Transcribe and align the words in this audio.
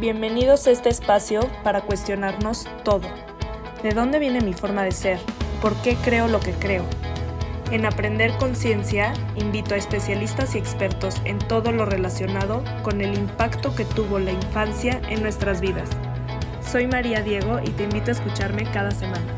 Bienvenidos 0.00 0.68
a 0.68 0.70
este 0.70 0.90
espacio 0.90 1.40
para 1.64 1.80
cuestionarnos 1.80 2.68
todo. 2.84 3.08
¿De 3.82 3.90
dónde 3.90 4.20
viene 4.20 4.40
mi 4.40 4.52
forma 4.52 4.84
de 4.84 4.92
ser? 4.92 5.18
¿Por 5.60 5.74
qué 5.82 5.96
creo 5.96 6.28
lo 6.28 6.38
que 6.38 6.52
creo? 6.52 6.84
En 7.72 7.84
Aprender 7.84 8.30
Conciencia 8.38 9.12
invito 9.34 9.74
a 9.74 9.76
especialistas 9.76 10.54
y 10.54 10.58
expertos 10.58 11.20
en 11.24 11.40
todo 11.40 11.72
lo 11.72 11.84
relacionado 11.84 12.62
con 12.84 13.00
el 13.00 13.18
impacto 13.18 13.74
que 13.74 13.84
tuvo 13.84 14.20
la 14.20 14.30
infancia 14.30 15.02
en 15.08 15.20
nuestras 15.20 15.60
vidas. 15.60 15.90
Soy 16.62 16.86
María 16.86 17.20
Diego 17.20 17.58
y 17.58 17.70
te 17.70 17.82
invito 17.82 18.12
a 18.12 18.14
escucharme 18.14 18.70
cada 18.70 18.92
semana. 18.92 19.36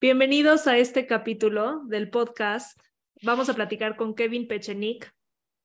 Bienvenidos 0.00 0.68
a 0.68 0.78
este 0.78 1.08
capítulo 1.08 1.82
del 1.86 2.10
podcast. 2.10 2.80
Vamos 3.22 3.48
a 3.48 3.54
platicar 3.54 3.96
con 3.96 4.14
Kevin 4.14 4.46
Pechenik, 4.46 5.12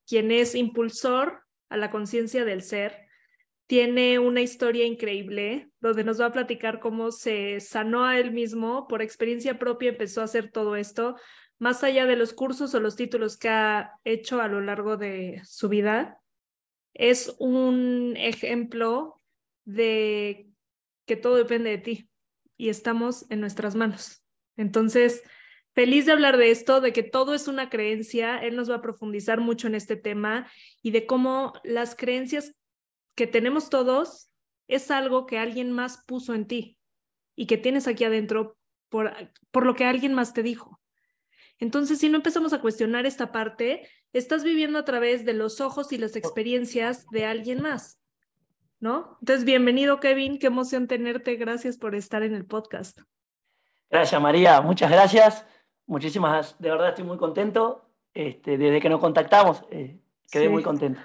quien 0.08 0.32
es 0.32 0.56
impulsor 0.56 1.44
a 1.70 1.78
la 1.78 1.92
conciencia 1.92 2.46
del 2.46 2.62
ser. 2.62 3.08
Tiene 3.68 4.20
una 4.20 4.42
historia 4.42 4.86
increíble 4.86 5.70
donde 5.80 6.04
nos 6.04 6.22
va 6.22 6.28
a 6.28 6.32
platicar 6.32 6.80
cómo 6.80 7.12
se 7.12 7.60
sanó 7.60 8.06
a 8.06 8.20
él 8.20 8.32
mismo, 8.32 8.88
por 8.88 9.02
experiencia 9.02 9.58
propia 9.58 9.90
empezó 9.90 10.22
a 10.22 10.26
hacer 10.26 10.52
todo 10.52 10.76
esto, 10.76 11.16
más 11.58 11.84
allá 11.84 12.06
de 12.06 12.16
los 12.16 12.34
cursos 12.34 12.76
o 12.76 12.80
los 12.80 12.96
títulos 12.96 13.38
que 13.38 13.50
ha 13.50 13.94
hecho 14.04 14.42
a 14.42 14.48
lo 14.48 14.62
largo 14.62 14.98
de 14.98 15.42
su 15.46 15.70
vida. 15.70 16.22
Es 16.94 17.36
un 17.40 18.14
ejemplo 18.18 19.22
de 19.64 20.48
que 21.06 21.16
todo 21.16 21.36
depende 21.36 21.72
de 21.72 21.78
ti 21.78 22.10
y 22.58 22.70
estamos 22.70 23.26
en 23.30 23.42
nuestras 23.42 23.76
manos. 23.76 24.24
Entonces, 24.58 25.24
Feliz 25.76 26.06
de 26.06 26.14
hablar 26.14 26.38
de 26.38 26.52
esto, 26.52 26.80
de 26.80 26.94
que 26.94 27.04
todo 27.04 27.34
es 27.34 27.50
una 27.50 27.70
creencia. 27.70 28.38
Él 28.38 28.56
nos 28.56 28.72
va 28.72 28.76
a 28.76 28.82
profundizar 28.82 29.42
mucho 29.42 29.68
en 29.68 29.76
este 29.76 29.98
tema 29.98 30.50
y 30.82 30.92
de 30.92 31.06
cómo 31.06 31.52
las 31.66 31.96
creencias 31.96 32.56
que 33.14 33.28
tenemos 33.28 33.70
todos 33.70 34.30
es 34.70 34.90
algo 34.90 35.26
que 35.26 35.38
alguien 35.38 35.74
más 35.74 36.02
puso 36.08 36.34
en 36.34 36.48
ti 36.48 36.78
y 37.36 37.46
que 37.46 37.58
tienes 37.58 37.90
aquí 37.90 38.06
adentro 38.06 38.58
por, 38.88 39.14
por 39.52 39.66
lo 39.66 39.76
que 39.76 39.84
alguien 39.84 40.14
más 40.14 40.34
te 40.34 40.44
dijo. 40.44 40.80
Entonces, 41.60 42.00
si 42.00 42.08
no 42.08 42.18
empezamos 42.18 42.54
a 42.54 42.62
cuestionar 42.62 43.06
esta 43.06 43.34
parte, 43.34 43.90
estás 44.14 44.46
viviendo 44.46 44.80
a 44.80 44.86
través 44.86 45.26
de 45.26 45.34
los 45.34 45.60
ojos 45.60 45.92
y 45.92 45.98
las 45.98 46.16
experiencias 46.16 47.06
de 47.12 47.26
alguien 47.26 47.62
más, 47.62 48.00
¿no? 48.80 49.18
Entonces, 49.20 49.44
bienvenido, 49.44 50.00
Kevin. 50.00 50.40
Qué 50.40 50.48
emoción 50.48 50.88
tenerte. 50.88 51.36
Gracias 51.36 51.78
por 51.78 51.96
estar 51.96 52.24
en 52.24 52.34
el 52.34 52.46
podcast. 52.46 53.02
Gracias, 53.90 54.22
María. 54.22 54.62
Muchas 54.62 54.90
gracias 54.90 55.46
muchísimas, 55.88 56.56
de 56.60 56.70
verdad 56.70 56.90
estoy 56.90 57.04
muy 57.04 57.18
contento. 57.18 57.82
Este, 58.14 58.58
desde 58.58 58.80
que 58.80 58.90
nos 58.90 59.02
contactamos, 59.02 59.64
eh, 59.72 60.00
quedé 60.32 60.48
muy 60.48 60.64
contento. 60.64 61.02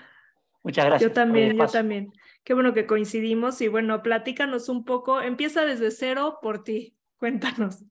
Muchas 0.62 0.86
gracias. 0.86 1.10
Yo 1.10 1.14
también, 1.14 1.56
yo 1.56 1.66
también. 1.66 2.12
Qué 2.44 2.54
bueno 2.54 2.72
que 2.72 2.86
coincidimos 2.86 3.60
y 3.60 3.68
bueno, 3.68 4.02
platícanos 4.02 4.68
un 4.68 4.84
poco. 4.84 5.20
Empieza 5.20 5.64
desde 5.64 5.90
cero 5.90 6.38
por 6.40 6.62
ti. 6.62 6.94
Cuéntanos. 7.18 7.84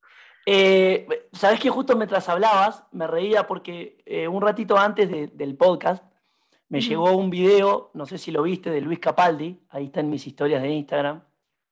Eh, 0.45 1.07
Sabes 1.33 1.59
que 1.59 1.69
justo 1.69 1.95
mientras 1.95 2.29
hablabas 2.29 2.83
me 2.91 3.07
reía 3.07 3.45
porque 3.45 4.01
eh, 4.05 4.27
un 4.27 4.41
ratito 4.41 4.77
antes 4.77 5.09
del 5.09 5.55
podcast 5.55 6.03
me 6.69 6.81
llegó 6.81 7.15
un 7.17 7.29
video, 7.29 7.89
no 7.93 8.05
sé 8.05 8.17
si 8.17 8.31
lo 8.31 8.43
viste, 8.43 8.69
de 8.69 8.81
Luis 8.81 8.99
Capaldi. 8.99 9.59
Ahí 9.69 9.85
está 9.85 9.99
en 9.99 10.09
mis 10.09 10.25
historias 10.25 10.61
de 10.61 10.69
Instagram. 10.69 11.23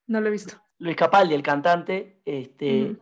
No 0.07 0.21
lo 0.21 0.27
he 0.27 0.31
visto. 0.31 0.55
Luis 0.79 0.95
Capaldi, 0.95 1.33
el 1.33 1.43
cantante, 1.43 2.21
este, 2.25 2.97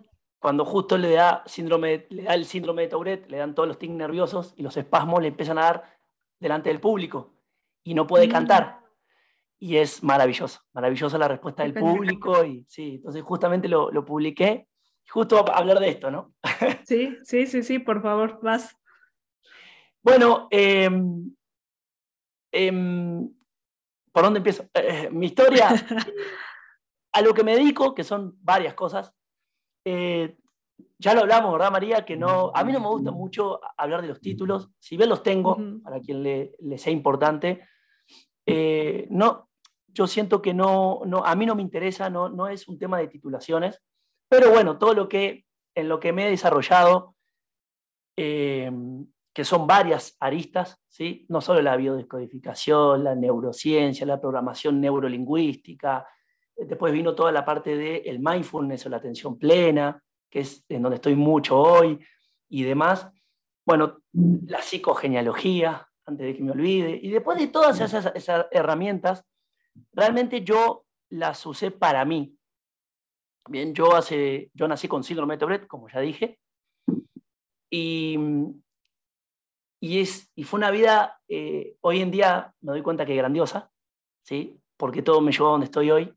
cuando 0.46 0.64
justo 0.64 0.96
le 0.96 1.10
da, 1.10 1.42
síndrome, 1.48 2.06
le 2.12 2.22
da 2.22 2.36
el 2.36 2.46
síndrome 2.46 2.84
de 2.84 2.90
Tourette, 2.90 3.32
le 3.32 3.38
dan 3.38 3.56
todos 3.56 3.68
los 3.68 3.80
tics 3.80 3.96
nerviosos 3.96 4.54
y 4.56 4.62
los 4.62 4.78
espasmos 4.78 5.20
le 5.20 5.30
empiezan 5.30 5.58
a 5.58 5.64
dar 5.64 5.98
delante 6.40 6.70
del 6.70 6.80
público 6.80 7.34
y 7.84 7.96
no 7.96 8.06
puede 8.06 8.28
mm. 8.28 8.32
cantar. 8.32 8.80
Y 9.58 9.78
es 9.78 10.04
maravilloso, 10.04 10.62
maravillosa 10.72 11.18
la 11.18 11.30
respuesta 11.30 11.64
del 11.64 11.74
público. 11.74 12.46
Y 12.46 12.64
sí, 12.70 12.98
entonces 12.98 13.24
justamente 13.24 13.68
lo, 13.68 13.90
lo 13.90 14.06
publiqué, 14.06 14.68
justo 15.10 15.44
a 15.52 15.58
hablar 15.58 15.80
de 15.80 15.90
esto, 15.90 16.12
¿no? 16.12 16.36
Sí, 16.86 17.18
sí, 17.24 17.48
sí, 17.48 17.64
sí, 17.64 17.80
por 17.80 18.04
favor, 18.04 18.40
vas. 18.44 18.78
Bueno, 20.04 20.48
em, 20.52 21.36
em, 22.52 23.34
¿por 24.12 24.24
dónde 24.24 24.38
empiezo? 24.38 24.70
Eh, 24.76 25.10
mi 25.12 25.26
historia, 25.26 25.70
a 27.14 27.22
lo 27.24 27.34
que 27.34 27.44
me 27.44 27.56
dedico, 27.56 27.96
que 27.96 28.04
son 28.04 28.38
varias 28.44 28.76
cosas, 28.76 29.12
eh, 29.86 30.36
ya 30.98 31.14
lo 31.14 31.22
hablamos, 31.22 31.54
¿verdad, 31.54 31.72
María? 31.72 32.04
Que 32.04 32.18
no, 32.18 32.52
a 32.54 32.64
mí 32.64 32.74
no 32.74 32.80
me 32.80 32.88
gusta 32.88 33.12
mucho 33.12 33.60
hablar 33.78 34.02
de 34.02 34.08
los 34.08 34.20
títulos, 34.20 34.70
si 34.80 34.98
bien 34.98 35.10
los 35.10 35.24
tengo, 35.24 35.58
para 35.84 36.00
quien 36.00 36.24
le, 36.24 36.78
sea 36.78 36.92
importante, 36.92 37.62
eh, 38.46 39.08
no, 39.12 39.50
yo 39.88 40.08
siento 40.08 40.42
que 40.42 40.54
no, 40.54 41.02
no, 41.06 41.24
a 41.24 41.36
mí 41.36 41.46
no 41.46 41.56
me 41.56 41.62
interesa, 41.62 42.10
no, 42.10 42.30
no 42.30 42.48
es 42.48 42.68
un 42.68 42.78
tema 42.78 42.98
de 42.98 43.08
titulaciones, 43.08 43.82
pero 44.28 44.50
bueno, 44.52 44.78
todo 44.78 44.94
lo 44.94 45.08
que, 45.08 45.46
en 45.76 45.88
lo 45.88 46.00
que 46.00 46.12
me 46.12 46.28
he 46.28 46.32
desarrollado, 46.32 47.16
eh, 48.18 48.72
que 49.34 49.44
son 49.44 49.68
varias 49.68 50.16
aristas, 50.20 50.82
¿sí? 50.88 51.26
no 51.30 51.42
solo 51.42 51.62
la 51.62 51.76
biodescodificación, 51.76 53.04
la 53.04 53.16
neurociencia, 53.16 54.06
la 54.06 54.20
programación 54.20 54.80
neurolingüística, 54.80 56.08
Después 56.58 56.94
vino 56.94 57.14
toda 57.14 57.32
la 57.32 57.44
parte 57.44 57.76
del 57.76 58.02
el 58.06 58.20
mindfulness 58.20 58.86
o 58.86 58.90
la 58.90 58.98
atención 58.98 59.38
plena, 59.38 60.02
que 60.30 60.40
es 60.40 60.64
en 60.70 60.82
donde 60.82 60.96
estoy 60.96 61.16
mucho 61.16 61.58
hoy 61.58 62.00
y 62.50 62.64
demás. 62.64 63.10
Bueno, 63.66 64.02
la 64.14 64.62
psicogenealogía, 64.62 65.88
antes 66.06 66.28
de 66.28 66.36
que 66.36 66.44
me 66.44 66.52
olvide. 66.52 67.00
Y 67.02 67.10
después 67.10 67.38
de 67.38 67.48
todas 67.48 67.80
esas, 67.82 68.48
herramientas, 68.52 69.26
realmente 69.92 70.44
yo 70.44 70.86
las 71.10 71.46
usé 71.46 71.72
para 71.72 72.06
mí. 72.06 72.38
Bien, 73.48 73.74
yo, 73.74 73.96
hace, 73.96 74.50
yo 74.54 74.68
nací 74.68 74.88
con 74.88 75.04
síndrome 75.04 75.36
de 75.36 75.40
Tourette, 75.40 75.68
como 75.68 75.88
ya 75.90 76.00
dije, 76.00 76.40
y, 77.70 78.18
y, 79.80 80.00
es, 80.00 80.32
y 80.36 80.44
fue 80.44 80.58
una 80.58 80.72
vida, 80.72 81.20
eh, 81.28 81.76
hoy 81.82 82.02
en 82.02 82.10
día 82.10 82.54
me 82.62 82.72
doy 82.72 82.82
cuenta 82.82 83.06
que 83.06 83.16
grandiosa, 83.16 83.70
¿sí? 84.24 84.60
porque 84.78 85.02
todo 85.04 85.22
me 85.22 85.32
llevó 85.32 85.50
a 85.50 85.52
donde 85.52 85.66
estoy 85.66 85.92
hoy, 85.92 86.14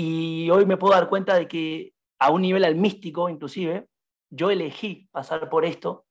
y 0.00 0.48
hoy 0.50 0.64
me 0.64 0.76
puedo 0.76 0.94
dar 0.94 1.08
cuenta 1.08 1.34
de 1.34 1.48
que 1.48 1.92
a 2.20 2.30
un 2.30 2.42
nivel 2.42 2.64
al 2.64 2.76
místico, 2.76 3.28
inclusive, 3.28 3.88
yo 4.30 4.48
elegí 4.48 5.08
pasar 5.10 5.48
por 5.48 5.64
esto 5.64 6.06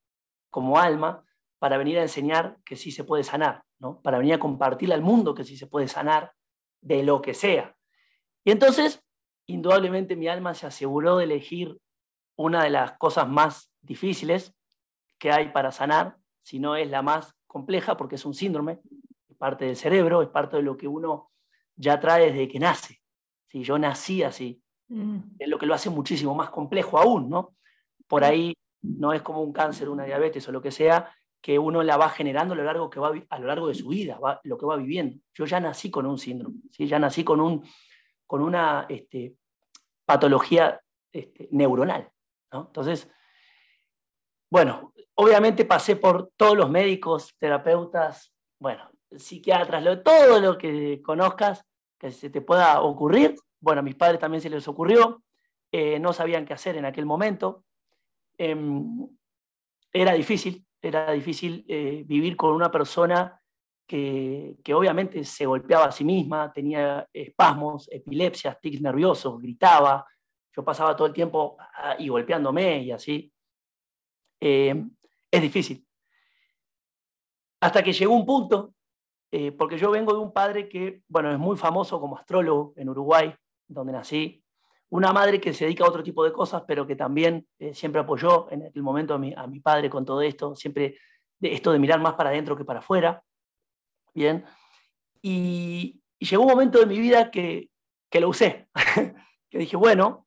como 0.49 0.77
alma 0.77 1.23
para 1.57 1.77
venir 1.77 1.97
a 1.97 2.01
enseñar 2.01 2.57
que 2.65 2.75
sí 2.75 2.91
se 2.91 3.05
puede 3.05 3.23
sanar, 3.23 3.63
¿no? 3.79 4.01
para 4.01 4.17
venir 4.17 4.33
a 4.33 4.39
compartirle 4.39 4.93
al 4.93 5.03
mundo 5.03 5.33
que 5.33 5.45
sí 5.45 5.55
se 5.55 5.67
puede 5.67 5.87
sanar 5.87 6.33
de 6.81 7.01
lo 7.01 7.21
que 7.21 7.33
sea. 7.33 7.77
Y 8.43 8.51
entonces, 8.51 9.01
indudablemente 9.45 10.17
mi 10.17 10.27
alma 10.27 10.53
se 10.53 10.67
aseguró 10.67 11.15
de 11.15 11.23
elegir 11.23 11.79
una 12.35 12.65
de 12.65 12.71
las 12.71 12.97
cosas 12.97 13.29
más 13.29 13.71
difíciles 13.79 14.53
que 15.17 15.31
hay 15.31 15.53
para 15.53 15.71
sanar, 15.71 16.17
si 16.41 16.59
no 16.59 16.75
es 16.75 16.89
la 16.89 17.03
más 17.03 17.37
compleja, 17.47 17.95
porque 17.95 18.15
es 18.15 18.25
un 18.25 18.33
síndrome, 18.33 18.81
es 19.29 19.37
parte 19.37 19.63
del 19.63 19.77
cerebro, 19.77 20.21
es 20.21 20.27
parte 20.27 20.57
de 20.57 20.63
lo 20.63 20.75
que 20.75 20.89
uno 20.89 21.31
ya 21.77 22.01
trae 22.01 22.33
desde 22.33 22.49
que 22.49 22.59
nace. 22.59 23.01
Si 23.57 23.63
yo 23.63 23.79
nací 23.79 24.21
así, 24.21 24.61
mm. 24.87 25.17
es 25.39 25.49
lo 25.49 25.57
que 25.57 25.65
lo 25.65 25.73
hace 25.73 25.89
muchísimo 25.89 26.35
más 26.35 26.51
complejo 26.51 26.99
aún, 26.99 27.27
¿no? 27.27 27.55
Por 28.07 28.23
ahí 28.23 28.53
no 28.83 29.13
es 29.13 29.23
como 29.23 29.41
un 29.41 29.51
cáncer, 29.51 29.89
una 29.89 30.03
diabetes 30.03 30.47
o 30.47 30.51
lo 30.51 30.61
que 30.61 30.69
sea, 30.69 31.11
que 31.41 31.57
uno 31.57 31.81
la 31.81 31.97
va 31.97 32.09
generando 32.09 32.53
a 32.53 32.57
lo 32.57 32.63
largo, 32.63 32.87
que 32.87 32.99
va, 32.99 33.11
a 33.27 33.39
lo 33.39 33.47
largo 33.47 33.67
de 33.67 33.73
su 33.73 33.87
vida, 33.87 34.19
lo 34.43 34.57
que 34.59 34.65
va 34.67 34.75
viviendo. 34.75 35.17
Yo 35.33 35.45
ya 35.45 35.59
nací 35.59 35.89
con 35.89 36.05
un 36.05 36.19
síndrome, 36.19 36.59
¿sí? 36.69 36.85
ya 36.85 36.99
nací 36.99 37.23
con, 37.23 37.41
un, 37.41 37.67
con 38.27 38.43
una 38.43 38.85
este, 38.89 39.33
patología 40.05 40.79
este, 41.11 41.49
neuronal. 41.49 42.11
¿no? 42.51 42.67
Entonces, 42.67 43.09
bueno, 44.51 44.93
obviamente 45.15 45.65
pasé 45.65 45.95
por 45.95 46.31
todos 46.37 46.55
los 46.55 46.69
médicos, 46.69 47.33
terapeutas, 47.39 48.31
bueno, 48.59 48.87
psiquiatras, 49.09 50.03
todo 50.03 50.39
lo 50.39 50.59
que 50.59 51.01
conozcas, 51.01 51.65
que 51.97 52.11
se 52.11 52.29
te 52.29 52.41
pueda 52.41 52.81
ocurrir. 52.81 53.35
Bueno, 53.59 53.79
a 53.79 53.83
mis 53.83 53.95
padres 53.95 54.19
también 54.19 54.41
se 54.41 54.49
les 54.49 54.67
ocurrió, 54.67 55.23
eh, 55.71 55.99
no 55.99 56.13
sabían 56.13 56.45
qué 56.45 56.53
hacer 56.53 56.77
en 56.77 56.85
aquel 56.85 57.05
momento. 57.05 57.65
Em, 58.37 59.07
era 59.91 60.13
difícil, 60.13 60.65
era 60.81 61.11
difícil 61.11 61.65
eh, 61.67 62.03
vivir 62.05 62.35
con 62.37 62.53
una 62.53 62.69
persona 62.69 63.41
que, 63.87 64.57
que, 64.63 64.73
obviamente 64.73 65.23
se 65.23 65.45
golpeaba 65.45 65.85
a 65.85 65.91
sí 65.91 66.03
misma, 66.03 66.51
tenía 66.51 67.07
espasmos, 67.11 67.89
epilepsias, 67.91 68.59
tics 68.59 68.81
nerviosos, 68.81 69.41
gritaba. 69.41 70.05
Yo 70.55 70.63
pasaba 70.63 70.95
todo 70.95 71.07
el 71.07 71.13
tiempo 71.13 71.57
ah, 71.59 71.95
y 71.97 72.09
golpeándome 72.09 72.83
y 72.83 72.91
así. 72.91 73.31
Em, 74.39 74.89
es 75.31 75.41
difícil. 75.41 75.85
Hasta 77.61 77.81
que 77.81 77.93
llegó 77.93 78.13
un 78.13 78.25
punto 78.25 78.73
eh, 79.31 79.51
porque 79.51 79.77
yo 79.77 79.91
vengo 79.91 80.13
de 80.13 80.19
un 80.19 80.31
padre 80.31 80.69
que, 80.69 81.01
bueno, 81.07 81.31
es 81.31 81.39
muy 81.39 81.57
famoso 81.57 81.99
como 81.99 82.17
astrólogo 82.17 82.73
en 82.77 82.89
Uruguay, 82.89 83.33
donde 83.67 83.93
nací, 83.93 84.43
una 84.89 85.11
madre 85.11 85.41
que 85.41 85.53
se 85.53 85.65
dedica 85.65 85.83
a 85.83 85.89
otro 85.89 86.03
tipo 86.03 86.23
de 86.23 86.31
cosas, 86.31 86.63
pero 86.67 86.87
que 86.87 86.95
también 86.95 87.47
eh, 87.59 87.73
siempre 87.73 88.01
apoyó 88.01 88.49
en 88.51 88.67
aquel 88.67 88.83
momento 88.83 89.13
a 89.13 89.17
mi, 89.17 89.33
a 89.35 89.45
mi, 89.47 89.59
padre 89.59 89.89
con 89.89 90.05
todo 90.05 90.21
esto, 90.21 90.55
siempre 90.55 90.97
de 91.39 91.53
esto 91.53 91.71
de 91.71 91.79
mirar 91.79 91.99
más 91.99 92.13
para 92.13 92.29
adentro 92.29 92.55
que 92.55 92.65
para 92.65 92.79
afuera. 92.79 93.21
Bien. 94.13 94.45
Y, 95.21 96.01
llegó 96.19 96.43
un 96.43 96.49
momento 96.49 96.79
de 96.79 96.87
mi 96.87 96.97
vida 96.99 97.29
que, 97.29 97.69
que 98.09 98.19
lo 98.19 98.29
usé, 98.29 98.69
que 99.49 99.57
dije, 99.59 99.75
bueno, 99.75 100.25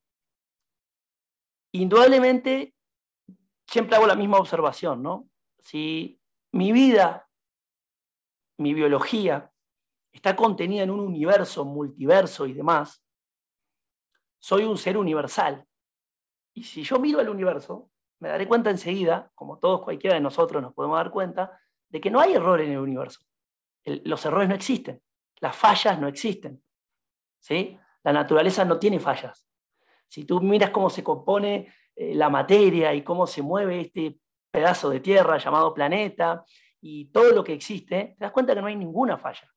indudablemente 1.73 2.73
siempre 3.67 3.95
hago 3.95 4.07
la 4.07 4.15
misma 4.15 4.37
observación, 4.37 5.01
¿no? 5.03 5.27
Si 5.59 6.19
mi 6.53 6.71
vida, 6.71 7.27
mi 8.57 8.73
biología, 8.73 9.51
está 10.11 10.35
contenida 10.35 10.83
en 10.83 10.91
un 10.91 10.99
universo, 10.99 11.65
multiverso 11.65 12.45
y 12.45 12.53
demás, 12.53 13.00
soy 14.41 14.63
un 14.63 14.77
ser 14.77 14.97
universal. 14.97 15.65
Y 16.53 16.63
si 16.63 16.83
yo 16.83 16.99
miro 16.99 17.21
el 17.21 17.29
universo, 17.29 17.89
me 18.19 18.27
daré 18.27 18.47
cuenta 18.47 18.69
enseguida, 18.69 19.31
como 19.35 19.59
todos 19.59 19.83
cualquiera 19.83 20.15
de 20.15 20.21
nosotros 20.21 20.61
nos 20.61 20.73
podemos 20.73 20.97
dar 20.97 21.11
cuenta, 21.11 21.57
de 21.87 22.01
que 22.01 22.11
no 22.11 22.19
hay 22.19 22.33
error 22.33 22.59
en 22.59 22.71
el 22.71 22.79
universo. 22.79 23.21
los 23.85 24.25
errores 24.25 24.49
no 24.49 24.55
existen, 24.55 25.01
las 25.39 25.55
fallas 25.55 25.99
no 25.99 26.07
existen. 26.07 26.61
¿sí? 27.39 27.77
La 28.03 28.11
naturaleza 28.11 28.65
no 28.65 28.77
tiene 28.77 28.99
fallas. 28.99 29.47
Si 30.07 30.25
tú 30.25 30.41
miras 30.41 30.71
cómo 30.71 30.89
se 30.89 31.03
compone 31.03 31.73
eh, 31.95 32.15
la 32.15 32.29
materia 32.29 32.93
y 32.93 33.03
cómo 33.03 33.25
se 33.25 33.41
mueve 33.41 33.81
este 33.81 34.19
pedazo 34.51 34.89
de 34.89 34.99
tierra 34.99 35.37
llamado 35.37 35.73
planeta 35.73 36.43
y 36.81 37.05
todo 37.05 37.31
lo 37.31 37.43
que 37.43 37.53
existe, 37.53 38.15
te 38.17 38.25
das 38.25 38.31
cuenta 38.31 38.53
que 38.53 38.61
no 38.61 38.67
hay 38.67 38.75
ninguna 38.75 39.17
falla. 39.17 39.47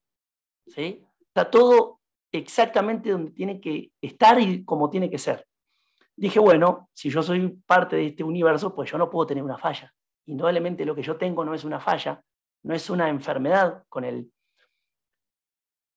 ¿sí? 0.67 1.05
Está 1.21 1.51
todo 1.51 2.01
exactamente 2.39 3.11
donde 3.11 3.31
tiene 3.31 3.61
que 3.61 3.93
estar 4.01 4.41
y 4.41 4.65
como 4.65 4.91
tiene 4.91 5.09
que 5.09 5.19
ser. 5.19 5.47
Dije, 6.17 6.39
bueno, 6.41 6.89
si 6.93 7.11
yo 7.11 7.23
soy 7.23 7.49
parte 7.67 7.97
de 7.97 8.07
este 8.07 8.25
universo, 8.25 8.75
pues 8.75 8.91
yo 8.91 8.99
no 8.99 9.11
puedo 9.11 9.27
tener 9.27 9.43
una 9.43 9.59
falla. 9.59 9.93
Indudablemente 10.27 10.85
lo 10.85 10.95
que 10.95 11.03
yo 11.03 11.17
tengo 11.17 11.45
no 11.45 11.55
es 11.55 11.65
una 11.65 11.81
falla, 11.81 12.23
no 12.63 12.75
es 12.75 12.89
una 12.91 13.09
enfermedad 13.09 13.85
con 13.89 14.05
el, 14.05 14.33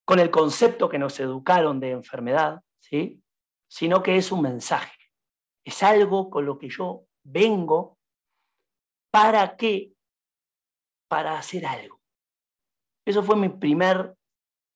con 0.06 0.20
el 0.20 0.30
concepto 0.30 0.90
que 0.90 1.00
nos 1.00 1.20
educaron 1.20 1.80
de 1.80 1.92
enfermedad, 1.92 2.62
¿sí? 2.80 3.22
sino 3.68 4.02
que 4.04 4.18
es 4.18 4.32
un 4.32 4.42
mensaje. 4.42 4.98
Es 5.64 5.84
algo 5.84 6.30
con 6.30 6.46
lo 6.46 6.58
que 6.58 6.70
yo 6.70 7.06
vengo 7.24 7.98
para 9.12 9.56
qué? 9.56 9.94
Para 11.08 11.38
hacer 11.38 11.66
algo. 11.66 12.00
Eso 13.06 13.24
fue 13.24 13.36
mi 13.36 13.50
primer 13.50 14.17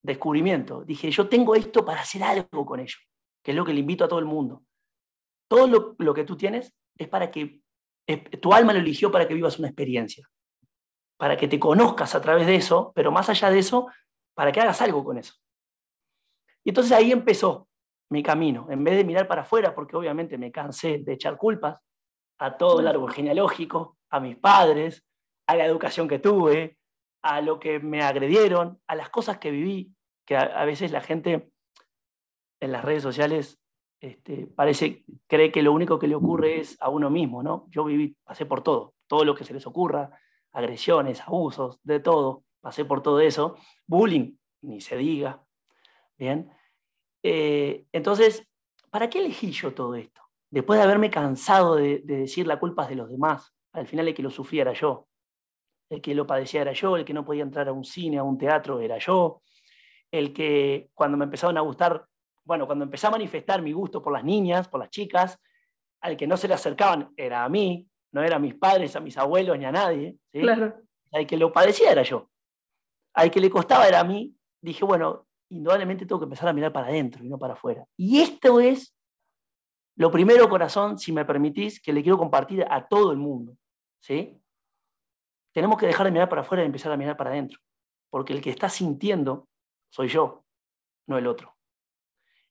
descubrimiento. 0.04 0.84
Dije, 0.84 1.12
yo 1.12 1.28
tengo 1.30 1.56
esto 1.56 1.86
para 1.86 2.02
hacer 2.02 2.24
algo 2.24 2.66
con 2.66 2.80
ello, 2.80 2.98
que 3.44 3.52
es 3.52 3.58
lo 3.58 3.66
que 3.66 3.74
le 3.74 3.82
invito 3.82 4.06
a 4.06 4.08
todo 4.08 4.20
el 4.20 4.26
mundo. 4.26 4.64
Todo 5.48 5.96
lo, 5.98 6.14
que 6.14 6.24
tú 6.24 6.38
tienes 6.38 6.74
es 6.98 7.08
para 7.08 7.30
que, 7.30 7.62
tu 8.42 8.54
alma 8.54 8.74
lo 8.74 8.80
eligió 8.80 9.12
para 9.12 9.28
que 9.28 9.34
vivas 9.34 9.60
una 9.60 9.68
experiencia, 9.68 10.28
para 11.18 11.38
que 11.38 11.48
te 11.48 11.60
conozcas 11.60 12.16
a 12.16 12.22
través 12.22 12.48
de 12.48 12.56
eso, 12.56 12.92
pero 12.96 13.12
más 13.12 13.30
allá 13.30 13.50
de 13.50 13.60
eso, 13.60 13.88
para 14.34 14.52
que 14.52 14.62
hagas 14.62 14.82
algo 14.82 15.04
con 15.04 15.18
eso. 15.18 15.36
Y 16.64 16.70
entonces 16.70 16.94
ahí 16.94 17.12
empezó 17.12 17.68
mi 18.10 18.24
camino, 18.24 18.68
en 18.70 18.84
vez 18.84 18.96
de 18.98 19.04
mirar 19.04 19.28
para 19.28 19.42
afuera, 19.42 19.74
porque 19.74 19.96
obviamente 19.96 20.38
me 20.38 20.52
cansé 20.52 21.00
de 21.00 21.14
echar 21.14 21.38
culpas 21.38 21.80
a 22.40 22.58
todo 22.58 22.80
el 22.80 22.88
árbol 22.88 23.12
genealógico, 23.12 23.98
a 24.10 24.20
mis 24.20 24.38
padres, 24.38 25.06
a 25.48 25.56
la 25.56 25.66
educación 25.66 26.08
que 26.08 26.20
tuve, 26.20 26.78
a 27.22 27.42
lo 27.42 27.60
que 27.60 27.80
me 27.80 28.02
agredieron, 28.02 28.80
a 28.88 28.96
las 28.96 29.10
cosas 29.10 29.38
que 29.38 29.52
viví, 29.52 29.94
que 30.26 30.36
a, 30.36 30.66
veces 30.66 30.92
la 30.92 31.02
gente 31.02 31.52
en 32.60 32.72
las 32.72 32.84
redes 32.84 33.04
sociales 33.04 33.60
este, 34.00 34.48
parece, 34.48 35.04
cree 35.28 35.52
que 35.52 35.62
lo 35.62 35.74
único 35.74 36.00
que 36.00 36.08
le 36.08 36.16
ocurre 36.16 36.60
es 36.60 36.78
a 36.82 36.90
uno 36.90 37.10
mismo, 37.10 37.44
¿no? 37.44 37.68
Yo 37.70 37.84
viví, 37.84 38.16
pasé 38.24 38.46
por 38.46 38.64
todo, 38.64 38.96
todo 39.08 39.24
lo 39.26 39.36
que 39.36 39.44
se 39.44 39.54
les 39.54 39.68
ocurra, 39.68 40.10
agresiones, 40.54 41.22
abusos, 41.22 41.80
de 41.84 42.00
todo, 42.00 42.44
pasé 42.62 42.86
por 42.86 43.04
todo 43.04 43.20
eso, 43.20 43.58
bullying, 43.86 44.36
ni 44.62 44.82
se 44.82 44.98
diga, 44.98 45.44
¿bien? 46.18 46.52
Eh, 47.24 47.86
entonces, 47.92 48.48
¿para 48.90 49.10
qué 49.10 49.20
elegí 49.20 49.52
yo 49.52 49.74
todo 49.74 49.94
esto? 49.96 50.22
Después 50.50 50.80
de 50.80 50.84
haberme 50.84 51.12
cansado 51.12 51.76
de, 51.76 52.00
de 52.00 52.18
decir 52.18 52.48
la 52.48 52.60
culpa 52.60 52.88
de 52.88 52.96
los 52.96 53.10
demás, 53.10 53.54
al 53.74 53.88
final 53.88 54.08
el 54.08 54.16
que 54.16 54.24
lo 54.24 54.32
sufriera 54.32 54.74
yo, 54.74 55.08
el 55.92 56.02
que 56.02 56.16
lo 56.16 56.26
padecía 56.26 56.62
era 56.62 56.72
yo, 56.72 56.96
el 56.96 57.04
que 57.04 57.14
no 57.14 57.26
podía 57.26 57.44
entrar 57.44 57.68
a 57.68 57.74
un 57.74 57.84
cine, 57.84 58.18
a 58.18 58.24
un 58.24 58.38
teatro 58.38 58.80
era 58.80 58.98
yo, 58.98 59.42
el 60.10 60.32
que 60.34 60.90
cuando 60.94 61.18
me 61.18 61.26
empezaron 61.26 61.58
a 61.58 61.62
gustar, 61.62 62.06
bueno, 62.46 62.66
cuando 62.66 62.86
empecé 62.86 63.08
a 63.08 63.12
manifestar 63.12 63.62
mi 63.62 63.74
gusto 63.74 64.02
por 64.02 64.14
las 64.14 64.24
niñas, 64.24 64.70
por 64.70 64.80
las 64.80 64.90
chicas, 64.90 65.38
al 66.00 66.16
que 66.16 66.28
no 66.28 66.38
se 66.38 66.48
le 66.48 66.54
acercaban 66.54 67.12
era 67.18 67.44
a 67.44 67.50
mí, 67.50 67.86
no 68.14 68.24
era 68.24 68.38
a 68.38 68.40
mis 68.40 68.56
padres, 68.56 68.96
a 68.96 69.02
mis 69.02 69.18
abuelos 69.18 69.58
ni 69.60 69.66
a 69.66 69.72
nadie. 69.72 70.16
Claro. 70.32 70.76
Al 71.12 71.28
que 71.28 71.36
lo 71.36 71.52
padecía 71.52 71.92
era 71.92 72.04
yo. 72.04 72.30
Al 73.14 73.30
que 73.30 73.42
le 73.42 73.50
costaba 73.50 73.88
era 73.88 74.00
a 74.00 74.04
mí. 74.06 74.34
Dije, 74.62 74.86
bueno, 74.86 75.28
indudablemente 75.50 76.06
tengo 76.06 76.20
que 76.20 76.26
empezar 76.26 76.48
a 76.48 76.54
mirar 76.54 76.72
para 76.72 76.88
adentro 76.88 77.24
y 77.24 77.30
no 77.30 77.38
para 77.38 77.54
afuera. 77.54 77.86
Y 77.98 78.22
esto 78.22 78.62
es 78.62 78.96
lo 79.98 80.10
primero, 80.10 80.50
corazón, 80.50 80.98
si 80.98 81.12
me 81.12 81.26
permitís, 81.26 81.82
que 81.82 81.94
le 81.94 82.02
quiero 82.02 82.18
compartir 82.18 82.66
a 82.70 82.88
todo 82.88 83.12
el 83.12 83.18
mundo. 83.18 83.56
¿sí? 84.00 84.41
Tenemos 85.52 85.78
que 85.78 85.86
dejar 85.86 86.06
de 86.06 86.12
mirar 86.12 86.30
para 86.30 86.42
afuera 86.42 86.64
y 86.64 86.66
empezar 86.66 86.92
a 86.92 86.98
mirar 86.98 87.18
para 87.18 87.32
adentro. 87.32 87.60
Porque 88.10 88.34
el 88.34 88.42
que 88.42 88.50
está 88.50 88.70
sintiendo 88.70 89.48
soy 89.90 90.08
yo, 90.08 90.44
no 91.08 91.18
el 91.18 91.28
otro. 91.28 91.56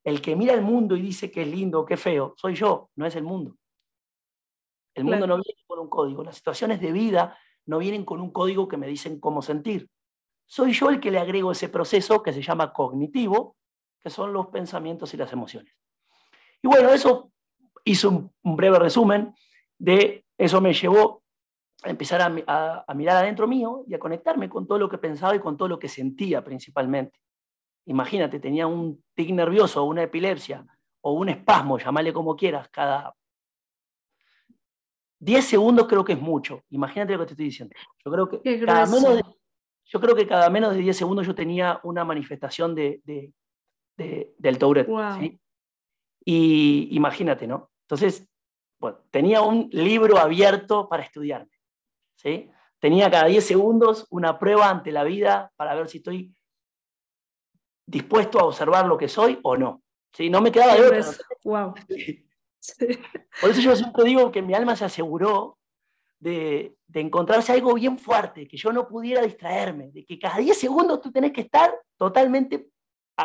El 0.04 0.20
que 0.20 0.36
mira 0.36 0.54
el 0.54 0.62
mundo 0.62 0.96
y 0.96 1.02
dice 1.02 1.30
que 1.30 1.42
es 1.42 1.48
lindo 1.48 1.80
o 1.80 1.86
que 1.86 1.94
es 1.94 2.00
feo, 2.00 2.34
soy 2.36 2.54
yo, 2.54 2.90
no 2.96 3.06
es 3.06 3.16
el 3.16 3.22
mundo. 3.22 3.56
El 4.94 5.04
mundo 5.04 5.26
no 5.26 5.36
viene 5.36 5.62
con 5.66 5.78
un 5.78 5.88
código. 5.88 6.24
Las 6.24 6.36
situaciones 6.36 6.80
de 6.80 6.92
vida 6.92 7.38
no 7.66 7.78
vienen 7.78 8.04
con 8.04 8.20
un 8.20 8.30
código 8.30 8.68
que 8.68 8.76
me 8.76 8.86
dicen 8.86 9.20
cómo 9.20 9.40
sentir. 9.40 9.88
Soy 10.46 10.72
yo 10.72 10.90
el 10.90 11.00
que 11.00 11.10
le 11.10 11.18
agrego 11.18 11.52
ese 11.52 11.68
proceso 11.68 12.22
que 12.22 12.32
se 12.32 12.42
llama 12.42 12.72
cognitivo, 12.72 13.56
que 14.00 14.10
son 14.10 14.32
los 14.32 14.48
pensamientos 14.48 15.14
y 15.14 15.16
las 15.16 15.32
emociones. 15.32 15.74
Y 16.62 16.68
bueno, 16.68 16.90
eso 16.90 17.30
hizo 17.84 18.08
un, 18.10 18.32
un 18.42 18.56
breve 18.56 18.78
resumen 18.78 19.34
de 19.78 20.26
eso 20.36 20.60
me 20.60 20.74
llevó 20.74 21.19
empezar 21.84 22.20
a, 22.22 22.94
mirar 22.94 23.16
adentro 23.16 23.46
mío 23.46 23.84
y 23.86 23.94
a 23.94 23.98
conectarme 23.98 24.48
con 24.48 24.66
todo 24.66 24.78
lo 24.78 24.88
que 24.88 24.98
pensaba 24.98 25.34
y 25.34 25.40
con 25.40 25.56
todo 25.56 25.68
lo 25.68 25.78
que 25.78 25.88
sentía 25.88 26.44
principalmente. 26.44 27.18
Imagínate, 27.86 28.38
tenía 28.38 28.66
un 28.66 29.02
tic 29.14 29.30
nervioso, 29.30 29.84
una 29.84 30.02
epilepsia 30.02 30.64
o 31.02 31.12
un 31.12 31.30
espasmo, 31.30 31.78
llamale 31.78 32.12
como 32.12 32.36
quieras, 32.36 32.68
cada 32.68 33.14
10 35.20 35.44
segundos 35.44 35.86
creo 35.86 36.04
que 36.04 36.14
es 36.14 36.20
mucho. 36.20 36.64
Imagínate 36.70 37.12
lo 37.12 37.20
que 37.20 37.26
te 37.26 37.32
estoy 37.32 37.46
diciendo. 37.46 37.74
Yo 38.04 38.10
creo 38.10 38.28
que, 38.28 38.64
cada 38.64 38.86
menos, 38.86 39.16
de, 39.16 39.22
yo 39.84 40.00
creo 40.00 40.14
que 40.16 40.26
cada 40.26 40.50
menos 40.50 40.74
de 40.74 40.80
10 40.80 40.96
segundos 40.96 41.26
yo 41.26 41.34
tenía 41.34 41.80
una 41.82 42.04
manifestación 42.04 42.74
de, 42.74 43.02
del 43.96 44.58
Tourette. 44.58 44.88
Y 46.24 46.88
imagínate, 46.92 47.46
¿no? 47.46 47.70
Entonces, 47.82 48.28
bueno, 48.78 48.98
tenía 49.10 49.42
un 49.42 49.68
libro 49.72 50.18
abierto 50.18 50.88
para 50.88 51.02
estudiarme. 51.02 51.50
Tenía 52.78 53.10
cada 53.10 53.26
10 53.26 53.46
segundos 53.46 54.06
una 54.10 54.38
prueba 54.38 54.70
ante 54.70 54.90
la 54.90 55.04
vida 55.04 55.52
para 55.56 55.74
ver 55.74 55.88
si 55.88 55.98
estoy 55.98 56.34
dispuesto 57.86 58.38
a 58.38 58.44
observar 58.44 58.86
lo 58.86 58.96
que 58.96 59.08
soy 59.08 59.38
o 59.42 59.56
no. 59.56 59.82
¿sí? 60.12 60.30
No 60.30 60.40
me 60.40 60.52
quedaba 60.52 60.74
de 60.74 60.86
otra. 60.86 61.04
Wow. 61.44 61.74
Por 63.40 63.50
eso 63.50 63.60
yo 63.60 63.74
siempre 63.74 64.04
digo 64.04 64.30
que 64.30 64.42
mi 64.42 64.54
alma 64.54 64.76
se 64.76 64.84
aseguró 64.84 65.58
de, 66.18 66.76
encontrarse 66.92 67.52
algo 67.52 67.74
bien 67.74 67.98
fuerte, 67.98 68.46
que 68.46 68.56
yo 68.56 68.72
no 68.72 68.86
pudiera 68.86 69.22
distraerme, 69.22 69.90
de 69.90 70.04
que 70.04 70.18
cada 70.18 70.38
10 70.38 70.58
segundos 70.58 71.00
tú 71.00 71.10
tenés 71.10 71.32
que 71.32 71.42
estar 71.42 71.74
totalmente 71.96 72.70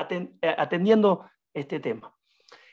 eh, 0.09 0.55
atendiendo 0.57 1.29
este 1.53 1.79
tema. 1.79 2.13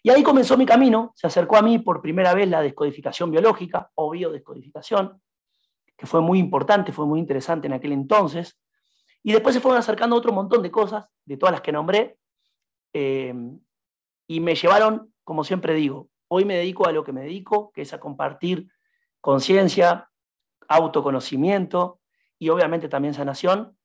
Y 0.02 0.11
ahí 0.11 0.23
comenzó 0.23 0.57
mi 0.57 0.67
camino, 0.67 1.12
se 1.14 1.26
acercó 1.26 1.57
a 1.57 1.62
mí 1.62 1.79
por 1.79 2.00
primera 2.00 2.35
vez 2.35 2.49
la 2.49 2.61
descodificación 2.61 3.31
biológica 3.31 3.91
o 3.95 4.11
biodescodificación, 4.11 5.21
que 6.03 6.09
fue 6.09 6.21
muy 6.21 6.41
importante, 6.41 6.91
fue 6.91 7.07
muy 7.07 7.21
interesante 7.21 7.69
en 7.69 7.75
aquel 7.75 7.93
entonces. 7.93 8.59
Y 9.23 9.31
después 9.31 9.55
se 9.55 9.61
fueron 9.61 9.79
acercando 9.79 10.17
otro 10.17 10.33
montón 10.33 10.61
de 10.61 10.69
cosas, 10.73 11.07
de 11.25 11.37
todas 11.37 11.53
las 11.53 11.61
que 11.61 11.71
nombré, 11.71 12.19
eh, 12.93 13.33
y 14.27 14.41
me 14.41 14.57
llevaron, 14.57 15.15
como 15.23 15.45
siempre 15.45 15.75
digo, 15.75 16.09
hoy 16.27 16.45
me 16.45 16.57
dedico 16.57 16.89
a 16.89 16.93
lo 16.93 17.05
que 17.05 17.13
me 17.13 17.21
dedico, 17.21 17.71
que 17.71 17.83
es 17.83 17.93
a 17.93 18.01
compartir 18.01 18.67
conciencia, 19.21 20.11
autoconocimiento 20.67 22.01
y 22.37 22.49
obviamente 22.49 22.89
también 22.89 23.15
sanación, 23.15 23.79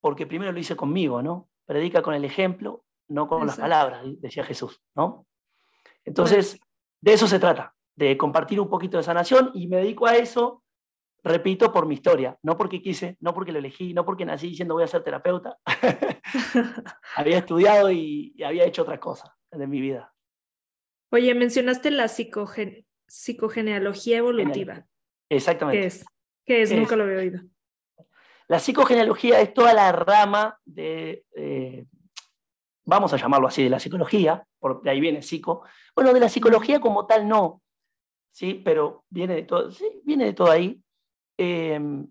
porque 0.00 0.24
primero 0.24 0.52
lo 0.52 0.60
hice 0.60 0.76
conmigo, 0.76 1.20
¿no? 1.20 1.48
Predica 1.64 2.00
con 2.00 2.14
el 2.14 2.24
ejemplo, 2.24 2.84
no 3.08 3.26
con 3.26 3.44
las 3.44 3.58
palabras, 3.58 4.04
decía 4.20 4.44
Jesús, 4.44 4.80
¿no? 4.94 5.26
Entonces, 6.04 6.60
de 7.00 7.12
eso 7.12 7.26
se 7.26 7.40
trata, 7.40 7.74
de 7.96 8.16
compartir 8.16 8.60
un 8.60 8.70
poquito 8.70 8.98
de 8.98 9.02
sanación 9.02 9.50
y 9.52 9.66
me 9.66 9.78
dedico 9.78 10.06
a 10.06 10.14
eso 10.14 10.62
repito, 11.26 11.72
por 11.72 11.86
mi 11.86 11.94
historia, 11.94 12.38
no 12.42 12.56
porque 12.56 12.80
quise, 12.80 13.16
no 13.20 13.34
porque 13.34 13.50
lo 13.52 13.58
elegí, 13.58 13.92
no 13.92 14.04
porque 14.04 14.24
nací 14.24 14.48
diciendo 14.48 14.74
voy 14.74 14.84
a 14.84 14.88
ser 14.88 15.02
terapeuta. 15.02 15.58
había 17.16 17.38
estudiado 17.38 17.90
y, 17.90 18.40
había 18.44 18.64
hecho 18.64 18.82
otras 18.82 19.00
cosas 19.00 19.30
en 19.50 19.68
mi 19.68 19.80
vida. 19.80 20.14
Oye, 21.10 21.34
mencionaste 21.34 21.90
la 21.90 22.06
psicogenealogía 22.08 24.18
evolutiva. 24.18 24.86
Exactamente. 25.28 25.80
¿Qué 25.80 25.86
es? 25.86 26.04
¿Qué 26.44 26.62
es? 26.62 26.70
Nunca 26.72 26.94
lo 26.96 27.04
había 27.04 27.18
oído. 27.18 27.40
La 28.48 28.58
psicogenealogía 28.60 29.40
es 29.40 29.52
toda 29.52 29.74
la 29.74 29.90
rama 29.90 30.56
de, 30.64 31.24
eh, 31.34 31.84
vamos 32.84 33.12
a 33.12 33.16
llamarlo 33.16 33.48
así, 33.48 33.64
de 33.64 33.70
la 33.70 33.80
psicología, 33.80 34.46
por 34.60 34.82
de 34.82 34.90
ahí 34.90 35.00
viene 35.00 35.22
psico. 35.22 35.64
Bueno, 35.94 36.12
de 36.12 36.20
la 36.20 36.28
psicología 36.28 36.78
como 36.80 37.06
tal 37.06 37.26
no, 37.26 37.60
¿sí? 38.30 38.54
pero 38.64 39.04
viene 39.10 39.34
de 39.34 39.42
todo, 39.42 39.72
sí, 39.72 40.00
viene 40.04 40.26
de 40.26 40.32
todo 40.32 40.52
ahí, 40.52 40.80
em, 41.38 42.06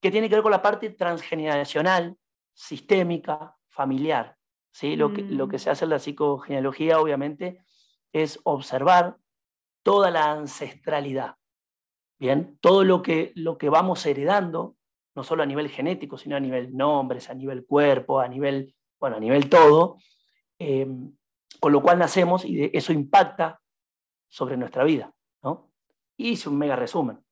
que 0.00 0.10
tiene 0.10 0.28
que 0.28 0.34
ver 0.34 0.42
con 0.42 0.52
la 0.52 0.62
parte 0.62 0.90
transgeneracional, 0.90 2.16
sistémica, 2.52 3.56
familiar. 3.68 4.36
¿sí? 4.70 4.96
Lo, 4.96 5.12
que, 5.12 5.22
lo 5.22 5.48
que 5.48 5.56
mm. 5.56 5.60
se 5.60 5.70
hace 5.70 5.84
en 5.84 5.90
la 5.90 5.98
psicogenealogía, 5.98 7.00
obviamente, 7.00 7.64
es 8.12 8.38
observar 8.44 9.16
toda 9.82 10.10
la 10.10 10.30
ancestralidad. 10.32 11.36
Bien, 12.18 12.58
todo 12.60 12.84
lo 12.84 13.02
que, 13.02 13.32
lo 13.34 13.58
que 13.58 13.68
vamos 13.68 14.04
heredando, 14.06 14.76
no 15.14 15.24
solo 15.24 15.42
a 15.42 15.46
nivel 15.46 15.68
genético, 15.68 16.16
sino 16.16 16.36
a 16.36 16.40
nivel 16.40 16.74
nombres, 16.76 17.28
a 17.28 17.34
nivel 17.34 17.66
cuerpo, 17.66 18.20
a 18.20 18.28
nivel, 18.28 18.74
bueno, 19.00 19.16
a 19.16 19.20
nivel 19.20 19.48
todo, 19.48 19.98
em, 20.58 21.14
con 21.60 21.72
lo 21.72 21.82
cual 21.82 21.98
nacemos 21.98 22.44
y 22.44 22.70
eso 22.76 22.92
impacta 22.92 23.60
sobre 24.28 24.56
nuestra 24.56 24.84
vida. 24.84 25.12
¿no? 25.42 25.70
Y 26.16 26.30
hice 26.30 26.48
un 26.48 26.58
mega 26.58 26.76
resumen. 26.76 27.24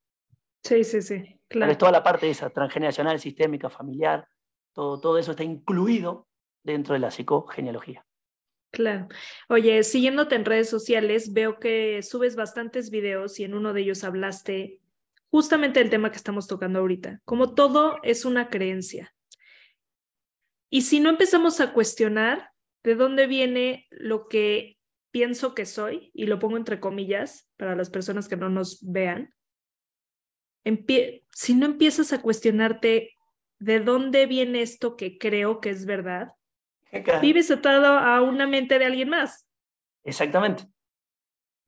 Sí, 0.62 0.84
sí, 0.84 1.02
sí. 1.02 1.40
Claro. 1.48 1.76
toda 1.76 1.92
la 1.92 2.02
parte 2.02 2.30
esa, 2.30 2.48
transgeneracional, 2.50 3.20
sistémica, 3.20 3.68
familiar, 3.68 4.26
todo, 4.72 4.98
todo 5.00 5.18
eso 5.18 5.32
está 5.32 5.44
incluido 5.44 6.26
dentro 6.62 6.94
de 6.94 7.00
la 7.00 7.10
psicogenealogía. 7.10 8.06
Claro. 8.70 9.08
Oye, 9.50 9.82
siguiéndote 9.82 10.34
en 10.34 10.46
redes 10.46 10.70
sociales, 10.70 11.34
veo 11.34 11.58
que 11.58 12.02
subes 12.02 12.36
bastantes 12.36 12.90
videos 12.90 13.38
y 13.38 13.44
en 13.44 13.54
uno 13.54 13.74
de 13.74 13.82
ellos 13.82 14.02
hablaste 14.02 14.80
justamente 15.30 15.80
del 15.80 15.90
tema 15.90 16.10
que 16.10 16.16
estamos 16.16 16.46
tocando 16.46 16.78
ahorita, 16.78 17.20
como 17.24 17.54
todo 17.54 17.98
es 18.02 18.24
una 18.24 18.48
creencia. 18.48 19.14
Y 20.70 20.82
si 20.82 21.00
no 21.00 21.10
empezamos 21.10 21.60
a 21.60 21.74
cuestionar 21.74 22.50
de 22.82 22.94
dónde 22.94 23.26
viene 23.26 23.86
lo 23.90 24.26
que 24.26 24.78
pienso 25.10 25.54
que 25.54 25.66
soy, 25.66 26.10
y 26.14 26.24
lo 26.24 26.38
pongo 26.38 26.56
entre 26.56 26.80
comillas 26.80 27.46
para 27.58 27.76
las 27.76 27.90
personas 27.90 28.26
que 28.26 28.36
no 28.36 28.48
nos 28.48 28.80
vean, 28.90 29.34
si 31.32 31.54
no 31.54 31.66
empiezas 31.66 32.12
a 32.12 32.20
cuestionarte 32.20 33.16
de 33.58 33.80
dónde 33.80 34.26
viene 34.26 34.62
esto 34.62 34.96
que 34.96 35.18
creo 35.18 35.60
que 35.60 35.70
es 35.70 35.86
verdad, 35.86 36.32
vives 37.20 37.50
atado 37.50 37.86
a 37.98 38.20
una 38.22 38.46
mente 38.46 38.78
de 38.78 38.84
alguien 38.84 39.08
más. 39.08 39.46
Exactamente. 40.04 40.64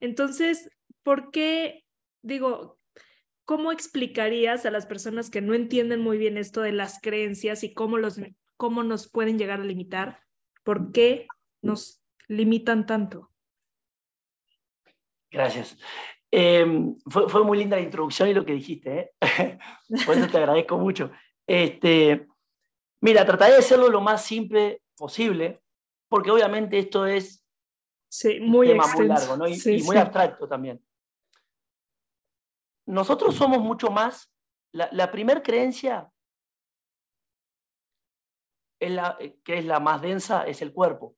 Entonces, 0.00 0.68
¿por 1.02 1.30
qué, 1.30 1.84
digo, 2.22 2.78
cómo 3.44 3.72
explicarías 3.72 4.66
a 4.66 4.70
las 4.70 4.86
personas 4.86 5.30
que 5.30 5.40
no 5.40 5.54
entienden 5.54 6.00
muy 6.00 6.18
bien 6.18 6.36
esto 6.36 6.60
de 6.60 6.72
las 6.72 7.00
creencias 7.00 7.62
y 7.62 7.72
cómo, 7.72 7.96
los, 7.96 8.20
cómo 8.56 8.82
nos 8.82 9.08
pueden 9.10 9.38
llegar 9.38 9.60
a 9.60 9.64
limitar? 9.64 10.20
¿Por 10.62 10.92
qué 10.92 11.26
nos 11.62 12.02
limitan 12.26 12.86
tanto? 12.86 13.30
Gracias. 15.30 15.76
Em, 16.36 16.98
fue, 17.06 17.44
muy 17.44 17.56
linda 17.56 17.76
la 17.76 17.82
introducción 17.82 18.28
y 18.28 18.34
lo 18.34 18.44
que 18.44 18.54
dijiste, 18.54 18.98
¿eh? 18.98 19.12
por 20.04 20.16
eso 20.16 20.26
te 20.26 20.38
agradezco 20.38 20.76
mucho. 20.76 21.12
Este, 21.46 22.26
mira, 23.00 23.24
trataré 23.24 23.52
de 23.52 23.58
hacerlo 23.58 23.88
lo 23.88 24.00
más 24.00 24.24
simple 24.24 24.82
posible, 24.96 25.62
porque 26.08 26.32
obviamente 26.32 26.76
esto 26.76 27.06
es 27.06 27.46
muy 28.40 28.66
un 28.66 28.72
tema 28.72 28.94
muy 28.96 29.06
largo 29.06 29.36
¿no? 29.36 29.46
y, 29.46 29.82
muy 29.84 29.96
abstracto 29.96 30.48
también. 30.48 30.84
Nosotros 32.86 33.36
somos 33.36 33.60
mucho 33.60 33.90
más, 33.90 34.28
la, 34.72 34.88
la 34.90 35.12
primer 35.12 35.40
creencia 35.40 36.10
es 38.80 38.90
la, 38.90 39.16
eh, 39.20 39.38
que 39.44 39.58
es 39.58 39.64
la 39.64 39.78
más 39.78 40.02
densa 40.02 40.48
es 40.48 40.62
el 40.62 40.72
cuerpo. 40.72 41.14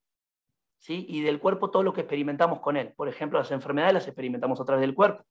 ¿Sí? 0.79 1.07
Y 1.09 1.23
del 1.23 1.41
cuerpo 1.41 1.71
todo 1.71 1.83
lo 1.83 1.93
que 1.93 2.03
experimentamos 2.03 2.61
con 2.61 2.77
él. 2.77 2.93
Por 2.95 3.09
ejemplo, 3.09 3.39
las 3.39 3.51
enfermedades 3.51 3.95
las 3.95 4.07
experimentamos 4.07 4.61
a 4.61 4.65
través 4.65 4.81
del 4.81 4.95
cuerpo. 4.95 5.25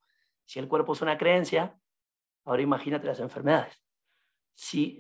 Si 0.46 0.60
el 0.60 0.68
cuerpo 0.68 0.94
es 0.94 1.02
una 1.02 1.18
creencia, 1.18 1.78
ahora 2.46 2.62
imagínate 2.62 3.08
las 3.08 3.20
enfermedades. 3.20 3.82
Si, 4.54 5.00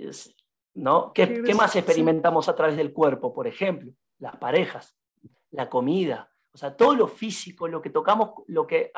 ¿no? 0.73 1.13
¿Qué, 1.13 1.41
¿Qué, 1.43 1.53
más 1.53 1.75
experimentamos 1.75 2.49
a 2.49 2.55
través 2.55 2.75
del 2.77 2.93
cuerpo? 2.93 3.33
Por 3.33 3.47
ejemplo, 3.47 3.91
las 4.19 4.35
parejas, 4.37 4.97
la 5.51 5.69
comida, 5.69 6.29
o 6.55 6.57
sea, 6.57 6.75
todo 6.75 6.95
lo 6.95 7.07
físico, 7.07 7.67
lo 7.67 7.81
que 7.81 7.89
tocamos, 7.89 8.31
lo 8.47 8.65
que 8.65 8.91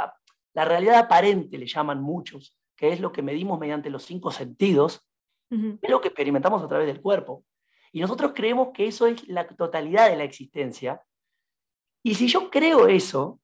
la 0.54 0.66
realidad 0.66 0.96
aparente 1.00 1.58
le 1.58 1.66
llaman 1.66 2.02
muchos, 2.02 2.56
que 2.76 2.94
es 2.94 3.00
lo 3.00 3.12
que 3.12 3.24
medimos 3.24 3.60
mediante 3.60 3.90
los 3.90 4.04
cinco 4.04 4.32
sentidos, 4.32 5.08
es 5.50 5.90
lo 5.90 6.02
que 6.02 6.10
experimentamos 6.10 6.62
a 6.62 6.68
través 6.68 6.88
del 6.88 7.02
cuerpo. 7.02 7.44
Y 7.92 8.02
nosotros 8.02 8.34
creemos 8.36 8.70
que 8.74 8.86
eso 8.86 9.08
es 9.08 9.28
la 9.28 9.48
totalidad 9.48 10.10
de 10.10 10.18
la 10.18 10.24
existencia. 10.24 11.02
Y 12.08 12.16
si 12.16 12.30
yo 12.30 12.50
creo 12.50 12.88
eso, 12.88 13.42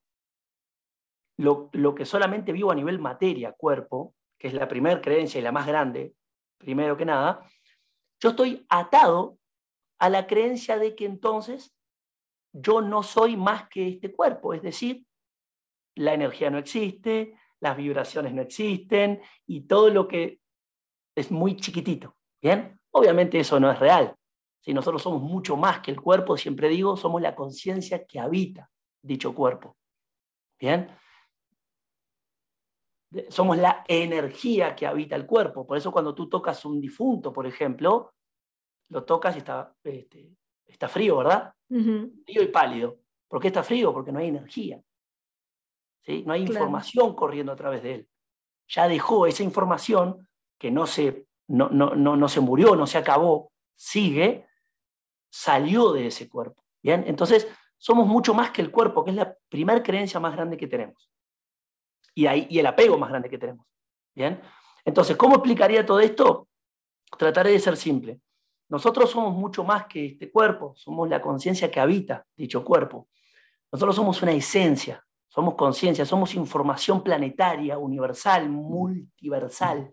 lo, 1.35 1.69
que 1.69 2.05
solamente 2.05 2.53
vivo 2.53 2.71
a 2.71 2.75
nivel 2.75 2.97
materia, 2.97 3.51
cuerpo, 3.51 4.15
que 4.39 4.47
es 4.47 4.53
la 4.53 4.69
primera 4.69 5.01
creencia 5.01 5.37
y 5.37 5.41
la 5.41 5.51
más 5.51 5.67
grande, 5.67 6.15
primero 6.57 6.95
que 6.95 7.03
nada, 7.03 7.45
yo 8.21 8.29
estoy 8.29 8.65
atado 8.69 9.37
a 9.99 10.09
la 10.09 10.27
creencia 10.27 10.77
de 10.77 10.95
que 10.95 11.03
entonces 11.03 11.75
yo 12.53 12.79
no 12.79 13.03
soy 13.03 13.35
más 13.35 13.67
que 13.67 13.85
este 13.89 14.13
cuerpo, 14.13 14.53
es 14.53 14.61
decir, 14.61 15.05
la 15.95 16.13
energía 16.13 16.49
no 16.49 16.57
existe, 16.57 17.37
las 17.59 17.75
vibraciones 17.75 18.33
no 18.33 18.43
existen 18.43 19.21
y 19.45 19.67
todo 19.67 19.89
lo 19.89 20.07
que 20.07 20.39
es 21.17 21.31
muy 21.31 21.57
chiquitito. 21.57 22.15
¿Bien? 22.41 22.79
Obviamente 22.91 23.41
eso 23.41 23.59
no 23.59 23.69
es 23.69 23.77
real. 23.77 24.15
Si 24.63 24.73
nosotros 24.73 25.01
somos 25.01 25.21
mucho 25.21 25.57
más 25.57 25.81
que 25.81 25.91
el 25.91 25.99
cuerpo, 25.99 26.37
siempre 26.37 26.69
digo, 26.69 26.95
somos 26.95 27.21
la 27.21 27.35
conciencia 27.35 28.05
que 28.05 28.19
habita 28.19 28.69
dicho 29.01 29.35
cuerpo. 29.35 29.77
¿Bien? 30.59 30.89
somos 33.29 33.57
la 33.57 33.83
energía 33.87 34.75
que 34.75 34.87
habita 34.87 35.15
el 35.15 35.25
cuerpo. 35.25 35.67
Por 35.67 35.77
eso 35.77 35.91
cuando 35.91 36.15
tú 36.15 36.27
tocas 36.27 36.65
un 36.65 36.81
difunto, 36.81 37.31
por 37.31 37.45
ejemplo, 37.45 38.13
lo 38.89 39.03
tocas 39.03 39.35
y 39.35 39.39
está, 39.39 39.73
este, 39.83 40.35
está 40.65 40.87
frío, 40.87 41.17
¿verdad? 41.17 41.53
Frío 41.67 42.41
y 42.41 42.47
pálido. 42.47 42.99
¿Por 43.27 43.41
qué 43.41 43.47
está 43.47 43.63
frío? 43.63 43.93
Porque 43.93 44.11
no 44.11 44.19
hay 44.19 44.29
energía. 44.29 44.81
¿sí? 46.01 46.23
No 46.25 46.33
hay 46.33 46.41
información 46.41 47.15
corriendo 47.15 47.51
a 47.51 47.55
través 47.55 47.83
de 47.83 47.95
él. 47.95 48.09
Ya 48.67 48.87
dejó 48.87 49.27
esa 49.27 49.43
información 49.43 50.27
que 50.57 50.71
no 50.71 50.87
se, 50.87 51.27
no, 51.47 51.69
no, 51.69 51.95
no, 51.95 52.15
no 52.15 52.27
se 52.27 52.39
murió, 52.39 52.75
no 52.75 52.87
se 52.87 52.97
acabó, 52.97 53.51
sigue, 53.75 54.47
salió 55.33 55.93
de 55.93 56.07
ese 56.07 56.29
cuerpo. 56.29 56.63
¿Bien? 56.83 57.03
Entonces, 57.07 57.47
somos 57.77 58.05
mucho 58.05 58.33
más 58.33 58.51
que 58.51 58.61
el 58.61 58.69
cuerpo, 58.69 59.03
que 59.03 59.09
es 59.09 59.15
la 59.15 59.35
primera 59.49 59.81
creencia 59.81 60.19
más 60.19 60.33
grande 60.33 60.57
que 60.57 60.67
tenemos 60.67 61.11
y, 62.13 62.27
ahí, 62.27 62.45
y 62.49 62.59
el 62.59 62.67
apego 62.67 62.97
más 62.99 63.09
grande 63.09 63.29
que 63.29 63.39
tenemos. 63.39 63.65
¿Bien? 64.13 64.39
Entonces, 64.85 65.17
¿cómo 65.17 65.35
explicaría 65.35 65.83
todo 65.85 65.99
esto? 65.99 66.47
Trataré 67.17 67.51
de 67.51 67.59
ser 67.59 67.77
simple. 67.77 68.21
Nosotros 68.69 69.09
somos 69.09 69.33
mucho 69.33 69.63
más 69.63 69.87
que 69.87 70.05
este 70.05 70.31
cuerpo, 70.31 70.73
somos 70.75 71.09
la 71.09 71.19
conciencia 71.21 71.71
que 71.71 71.79
habita 71.79 72.25
dicho 72.35 72.63
cuerpo. 72.63 73.07
Nosotros 73.71 73.95
somos 73.95 74.21
una 74.21 74.33
esencia, 74.33 75.03
somos 75.27 75.55
conciencia, 75.55 76.05
somos 76.05 76.35
información 76.35 77.03
planetaria, 77.03 77.77
universal, 77.79 78.49
multiversal. 78.49 79.91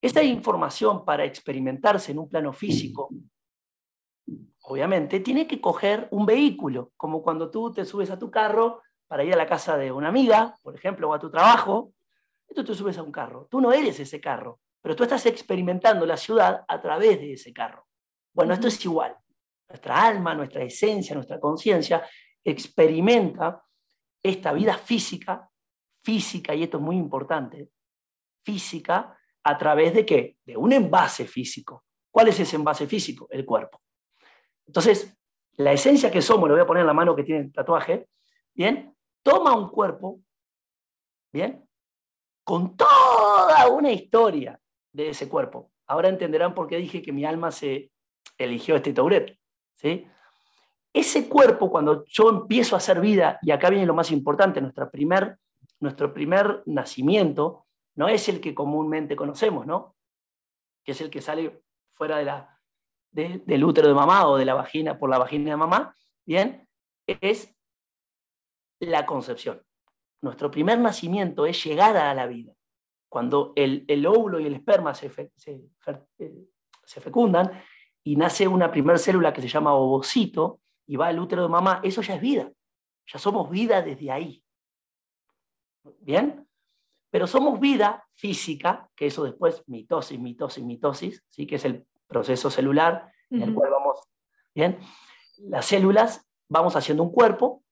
Esta 0.00 0.22
información 0.22 1.04
para 1.04 1.24
experimentarse 1.24 2.12
en 2.12 2.20
un 2.20 2.28
plano 2.28 2.52
físico, 2.52 3.08
obviamente, 4.62 5.20
tiene 5.20 5.46
que 5.46 5.60
coger 5.60 6.06
un 6.12 6.24
vehículo, 6.24 6.92
como 6.96 7.22
cuando 7.22 7.50
tú 7.50 7.72
te 7.72 7.84
subes 7.84 8.10
a 8.10 8.18
tu 8.18 8.30
carro 8.30 8.82
para 9.08 9.24
ir 9.24 9.32
a 9.32 9.36
la 9.36 9.46
casa 9.46 9.76
de 9.76 9.90
una 9.90 10.08
amiga, 10.08 10.56
por 10.62 10.74
ejemplo, 10.76 11.08
o 11.08 11.14
a 11.14 11.18
tu 11.18 11.30
trabajo, 11.30 11.94
y 12.48 12.54
tú 12.54 12.62
te 12.64 12.74
subes 12.74 12.96
a 12.98 13.02
un 13.02 13.10
carro. 13.10 13.48
Tú 13.50 13.60
no 13.60 13.72
eres 13.72 13.98
ese 13.98 14.20
carro, 14.20 14.60
pero 14.80 14.94
tú 14.94 15.02
estás 15.02 15.26
experimentando 15.26 16.06
la 16.06 16.16
ciudad 16.16 16.64
a 16.68 16.80
través 16.80 17.18
de 17.18 17.32
ese 17.32 17.52
carro. 17.52 17.86
Bueno, 18.32 18.54
esto 18.54 18.68
es 18.68 18.84
igual. 18.84 19.16
Nuestra 19.68 20.06
alma, 20.06 20.34
nuestra 20.34 20.62
esencia, 20.62 21.14
nuestra 21.14 21.40
conciencia 21.40 22.06
experimenta 22.44 23.64
esta 24.22 24.52
vida 24.52 24.78
física, 24.78 25.50
física, 26.04 26.54
y 26.54 26.62
esto 26.62 26.78
es 26.78 26.82
muy 26.82 26.96
importante, 26.96 27.70
física, 28.44 29.17
a 29.48 29.56
través 29.58 29.94
de 29.94 30.04
qué? 30.04 30.36
De 30.44 30.56
un 30.56 30.72
envase 30.72 31.26
físico. 31.26 31.84
¿Cuál 32.10 32.28
es 32.28 32.40
ese 32.40 32.56
envase 32.56 32.86
físico? 32.86 33.28
El 33.30 33.44
cuerpo. 33.44 33.80
Entonces, 34.66 35.16
la 35.56 35.72
esencia 35.72 36.10
que 36.10 36.22
somos, 36.22 36.48
lo 36.48 36.54
voy 36.54 36.62
a 36.62 36.66
poner 36.66 36.82
en 36.82 36.86
la 36.86 36.94
mano 36.94 37.16
que 37.16 37.24
tiene 37.24 37.42
el 37.42 37.52
tatuaje, 37.52 38.08
¿bien? 38.54 38.94
toma 39.22 39.54
un 39.54 39.68
cuerpo, 39.68 40.20
¿bien? 41.32 41.68
Con 42.44 42.76
toda 42.76 43.68
una 43.68 43.92
historia 43.92 44.58
de 44.92 45.10
ese 45.10 45.28
cuerpo. 45.28 45.70
Ahora 45.86 46.08
entenderán 46.08 46.54
por 46.54 46.66
qué 46.66 46.78
dije 46.78 47.02
que 47.02 47.12
mi 47.12 47.26
alma 47.26 47.50
se 47.50 47.90
eligió 48.38 48.76
este 48.76 48.94
Tauret, 48.94 49.38
¿sí? 49.74 50.06
Ese 50.94 51.28
cuerpo, 51.28 51.70
cuando 51.70 52.04
yo 52.06 52.30
empiezo 52.30 52.74
a 52.74 52.78
hacer 52.78 53.00
vida, 53.00 53.38
y 53.42 53.50
acá 53.50 53.68
viene 53.68 53.84
lo 53.84 53.94
más 53.94 54.10
importante, 54.10 54.62
primer, 54.90 55.38
nuestro 55.80 56.14
primer 56.14 56.62
nacimiento, 56.64 57.66
no 57.98 58.08
es 58.08 58.28
el 58.28 58.40
que 58.40 58.54
comúnmente 58.54 59.16
conocemos, 59.16 59.66
¿no? 59.66 59.96
Que 60.84 60.92
es 60.92 61.00
el 61.00 61.10
que 61.10 61.20
sale 61.20 61.64
fuera 61.94 62.56
del 63.10 63.64
útero 63.64 63.88
de 63.88 63.94
mamá 63.94 64.28
o 64.28 64.36
de 64.36 64.44
la 64.44 64.54
vagina, 64.54 64.96
por 64.96 65.10
la 65.10 65.18
vagina 65.18 65.50
de 65.50 65.56
mamá, 65.56 65.92
¿bien? 66.24 66.68
Es 67.08 67.52
la 68.78 69.04
concepción. 69.04 69.60
Nuestro 70.22 70.48
primer 70.48 70.78
nacimiento 70.78 71.44
es 71.44 71.64
llegada 71.64 72.08
a 72.08 72.14
la 72.14 72.28
vida. 72.28 72.52
Cuando 73.08 73.52
el, 73.56 74.06
óvulo 74.06 74.38
y 74.38 74.46
el 74.46 74.54
esperma 74.54 74.94
se, 74.94 75.10
eh, 75.46 76.48
se 76.84 77.00
fecundan 77.00 77.50
y 78.04 78.14
nace 78.14 78.46
una 78.46 78.70
primera 78.70 78.98
célula 78.98 79.32
que 79.32 79.42
se 79.42 79.48
llama 79.48 79.74
ovocito 79.74 80.60
y 80.86 80.94
va 80.94 81.08
al 81.08 81.18
útero 81.18 81.42
de 81.42 81.48
mamá, 81.48 81.80
eso 81.82 82.00
ya 82.02 82.14
es 82.14 82.20
vida. 82.20 82.48
Ya 83.12 83.18
somos 83.18 83.50
vida 83.50 83.82
desde 83.82 84.12
ahí. 84.12 84.44
¿Bien? 85.98 86.47
Pero 87.10 87.26
somos 87.26 87.58
vida 87.58 88.04
física, 88.14 88.88
que 88.94 89.06
eso 89.06 89.24
después 89.24 89.62
mitosis, 89.66 90.18
mitosis, 90.18 90.64
mitosis, 90.64 91.24
¿sí? 91.28 91.46
que 91.46 91.56
es 91.56 91.64
el 91.64 91.86
proceso 92.06 92.50
celular 92.50 93.10
en 93.30 93.42
el 93.42 93.54
cual 93.54 93.70
vamos, 93.70 94.00
¿bien? 94.54 94.78
Las 95.38 95.66
células 95.66 96.26
vamos 96.48 96.76
haciendo 96.76 97.02
un 97.02 97.12
cuerpo, 97.12 97.62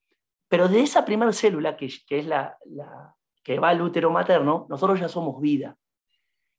pero 0.49 0.69
de 0.69 0.81
esa 0.81 1.05
primera 1.05 1.33
célula, 1.33 1.76
que, 1.76 1.88
que 2.07 2.19
es 2.19 2.26
la, 2.26 2.59
la, 2.66 3.14
que 3.43 3.59
va 3.59 3.71
al 3.71 3.83
útero 3.83 4.11
materno, 4.11 4.66
nosotros 4.69 5.00
ya 5.00 5.09
somos 5.09 5.40
vida. 5.40 5.76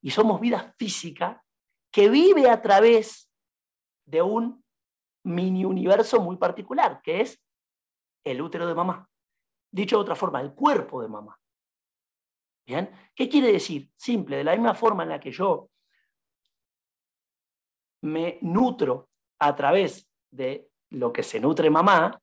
Y 0.01 0.12
somos 0.12 0.39
vida 0.39 0.74
física 0.77 1.43
que 1.91 2.10
vive 2.10 2.50
a 2.50 2.62
través 2.62 3.31
de 4.05 4.22
un 4.22 4.63
mini 5.24 5.65
universo 5.65 6.22
muy 6.22 6.38
particular, 6.38 7.01
que 7.03 7.22
es 7.22 7.43
el 8.24 8.41
útero 8.41 8.67
de 8.67 8.75
mamá. 8.75 9.10
Dicho 9.72 9.98
de 9.98 10.01
otra 10.01 10.15
forma, 10.15 10.41
el 10.41 10.53
cuerpo 10.53 11.01
de 11.01 11.10
mamá. 11.10 11.38
¿Bien? 12.67 12.91
¿Qué 13.15 13.29
quiere 13.29 13.53
decir? 13.53 13.89
Simple, 13.95 14.36
de 14.36 14.43
la 14.43 14.51
misma 14.51 14.75
forma 14.75 15.03
en 15.03 15.09
la 15.09 15.21
que 15.21 15.31
yo 15.31 15.69
me 18.01 18.38
nutro 18.41 19.09
a 19.39 19.55
través 19.55 20.12
de 20.29 20.69
lo 20.89 21.13
que 21.13 21.24
se 21.24 21.39
nutre 21.39 21.69
mamá, 21.69 22.21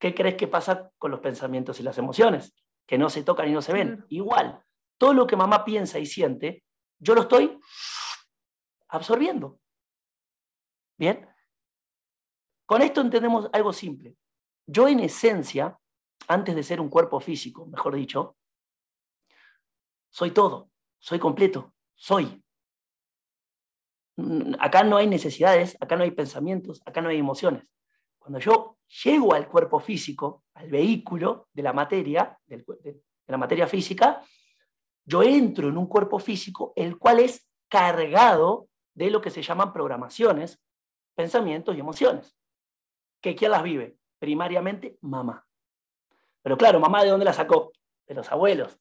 ¿qué 0.00 0.12
crees 0.12 0.34
que 0.34 0.48
pasa 0.48 0.90
con 0.98 1.12
los 1.12 1.20
pensamientos 1.20 1.78
y 1.78 1.84
las 1.84 1.96
emociones? 1.96 2.54
Que 2.84 2.98
no 2.98 3.08
se 3.08 3.22
tocan 3.22 3.48
y 3.48 3.52
no 3.52 3.62
se 3.62 3.72
ven. 3.72 4.04
Igual, 4.08 4.60
todo 4.98 5.14
lo 5.14 5.28
que 5.28 5.36
mamá 5.36 5.64
piensa 5.64 6.00
y 6.00 6.06
siente, 6.06 6.64
yo 6.98 7.14
lo 7.14 7.22
estoy 7.22 7.56
absorbiendo. 8.88 9.60
¿Bien? 10.98 11.28
Con 12.66 12.82
esto 12.82 13.00
entendemos 13.00 13.48
algo 13.52 13.72
simple. 13.72 14.16
Yo 14.66 14.88
en 14.88 15.00
esencia, 15.00 15.78
antes 16.26 16.56
de 16.56 16.64
ser 16.64 16.80
un 16.80 16.88
cuerpo 16.88 17.20
físico, 17.20 17.66
mejor 17.66 17.94
dicho, 17.94 18.36
soy 20.12 20.30
todo, 20.30 20.70
soy 20.98 21.18
completo, 21.18 21.72
soy. 21.94 22.44
Mm, 24.16 24.54
acá 24.60 24.84
no 24.84 24.98
hay 24.98 25.06
necesidades, 25.06 25.76
acá 25.80 25.96
no 25.96 26.04
hay 26.04 26.10
pensamientos, 26.10 26.82
acá 26.84 27.00
no 27.00 27.08
hay 27.08 27.18
emociones. 27.18 27.64
Cuando 28.18 28.38
yo 28.38 28.76
llego 29.04 29.32
al 29.32 29.48
cuerpo 29.48 29.80
físico, 29.80 30.44
al 30.54 30.70
vehículo 30.70 31.48
de 31.52 31.62
la 31.62 31.72
materia, 31.72 32.38
de 32.46 32.62
la 33.26 33.38
materia 33.38 33.66
física, 33.66 34.22
yo 35.04 35.22
entro 35.22 35.68
en 35.68 35.78
un 35.78 35.86
cuerpo 35.86 36.18
físico 36.18 36.74
el 36.76 36.98
cual 36.98 37.20
es 37.20 37.48
cargado 37.68 38.68
de 38.94 39.10
lo 39.10 39.22
que 39.22 39.30
se 39.30 39.42
llaman 39.42 39.72
programaciones, 39.72 40.62
pensamientos 41.14 41.74
y 41.74 41.80
emociones. 41.80 42.36
¿Que 43.22 43.34
quién 43.34 43.50
las 43.50 43.62
vive? 43.62 43.96
Primariamente 44.18 44.98
mamá. 45.00 45.46
Pero 46.42 46.58
claro, 46.58 46.78
mamá 46.80 47.02
de 47.02 47.10
dónde 47.10 47.24
la 47.24 47.32
sacó? 47.32 47.72
De 48.06 48.14
los 48.14 48.30
abuelos. 48.30 48.78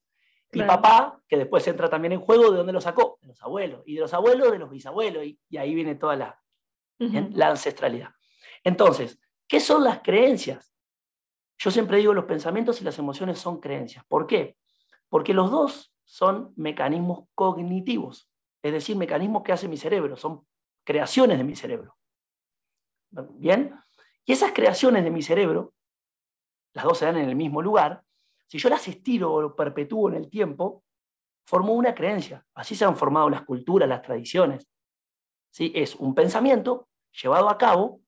Y 0.54 0.64
papá, 0.64 1.22
que 1.28 1.38
después 1.38 1.66
entra 1.68 1.90
también 1.90 2.14
en 2.14 2.22
juego, 2.22 2.52
¿de 2.52 2.58
dónde 2.58 2.74
lo 2.74 2.82
sacó? 2.82 3.18
De 3.22 3.28
los 3.28 3.42
abuelos. 3.42 3.84
Y 3.86 3.96
de 3.96 4.02
los 4.02 4.14
abuelos, 4.14 4.52
de 4.52 4.60
los 4.60 4.70
bisabuelos. 4.70 5.24
Y, 5.26 5.58
ahí 5.58 5.74
viene 5.74 5.96
toda 5.96 6.16
la, 6.16 6.42
la 7.00 7.48
ancestralidad. 7.50 8.10
Entonces, 8.64 9.20
¿qué 9.48 9.60
son 9.60 9.84
las 9.84 10.02
creencias? 10.02 10.74
Yo 11.58 11.72
siempre 11.72 11.98
digo, 11.98 12.14
los 12.14 12.26
pensamientos 12.26 12.82
y 12.82 12.84
las 12.84 12.98
emociones 13.00 13.40
son 13.40 13.60
creencias. 13.60 14.04
¿Por 14.08 14.28
qué? 14.28 14.58
Porque 15.10 15.34
los 15.34 15.52
dos 15.52 15.94
son 16.04 16.54
mecanismos 16.58 17.30
cognitivos, 17.36 18.30
es 18.62 18.74
decir, 18.74 18.98
mecanismos 18.98 19.44
que 19.44 19.54
hace 19.54 19.68
mi 19.68 19.78
cerebro, 19.78 20.18
son 20.18 20.46
creaciones 20.84 21.38
de 21.38 21.44
mi 21.44 21.56
cerebro. 21.56 21.96
¿Bien? 23.12 23.74
Y 24.26 24.34
esas 24.34 24.52
creaciones 24.52 25.04
de 25.04 25.12
mi 25.12 25.22
cerebro, 25.22 25.74
las 26.74 26.86
dos 26.86 26.98
se 26.98 27.06
dan 27.06 27.18
en 27.18 27.30
el 27.30 27.36
mismo 27.36 27.62
lugar, 27.62 28.04
si 28.52 28.58
yo 28.58 28.68
las 28.68 28.86
estiro 28.90 29.34
o 29.34 29.56
perpetúo 29.56 30.10
en 30.10 30.16
el 30.16 30.30
tiempo, 30.30 30.84
formo 31.48 31.72
una 31.72 31.96
creencia. 31.96 32.46
Así 32.54 32.76
se 32.76 32.84
han 32.84 32.98
formado 32.98 33.30
las 33.30 33.46
culturas, 33.46 33.88
las 33.88 34.02
tradiciones. 34.02 34.68
¿Sí? 35.50 35.72
Es 35.74 35.96
un 35.96 36.14
pensamiento 36.14 36.90
llevado 37.14 37.48
a 37.50 37.58
cabo 37.58 38.02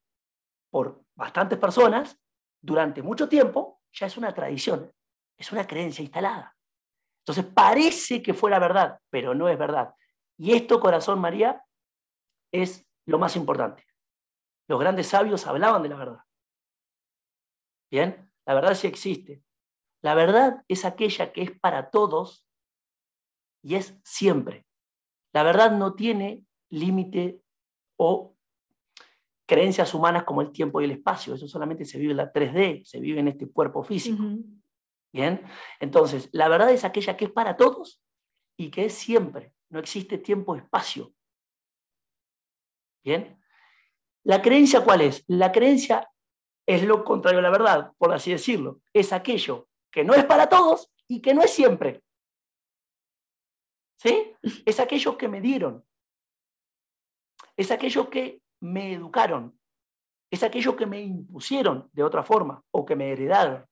por 0.70 1.02
bastantes 1.16 1.58
personas 1.58 2.20
durante 2.62 3.02
mucho 3.02 3.30
tiempo, 3.30 3.80
ya 3.94 4.08
es 4.08 4.18
una 4.18 4.34
tradición, 4.34 4.92
es 5.38 5.50
una 5.54 5.66
creencia 5.66 6.04
instalada. 6.04 6.54
Entonces 7.22 7.46
parece 7.46 8.22
que 8.22 8.34
fuera 8.34 8.60
verdad, 8.60 9.00
pero 9.10 9.34
no 9.34 9.48
es 9.48 9.58
verdad. 9.58 9.96
Y 10.38 10.52
esto, 10.52 10.82
corazón 10.82 11.20
María, 11.20 11.64
es 12.52 12.86
lo 13.06 13.18
más 13.18 13.38
importante. 13.38 13.86
Los 14.68 14.78
grandes 14.78 15.08
sabios 15.08 15.48
hablaban 15.48 15.84
de 15.84 15.90
la 15.90 15.96
verdad. 15.96 16.20
Bien, 17.90 18.30
la 18.46 18.56
verdad 18.56 18.74
sí 18.74 18.88
existe. 18.88 19.42
La 20.04 20.16
verdad 20.16 20.64
es 20.68 20.84
aquella 20.84 21.32
que 21.32 21.42
es 21.42 21.52
para 21.60 21.90
todos 21.90 22.46
y 23.64 23.76
es 23.76 23.98
siempre. 24.04 24.66
La 25.34 25.44
verdad 25.44 25.72
no 25.72 25.96
tiene 25.96 26.44
límite 26.70 27.42
o 27.98 28.36
creencias 29.48 29.94
humanas 29.94 30.26
como 30.26 30.42
el 30.42 30.52
tiempo 30.52 30.82
y 30.82 30.86
el 30.86 30.92
espacio. 30.92 31.34
Eso 31.34 31.48
solamente 31.48 31.86
se 31.86 31.98
vive 31.98 32.12
en 32.12 32.18
la 32.18 32.34
3D, 32.34 32.84
se 32.84 33.00
vive 33.00 33.22
en 33.22 33.30
este 33.30 33.50
cuerpo 33.50 33.82
físico. 33.82 34.22
Bien, 35.14 35.42
entonces, 35.80 36.28
la 36.34 36.50
verdad 36.50 36.72
es 36.72 36.84
aquella 36.84 37.16
que 37.16 37.26
es 37.26 37.32
para 37.32 37.56
todos 37.56 38.02
y 38.58 38.72
que 38.72 38.86
es 38.86 38.94
siempre. 38.94 39.54
No 39.70 39.80
existe 39.80 40.18
tiempo-espacio. 40.18 41.14
Bien, 43.06 43.40
la 44.26 44.42
creencia 44.42 44.84
cuál 44.84 45.02
es? 45.02 45.24
La 45.28 45.52
creencia 45.52 46.10
es 46.66 46.84
lo 46.84 47.06
contrario 47.06 47.40
a 47.40 47.44
la 47.44 47.52
verdad, 47.52 47.94
por 47.98 48.14
así 48.14 48.32
decirlo. 48.32 48.82
Es 48.92 49.14
aquello 49.14 49.70
que 49.94 50.04
no 50.04 50.16
es 50.16 50.26
para 50.26 50.50
todos 50.50 50.92
y 51.08 51.22
que 51.22 51.34
no 51.36 51.44
es 51.44 51.54
siempre. 51.54 52.04
¿Sí? 53.98 54.36
Es 54.66 54.80
aquellos 54.80 55.16
que 55.16 55.30
me 55.30 55.40
dieron. 55.40 55.86
Es 57.56 57.72
aquellos 57.72 58.10
que 58.10 58.42
me 58.60 58.94
educaron. 58.94 59.58
Es 60.32 60.42
aquellos 60.44 60.76
que 60.76 60.88
me 60.88 61.00
impusieron 61.00 61.90
de 61.94 62.04
otra 62.04 62.24
forma 62.24 62.64
o 62.72 62.84
que 62.84 62.96
me 62.96 63.12
heredaron. 63.12 63.66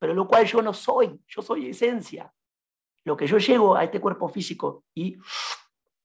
Pero 0.00 0.12
lo 0.12 0.26
cual 0.26 0.44
yo 0.44 0.60
no 0.60 0.74
soy, 0.74 1.22
yo 1.28 1.40
soy 1.40 1.68
esencia. 1.68 2.34
Lo 3.04 3.16
que 3.16 3.28
yo 3.28 3.38
llego 3.38 3.76
a 3.76 3.84
este 3.84 4.00
cuerpo 4.00 4.28
físico 4.28 4.84
y 4.92 5.16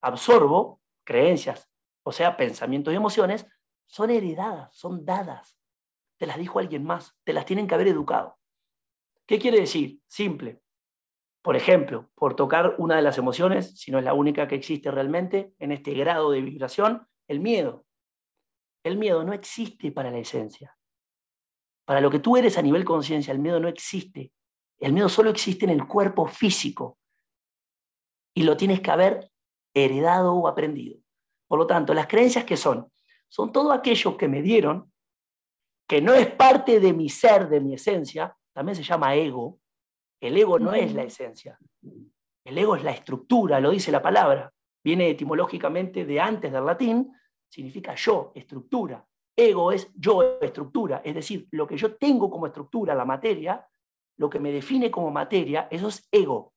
absorbo 0.01 0.79
creencias, 1.03 1.67
o 2.03 2.11
sea, 2.11 2.37
pensamientos 2.37 2.93
y 2.93 2.97
emociones, 2.97 3.47
son 3.87 4.11
heredadas, 4.11 4.75
son 4.75 5.03
dadas. 5.03 5.57
Te 6.17 6.27
las 6.27 6.37
dijo 6.37 6.59
alguien 6.59 6.83
más, 6.83 7.17
te 7.23 7.33
las 7.33 7.45
tienen 7.45 7.67
que 7.67 7.73
haber 7.73 7.87
educado. 7.87 8.38
¿Qué 9.29 9.37
quiere 9.37 9.59
decir? 9.59 9.99
Simple. 10.07 10.59
Por 11.43 11.55
ejemplo, 11.55 12.09
por 12.15 12.35
tocar 12.35 12.73
una 12.79 12.95
de 12.95 13.03
las 13.03 13.19
emociones, 13.19 13.79
si 13.79 13.91
no 13.91 13.99
es 13.99 14.03
la 14.03 14.15
única 14.15 14.47
que 14.47 14.55
existe 14.55 14.89
realmente, 14.89 15.53
en 15.59 15.71
este 15.71 15.93
grado 15.93 16.31
de 16.31 16.41
vibración, 16.41 17.07
el 17.27 17.39
miedo. 17.39 17.85
El 18.83 18.97
miedo 18.97 19.23
no 19.23 19.33
existe 19.33 19.91
para 19.91 20.09
la 20.09 20.17
esencia. 20.17 20.75
Para 21.85 22.01
lo 22.01 22.09
que 22.09 22.17
tú 22.17 22.37
eres 22.37 22.57
a 22.57 22.63
nivel 22.63 22.83
conciencia, 22.83 23.31
el 23.31 23.37
miedo 23.37 23.59
no 23.59 23.67
existe. 23.67 24.33
El 24.79 24.93
miedo 24.93 25.09
solo 25.09 25.29
existe 25.29 25.63
en 25.65 25.71
el 25.73 25.85
cuerpo 25.85 26.25
físico. 26.25 26.97
Y 28.33 28.41
lo 28.41 28.57
tienes 28.57 28.81
que 28.81 28.89
haber 28.89 29.31
heredado 29.75 30.33
o 30.33 30.47
aprendido. 30.47 31.01
Por 31.47 31.59
lo 31.59 31.67
tanto, 31.67 31.93
las 31.93 32.07
creencias 32.07 32.45
que 32.45 32.57
son, 32.57 32.91
son 33.27 33.51
todo 33.51 33.73
aquello 33.73 34.17
que 34.17 34.27
me 34.27 34.41
dieron, 34.41 34.91
que 35.87 36.01
no 36.01 36.15
es 36.15 36.31
parte 36.31 36.79
de 36.79 36.93
mi 36.93 37.09
ser, 37.09 37.47
de 37.47 37.59
mi 37.59 37.75
esencia, 37.75 38.35
también 38.59 38.75
se 38.75 38.83
llama 38.83 39.15
ego. 39.15 39.57
El 40.19 40.35
ego 40.35 40.59
no 40.59 40.73
es 40.73 40.93
la 40.93 41.03
esencia. 41.03 41.57
El 42.43 42.57
ego 42.57 42.75
es 42.75 42.83
la 42.83 42.91
estructura, 42.91 43.57
lo 43.61 43.71
dice 43.71 43.89
la 43.89 44.01
palabra. 44.01 44.53
Viene 44.83 45.09
etimológicamente 45.09 46.03
de 46.03 46.19
antes 46.19 46.51
del 46.51 46.65
latín, 46.65 47.09
significa 47.47 47.95
yo, 47.95 48.33
estructura. 48.35 49.07
Ego 49.33 49.71
es 49.71 49.89
yo, 49.95 50.41
estructura. 50.41 51.01
Es 51.05 51.15
decir, 51.15 51.47
lo 51.51 51.65
que 51.65 51.77
yo 51.77 51.95
tengo 51.95 52.29
como 52.29 52.47
estructura, 52.47 52.93
la 52.93 53.05
materia, 53.05 53.65
lo 54.17 54.29
que 54.29 54.41
me 54.41 54.51
define 54.51 54.91
como 54.91 55.09
materia, 55.09 55.69
eso 55.71 55.87
es 55.87 56.05
ego. 56.11 56.53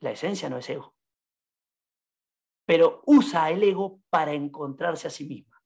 La 0.00 0.10
esencia 0.10 0.50
no 0.50 0.58
es 0.58 0.68
ego. 0.68 0.96
Pero 2.66 3.04
usa 3.06 3.52
el 3.52 3.62
ego 3.62 4.00
para 4.10 4.32
encontrarse 4.32 5.06
a 5.06 5.10
sí 5.10 5.26
misma. 5.28 5.62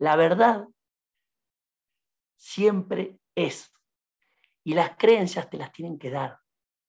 La 0.00 0.16
verdad 0.16 0.66
siempre 2.36 3.20
es 3.36 3.72
y 4.66 4.74
las 4.74 4.96
creencias 4.96 5.48
te 5.48 5.56
las 5.56 5.70
tienen 5.70 5.96
que 5.96 6.10
dar. 6.10 6.40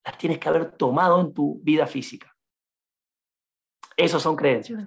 las 0.03 0.17
tienes 0.17 0.39
que 0.39 0.49
haber 0.49 0.71
tomado 0.71 1.21
en 1.21 1.31
tu 1.31 1.59
vida 1.61 1.85
física. 1.85 2.35
Esos 3.95 4.23
son 4.23 4.35
creencias. 4.35 4.83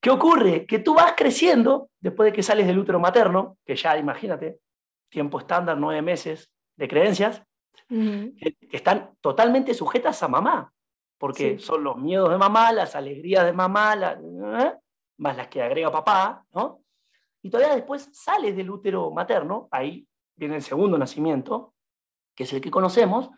¿Qué 0.00 0.10
ocurre? 0.10 0.64
Que 0.64 0.78
tú 0.78 0.94
vas 0.94 1.14
creciendo 1.16 1.90
después 1.98 2.30
de 2.30 2.32
que 2.32 2.44
sales 2.44 2.68
del 2.68 2.78
útero 2.78 3.00
materno, 3.00 3.58
que 3.64 3.74
ya 3.74 3.98
imagínate, 3.98 4.60
tiempo 5.08 5.40
estándar, 5.40 5.76
nueve 5.76 6.02
meses 6.02 6.52
de 6.76 6.86
creencias, 6.86 7.42
que 7.88 8.56
están 8.70 9.16
totalmente 9.20 9.74
sujetas 9.74 10.22
a 10.22 10.28
mamá, 10.28 10.72
porque 11.18 11.58
son 11.58 11.82
los 11.82 11.96
miedos 11.96 12.30
de 12.30 12.38
mamá, 12.38 12.70
las 12.70 12.94
alegrías 12.94 13.44
de 13.44 13.52
mamá, 13.52 13.94
¿eh? 14.60 14.74
más 15.18 15.36
las 15.36 15.48
que 15.48 15.62
agrega 15.62 15.90
papá, 15.90 16.46
¿no? 16.52 16.80
Y 17.42 17.50
todavía 17.50 17.74
después 17.74 18.08
sales 18.12 18.54
del 18.54 18.70
útero 18.70 19.10
materno, 19.10 19.66
ahí 19.72 20.06
viene 20.36 20.56
el 20.56 20.62
segundo 20.62 20.96
nacimiento, 20.96 21.73
que 22.34 22.44
es 22.44 22.52
el 22.52 22.60
que 22.60 22.70
conocemos, 22.70 23.30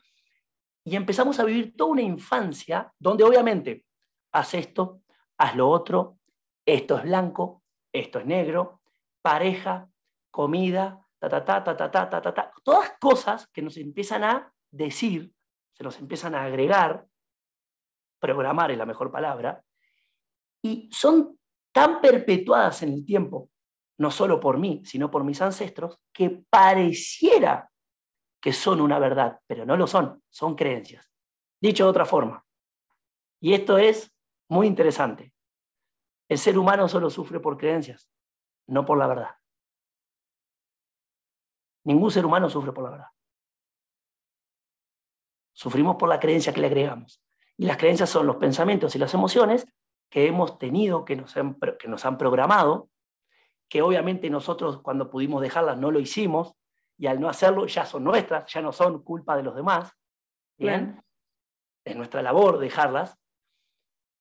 y 0.84 0.96
empezamos 0.96 1.38
a 1.40 1.44
vivir 1.44 1.76
toda 1.76 1.90
una 1.90 2.02
infancia 2.02 2.92
donde 2.98 3.24
obviamente 3.24 3.84
haz 4.32 4.54
esto, 4.54 5.02
haz 5.38 5.56
lo 5.56 5.68
otro, 5.68 6.18
esto 6.64 6.96
es 6.96 7.02
blanco, 7.02 7.62
esto 7.92 8.20
es 8.20 8.26
negro, 8.26 8.80
pareja, 9.20 9.88
comida, 10.30 11.04
ta 11.18 11.28
ta 11.28 11.44
ta 11.44 11.64
ta 11.64 11.76
ta 11.76 11.90
ta 11.90 12.08
ta 12.08 12.22
ta, 12.22 12.34
ta. 12.34 12.52
todas 12.62 12.92
cosas 13.00 13.48
que 13.48 13.62
nos 13.62 13.76
empiezan 13.76 14.22
a 14.24 14.52
decir, 14.70 15.32
se 15.72 15.82
nos 15.82 15.98
empiezan 15.98 16.34
a 16.34 16.44
agregar, 16.44 17.06
programar 18.20 18.70
es 18.70 18.78
la 18.78 18.86
mejor 18.86 19.10
palabra, 19.10 19.62
y 20.62 20.88
son 20.92 21.38
tan 21.72 22.00
perpetuadas 22.00 22.82
en 22.82 22.92
el 22.92 23.04
tiempo 23.04 23.50
no 23.98 24.10
solo 24.10 24.38
por 24.40 24.58
mí, 24.58 24.82
sino 24.84 25.10
por 25.10 25.24
mis 25.24 25.40
ancestros, 25.40 25.98
que 26.12 26.42
pareciera 26.50 27.70
que 28.46 28.52
son 28.52 28.80
una 28.80 29.00
verdad, 29.00 29.40
pero 29.48 29.66
no 29.66 29.76
lo 29.76 29.88
son, 29.88 30.22
son 30.30 30.54
creencias. 30.54 31.10
Dicho 31.60 31.82
de 31.82 31.90
otra 31.90 32.04
forma, 32.04 32.46
y 33.40 33.54
esto 33.54 33.76
es 33.76 34.14
muy 34.46 34.68
interesante, 34.68 35.34
el 36.28 36.38
ser 36.38 36.56
humano 36.56 36.88
solo 36.88 37.10
sufre 37.10 37.40
por 37.40 37.56
creencias, 37.56 38.08
no 38.68 38.86
por 38.86 38.98
la 38.98 39.08
verdad. 39.08 39.30
Ningún 41.82 42.12
ser 42.12 42.24
humano 42.24 42.48
sufre 42.48 42.70
por 42.70 42.84
la 42.84 42.90
verdad. 42.90 43.08
Sufrimos 45.52 45.96
por 45.96 46.08
la 46.08 46.20
creencia 46.20 46.54
que 46.54 46.60
le 46.60 46.68
agregamos. 46.68 47.20
Y 47.56 47.66
las 47.66 47.78
creencias 47.78 48.10
son 48.10 48.28
los 48.28 48.36
pensamientos 48.36 48.94
y 48.94 49.00
las 49.00 49.12
emociones 49.12 49.66
que 50.08 50.28
hemos 50.28 50.56
tenido, 50.56 51.04
que 51.04 51.16
nos 51.16 51.36
han, 51.36 51.58
que 51.80 51.88
nos 51.88 52.04
han 52.04 52.16
programado, 52.16 52.90
que 53.68 53.82
obviamente 53.82 54.30
nosotros 54.30 54.82
cuando 54.82 55.10
pudimos 55.10 55.42
dejarlas 55.42 55.78
no 55.78 55.90
lo 55.90 55.98
hicimos, 55.98 56.54
y 56.98 57.06
al 57.06 57.20
no 57.20 57.28
hacerlo 57.28 57.66
ya 57.66 57.84
son 57.84 58.04
nuestras, 58.04 58.50
ya 58.52 58.62
no 58.62 58.72
son 58.72 59.02
culpa 59.02 59.36
de 59.36 59.42
los 59.42 59.54
demás. 59.54 59.92
¿Bien? 60.58 61.02
Es 61.84 61.96
nuestra 61.96 62.22
labor 62.22 62.58
dejarlas. 62.58 63.18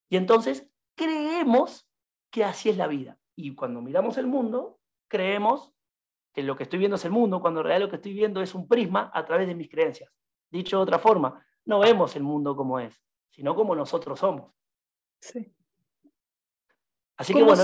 Y 0.09 0.17
entonces 0.17 0.67
creemos 0.95 1.88
que 2.29 2.43
así 2.43 2.69
es 2.69 2.77
la 2.77 2.88
vida. 2.88 3.17
Y 3.35 3.55
cuando 3.55 3.81
miramos 3.81 4.17
el 4.17 4.27
mundo, 4.27 4.79
creemos 5.07 5.73
que 6.33 6.43
lo 6.43 6.55
que 6.55 6.63
estoy 6.63 6.79
viendo 6.79 6.95
es 6.95 7.05
el 7.05 7.11
mundo, 7.11 7.39
cuando 7.39 7.61
en 7.61 7.67
realidad 7.67 7.85
lo 7.85 7.89
que 7.89 7.95
estoy 7.95 8.13
viendo 8.13 8.41
es 8.41 8.53
un 8.53 8.67
prisma 8.67 9.09
a 9.13 9.25
través 9.25 9.47
de 9.47 9.55
mis 9.55 9.69
creencias. 9.69 10.11
Dicho 10.49 10.77
de 10.77 10.83
otra 10.83 10.99
forma, 10.99 11.45
no 11.65 11.79
vemos 11.79 12.15
el 12.15 12.23
mundo 12.23 12.55
como 12.55 12.79
es, 12.79 13.01
sino 13.29 13.55
como 13.55 13.75
nosotros 13.75 14.19
somos. 14.19 14.53
Sí. 15.21 15.53
Así 17.17 17.33
que 17.33 17.43
bueno, 17.43 17.63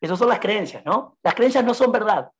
esas 0.00 0.18
son 0.18 0.28
las 0.28 0.38
creencias, 0.38 0.84
¿no? 0.84 1.18
Las 1.22 1.34
creencias 1.34 1.64
no 1.64 1.72
son 1.72 1.90
verdad. 1.90 2.30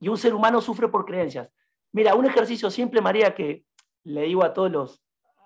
Y 0.00 0.08
un 0.08 0.16
ser 0.16 0.34
humano 0.34 0.60
sufre 0.60 0.88
por 0.88 1.04
creencias. 1.04 1.50
Mira, 1.92 2.14
un 2.14 2.26
ejercicio 2.26 2.70
simple, 2.70 3.00
María, 3.00 3.34
que 3.34 3.64
le 4.04 4.22
digo 4.22 4.44
a, 4.44 4.52
todos 4.52 4.70
los, 4.70 5.02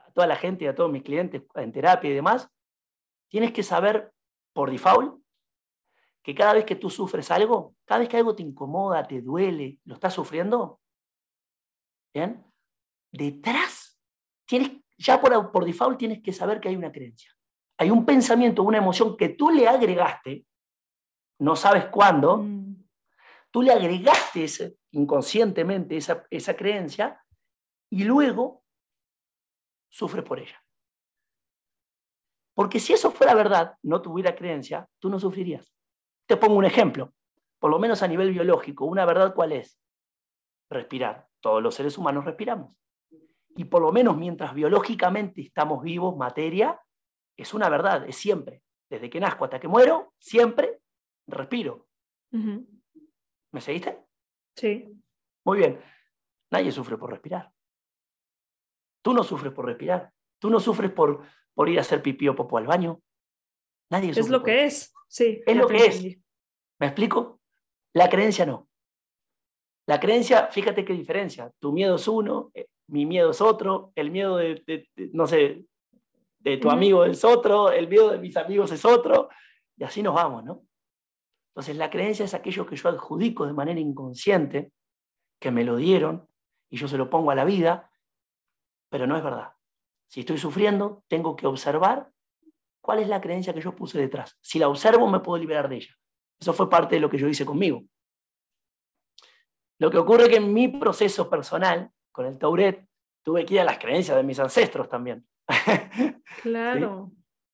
a 0.06 0.12
toda 0.12 0.26
la 0.26 0.36
gente 0.36 0.64
y 0.64 0.68
a 0.68 0.74
todos 0.74 0.90
mis 0.90 1.02
clientes 1.02 1.42
en 1.54 1.72
terapia 1.72 2.10
y 2.10 2.14
demás, 2.14 2.48
tienes 3.28 3.52
que 3.52 3.62
saber 3.62 4.12
por 4.52 4.70
default 4.70 5.20
que 6.22 6.34
cada 6.34 6.54
vez 6.54 6.64
que 6.64 6.76
tú 6.76 6.90
sufres 6.90 7.30
algo, 7.30 7.74
cada 7.84 8.00
vez 8.00 8.08
que 8.08 8.16
algo 8.16 8.36
te 8.36 8.42
incomoda, 8.42 9.06
te 9.06 9.20
duele, 9.20 9.78
lo 9.84 9.94
estás 9.94 10.14
sufriendo, 10.14 10.80
¿bien? 12.14 12.44
Detrás, 13.10 13.98
tienes, 14.46 14.70
ya 14.98 15.20
por, 15.20 15.50
por 15.50 15.64
default 15.64 15.98
tienes 15.98 16.22
que 16.22 16.32
saber 16.32 16.60
que 16.60 16.68
hay 16.68 16.76
una 16.76 16.92
creencia. 16.92 17.30
Hay 17.78 17.90
un 17.90 18.04
pensamiento, 18.04 18.62
una 18.62 18.78
emoción 18.78 19.16
que 19.16 19.30
tú 19.30 19.50
le 19.50 19.66
agregaste 19.66 20.46
no 21.42 21.56
sabes 21.56 21.86
cuándo, 21.86 22.38
mm. 22.38 22.61
Tú 23.52 23.62
le 23.62 23.70
agregaste 23.70 24.76
inconscientemente 24.90 25.96
esa, 25.96 26.26
esa 26.30 26.56
creencia 26.56 27.22
y 27.90 28.02
luego 28.04 28.64
sufres 29.88 30.24
por 30.24 30.40
ella. 30.40 30.60
Porque 32.54 32.80
si 32.80 32.92
eso 32.92 33.10
fuera 33.10 33.34
verdad, 33.34 33.76
no 33.82 34.02
tuviera 34.02 34.34
creencia, 34.34 34.88
tú 34.98 35.08
no 35.08 35.20
sufrirías. 35.20 35.72
Te 36.26 36.36
pongo 36.36 36.56
un 36.56 36.64
ejemplo, 36.64 37.12
por 37.58 37.70
lo 37.70 37.78
menos 37.78 38.02
a 38.02 38.08
nivel 38.08 38.32
biológico, 38.32 38.86
una 38.86 39.04
verdad 39.04 39.34
cuál 39.34 39.52
es? 39.52 39.78
Respirar. 40.68 41.28
Todos 41.40 41.62
los 41.62 41.74
seres 41.74 41.98
humanos 41.98 42.24
respiramos. 42.24 42.74
Y 43.56 43.64
por 43.64 43.82
lo 43.82 43.92
menos 43.92 44.16
mientras 44.16 44.54
biológicamente 44.54 45.42
estamos 45.42 45.82
vivos, 45.82 46.16
materia, 46.16 46.80
es 47.36 47.52
una 47.52 47.68
verdad, 47.68 48.08
es 48.08 48.16
siempre. 48.16 48.62
Desde 48.88 49.10
que 49.10 49.20
nazco 49.20 49.44
hasta 49.44 49.60
que 49.60 49.68
muero, 49.68 50.14
siempre 50.18 50.80
respiro. 51.26 51.86
¿Me 53.52 53.60
seguiste? 53.60 53.98
Sí. 54.56 54.88
Muy 55.44 55.58
bien. 55.58 55.80
Nadie 56.50 56.72
sufre 56.72 56.96
por 56.96 57.10
respirar. 57.10 57.52
Tú 59.02 59.12
no 59.12 59.24
sufres 59.24 59.52
por 59.52 59.66
respirar. 59.66 60.12
Tú 60.38 60.50
no 60.50 60.60
sufres 60.60 60.90
por, 60.90 61.24
por 61.54 61.68
ir 61.68 61.78
a 61.78 61.82
hacer 61.82 62.02
pipí 62.02 62.28
o 62.28 62.34
popo 62.34 62.58
al 62.58 62.66
baño. 62.66 63.00
Nadie 63.90 64.10
Es 64.10 64.28
lo 64.28 64.42
que 64.42 64.64
es. 64.64 64.92
Sí. 65.08 65.42
Es 65.46 65.56
lo 65.56 65.66
que 65.66 65.76
es. 65.76 66.02
¿Me 66.78 66.86
explico? 66.86 67.40
La 67.94 68.08
creencia 68.08 68.46
no. 68.46 68.68
La 69.86 70.00
creencia, 70.00 70.46
fíjate 70.46 70.84
qué 70.84 70.92
diferencia. 70.92 71.52
Tu 71.58 71.72
miedo 71.72 71.96
es 71.96 72.08
uno, 72.08 72.50
eh, 72.54 72.68
mi 72.88 73.04
miedo 73.04 73.30
es 73.30 73.40
otro, 73.40 73.92
el 73.94 74.10
miedo 74.10 74.36
de, 74.36 74.88
no 75.12 75.26
sé, 75.26 75.64
de 76.38 76.56
tu 76.56 76.70
amigo 76.70 77.04
es 77.04 77.24
otro, 77.24 77.70
el 77.70 77.88
miedo 77.88 78.10
de 78.10 78.18
mis 78.18 78.36
amigos 78.36 78.70
es 78.72 78.84
otro, 78.84 79.28
y 79.76 79.84
así 79.84 80.02
nos 80.02 80.14
vamos, 80.14 80.44
¿no? 80.44 80.62
Entonces 81.52 81.76
la 81.76 81.90
creencia 81.90 82.24
es 82.24 82.32
aquello 82.32 82.66
que 82.66 82.76
yo 82.76 82.88
adjudico 82.88 83.46
de 83.46 83.52
manera 83.52 83.78
inconsciente, 83.78 84.72
que 85.38 85.50
me 85.50 85.64
lo 85.64 85.76
dieron 85.76 86.26
y 86.70 86.78
yo 86.78 86.88
se 86.88 86.96
lo 86.96 87.10
pongo 87.10 87.30
a 87.30 87.34
la 87.34 87.44
vida, 87.44 87.90
pero 88.88 89.06
no 89.06 89.16
es 89.16 89.22
verdad. 89.22 89.52
Si 90.08 90.20
estoy 90.20 90.38
sufriendo, 90.38 91.04
tengo 91.08 91.36
que 91.36 91.46
observar 91.46 92.10
cuál 92.80 93.00
es 93.00 93.08
la 93.08 93.20
creencia 93.20 93.52
que 93.52 93.60
yo 93.60 93.76
puse 93.76 93.98
detrás. 93.98 94.38
Si 94.40 94.58
la 94.58 94.68
observo, 94.68 95.08
me 95.08 95.20
puedo 95.20 95.38
liberar 95.38 95.68
de 95.68 95.76
ella. 95.76 95.94
Eso 96.40 96.54
fue 96.54 96.70
parte 96.70 96.94
de 96.94 97.00
lo 97.00 97.10
que 97.10 97.18
yo 97.18 97.28
hice 97.28 97.44
conmigo. 97.44 97.82
Lo 99.78 99.90
que 99.90 99.98
ocurre 99.98 100.24
es 100.24 100.28
que 100.30 100.36
en 100.36 100.54
mi 100.54 100.68
proceso 100.68 101.28
personal, 101.28 101.90
con 102.12 102.24
el 102.24 102.38
Tauret, 102.38 102.86
tuve 103.22 103.44
que 103.44 103.54
ir 103.54 103.60
a 103.60 103.64
las 103.64 103.78
creencias 103.78 104.16
de 104.16 104.22
mis 104.22 104.38
ancestros 104.38 104.88
también. 104.88 105.26
Claro 106.42 107.12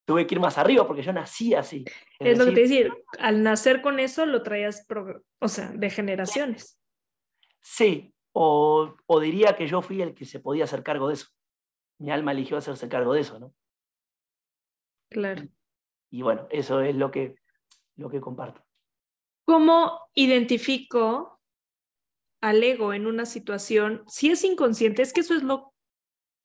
tuve 0.09 0.27
que 0.27 0.37
ir 0.37 0.41
más 0.41 0.57
arriba 0.57 0.87
porque 0.87 1.03
yo 1.03 1.13
nací 1.13 1.53
así. 1.55 1.85
Es, 2.19 2.39
lo 2.39 2.47
que 2.47 2.53
te 2.53 2.61
decir, 2.63 2.91
al 3.19 3.43
nacer 3.43 3.83
con 3.83 4.01
eso 4.01 4.25
lo 4.25 4.43
traías, 4.43 4.87
o 5.39 5.49
sea, 5.49 5.69
de 5.69 5.91
generaciones. 5.91 6.81
Sí, 7.61 8.15
o, 8.33 8.97
diría 9.21 9.55
que 9.55 9.67
yo 9.67 9.83
fui 9.83 10.01
el 10.01 10.15
que 10.15 10.25
se 10.25 10.41
podía 10.41 10.65
hacer 10.65 10.83
cargo 10.83 11.09
de 11.09 11.15
eso. 11.15 11.27
Mi 11.99 12.11
alma 12.11 12.33
eligió 12.33 12.57
hacerse 12.57 12.89
cargo 12.89 13.13
de 13.13 13.21
eso, 13.21 13.39
¿no? 13.39 13.55
Claro. 15.11 15.43
Y 16.11 16.23
bueno, 16.23 16.47
eso 16.49 16.81
es 16.81 16.97
lo 16.97 17.11
que, 17.11 17.35
lo 17.97 18.09
que 18.09 18.23
comparto. 18.23 18.65
¿Cómo 19.45 20.09
identifico 20.15 21.39
al 22.41 22.65
ego 22.65 22.95
en 22.95 23.07
una 23.07 23.27
situación? 23.27 24.05
Si 24.07 24.31
es 24.31 24.43
inconsciente, 24.43 25.03
es 25.03 25.13
que 25.13 25.21
eso 25.21 25.35
es 25.35 25.43
lo, 25.43 25.75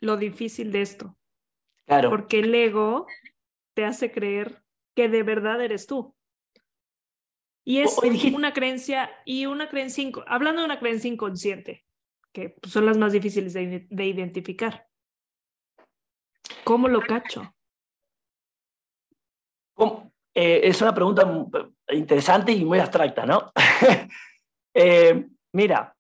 lo 0.01 0.17
difícil 0.17 0.73
de 0.73 0.81
esto. 0.81 1.17
Claro. 1.85 2.09
Porque 2.09 2.39
el 2.39 2.53
ego 2.53 3.07
te 3.73 3.85
hace 3.85 4.11
creer 4.11 4.63
que 4.95 5.09
de 5.09 5.23
verdad 5.23 5.61
eres 5.61 5.87
tú. 5.87 6.15
Y 7.65 7.79
es 7.79 7.97
una 8.33 8.53
creencia, 8.53 9.09
y 9.25 9.45
una 9.45 9.69
creencia, 9.69 10.11
hablando 10.27 10.61
de 10.61 10.65
una 10.65 10.79
creencia 10.79 11.09
inconsciente, 11.09 11.85
que 12.33 12.49
pues, 12.49 12.73
son 12.73 12.85
las 12.85 12.97
más 12.97 13.13
difíciles 13.13 13.53
de, 13.53 14.05
identificar. 14.05 14.87
¿Cómo 16.65 16.89
lo 16.89 17.01
cacho? 17.01 17.55
Eh, 20.35 20.61
es 20.63 20.81
una 20.81 20.93
pregunta 20.93 21.25
interesante 21.89 22.51
y 22.51 22.65
muy 22.65 22.79
abstracta, 22.79 23.25
¿no? 23.25 23.51
Eh, 24.75 25.27
mira, 25.51 25.95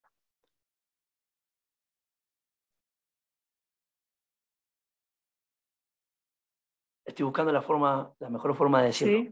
Estoy 7.13 7.25
buscando 7.25 7.51
la, 7.51 7.61
forma, 7.61 8.11
la 8.17 8.29
mejor 8.31 8.55
forma 8.55 8.81
de 8.81 8.87
decirlo. 8.87 9.31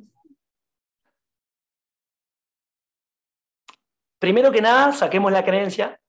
Primero 4.20 4.52
que 4.52 4.62
nada, 4.62 4.92
saquemos 4.92 5.32
la 5.32 5.44
creencia 5.44 6.00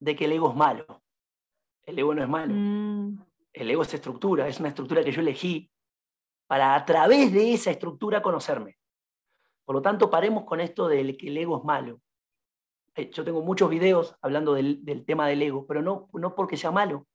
de 0.00 0.16
que 0.16 0.24
el 0.24 0.32
ego 0.32 0.50
es 0.50 0.56
malo. 0.56 1.04
El 1.84 2.00
ego 2.00 2.16
no 2.16 2.22
es 2.24 2.28
malo. 2.28 2.52
Mm. 2.52 3.24
El 3.52 3.70
ego 3.70 3.82
es 3.82 3.94
estructura, 3.94 4.48
es 4.48 4.58
una 4.58 4.70
estructura 4.70 5.04
que 5.04 5.12
yo 5.12 5.20
elegí 5.20 5.70
para 6.48 6.74
a 6.74 6.84
través 6.84 7.32
de 7.32 7.54
esa 7.54 7.70
estructura 7.70 8.20
conocerme. 8.20 8.76
Por 9.64 9.76
lo 9.76 9.82
tanto, 9.82 10.10
paremos 10.10 10.42
con 10.42 10.58
esto 10.58 10.88
de 10.88 11.16
que 11.16 11.28
el 11.28 11.38
ego 11.38 11.58
es 11.58 11.64
malo. 11.64 12.00
Eh, 12.96 13.08
yo 13.12 13.22
tengo 13.22 13.40
muchos 13.40 13.70
videos 13.70 14.16
hablando 14.20 14.54
del, 14.54 15.04
tema 15.06 15.28
del 15.28 15.42
ego, 15.42 15.64
pero 15.64 15.80
no, 15.80 16.08
no 16.12 16.34
porque 16.34 16.56
sea 16.56 16.72
malo, 16.72 17.06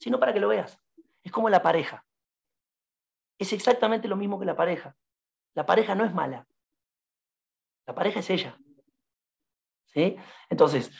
sino 0.00 0.18
para 0.18 0.32
que 0.32 0.40
lo 0.40 0.48
veas. 0.48 0.76
Es 1.22 1.30
como 1.30 1.48
la 1.48 1.62
pareja. 1.62 2.04
Es 3.40 3.54
exactamente 3.54 4.06
lo 4.06 4.16
mismo 4.16 4.38
que 4.38 4.44
la 4.44 4.54
pareja. 4.54 4.94
La 5.54 5.64
pareja 5.64 5.94
no 5.94 6.04
es 6.04 6.12
mala. 6.12 6.46
La 7.86 7.94
pareja 7.94 8.20
es 8.20 8.28
ella. 8.28 8.56
¿Sí? 9.86 10.16
Entonces, 10.50 10.92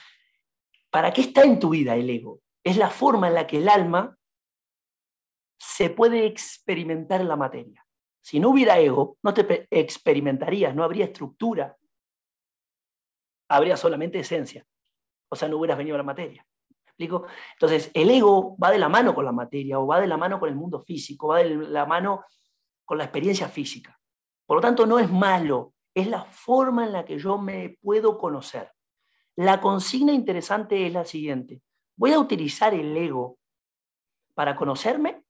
¿para 0.90 1.12
qué 1.12 1.20
está 1.20 1.42
en 1.42 1.60
tu 1.60 1.68
vida 1.68 1.94
el 1.94 2.08
ego? 2.08 2.40
Es 2.64 2.78
la 2.78 2.88
forma 2.88 3.28
en 3.28 3.34
la 3.34 3.46
que 3.46 3.58
el 3.58 3.68
alma 3.68 4.16
se 5.58 5.90
puede 5.90 6.24
experimentar 6.24 7.20
en 7.20 7.28
la 7.28 7.36
materia. 7.36 7.86
Si 8.22 8.40
no 8.40 8.48
hubiera 8.48 8.78
ego, 8.78 9.18
no 9.22 9.34
te 9.34 9.68
experimentarías, 9.70 10.74
no 10.74 10.82
habría 10.82 11.04
estructura, 11.04 11.76
habría 13.50 13.76
solamente 13.76 14.18
esencia. 14.18 14.66
O 15.28 15.36
sea, 15.36 15.48
no 15.48 15.58
hubieras 15.58 15.76
venido 15.76 15.96
a 15.96 15.98
la 15.98 16.04
materia. 16.04 16.46
Entonces, 17.00 17.90
el 17.94 18.10
ego 18.10 18.56
va 18.56 18.70
de 18.70 18.78
la 18.78 18.88
mano 18.88 19.14
con 19.14 19.24
la 19.24 19.32
materia, 19.32 19.78
o 19.78 19.86
va 19.86 20.00
de 20.00 20.06
la 20.06 20.16
mano 20.16 20.38
con 20.38 20.48
el 20.48 20.56
mundo 20.56 20.80
físico, 20.80 21.28
va 21.28 21.38
de 21.38 21.54
la 21.56 21.86
mano 21.86 22.24
con 22.84 22.98
la 22.98 23.04
experiencia 23.04 23.48
física. 23.48 23.98
Por 24.46 24.56
lo 24.56 24.60
tanto, 24.60 24.86
no 24.86 24.98
es 24.98 25.10
malo, 25.10 25.74
es 25.94 26.08
la 26.08 26.24
forma 26.24 26.84
en 26.84 26.92
la 26.92 27.04
que 27.04 27.18
yo 27.18 27.38
me 27.38 27.78
puedo 27.80 28.18
conocer. 28.18 28.72
La 29.36 29.60
consigna 29.60 30.12
interesante 30.12 30.86
es 30.86 30.92
la 30.92 31.04
siguiente. 31.04 31.62
¿Voy 31.96 32.12
a 32.12 32.18
utilizar 32.18 32.74
el 32.74 32.96
ego 32.96 33.38
para 34.34 34.56
conocerme? 34.56 35.24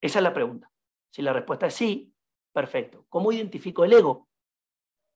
Esa 0.00 0.18
es 0.18 0.22
la 0.22 0.34
pregunta. 0.34 0.70
Si 1.10 1.22
la 1.22 1.32
respuesta 1.32 1.66
es 1.66 1.74
sí, 1.74 2.12
perfecto. 2.52 3.06
¿Cómo 3.08 3.32
identifico 3.32 3.84
el 3.84 3.92
ego? 3.92 4.28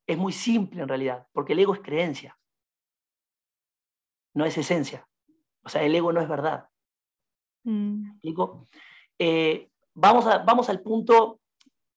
Es 0.06 0.16
muy 0.16 0.33
simple 0.33 0.83
en 0.83 0.88
realidad, 0.88 1.26
porque 1.33 1.52
el 1.52 1.59
ego 1.59 1.74
es 1.74 1.80
creencia, 1.80 2.38
no 4.35 4.44
es 4.44 4.56
esencia. 4.56 5.06
O 5.62 5.68
sea, 5.68 5.83
el 5.83 5.94
ego 5.94 6.12
no 6.12 6.20
es 6.20 6.29
verdad. 6.29 6.68
Mm. 7.64 8.18
Eh, 9.18 9.70
vamos, 9.94 10.27
a, 10.27 10.38
vamos 10.38 10.68
al 10.68 10.81
punto, 10.81 11.40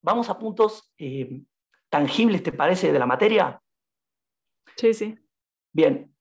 vamos 0.02 0.30
a 0.30 0.38
puntos 0.38 0.92
eh, 0.98 1.42
tangibles, 1.90 2.44
¿te 2.44 2.52
parece, 2.52 2.92
de 2.92 3.00
la 3.00 3.06
materia? 3.06 3.62
Sí, 4.76 4.94
sí. 4.94 5.18
Bien. 5.72 6.14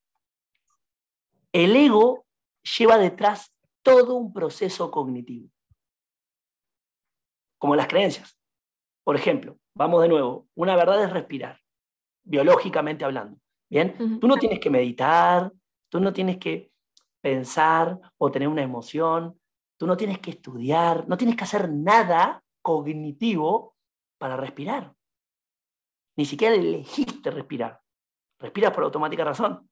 El 1.52 1.76
ego 1.76 2.24
lleva 2.78 2.98
detrás 2.98 3.52
todo 3.82 4.14
un 4.14 4.32
proceso 4.32 4.90
cognitivo 4.90 5.50
como 7.62 7.76
las 7.76 7.86
creencias. 7.86 8.36
Por 9.04 9.14
ejemplo, 9.14 9.56
vamos 9.72 10.02
de 10.02 10.08
nuevo, 10.08 10.48
una 10.56 10.74
verdad 10.74 11.04
es 11.04 11.12
respirar, 11.12 11.60
biológicamente 12.24 13.04
hablando. 13.04 13.38
Bien, 13.70 14.18
tú 14.20 14.26
no 14.26 14.36
tienes 14.36 14.58
que 14.58 14.68
meditar, 14.68 15.52
tú 15.88 16.00
no 16.00 16.12
tienes 16.12 16.38
que 16.38 16.71
pensar 17.22 17.98
o 18.18 18.30
tener 18.30 18.48
una 18.48 18.62
emoción, 18.62 19.40
tú 19.78 19.86
no 19.86 19.96
tienes 19.96 20.18
que 20.18 20.32
estudiar, 20.32 21.08
no 21.08 21.16
tienes 21.16 21.36
que 21.36 21.44
hacer 21.44 21.70
nada 21.70 22.44
cognitivo 22.60 23.76
para 24.18 24.36
respirar. 24.36 24.92
Ni 26.16 26.26
siquiera 26.26 26.54
elegiste 26.54 27.30
respirar. 27.30 27.80
Respiras 28.38 28.72
por 28.72 28.84
automática 28.84 29.24
razón. 29.24 29.70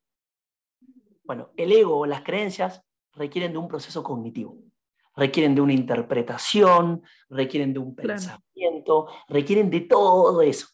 Bueno, 1.25 1.51
el 1.57 1.71
ego 1.71 1.99
o 1.99 2.07
las 2.07 2.23
creencias 2.23 2.83
requieren 3.13 3.53
de 3.53 3.59
un 3.59 3.69
proceso 3.69 4.03
cognitivo 4.03 4.57
requieren 5.21 5.55
de 5.55 5.61
una 5.61 5.73
interpretación, 5.73 7.03
requieren 7.29 7.73
de 7.73 7.79
un 7.79 7.95
pensamiento, 7.95 9.09
requieren 9.29 9.71
de 9.71 9.83
todo 9.83 10.41
eso. 10.43 10.69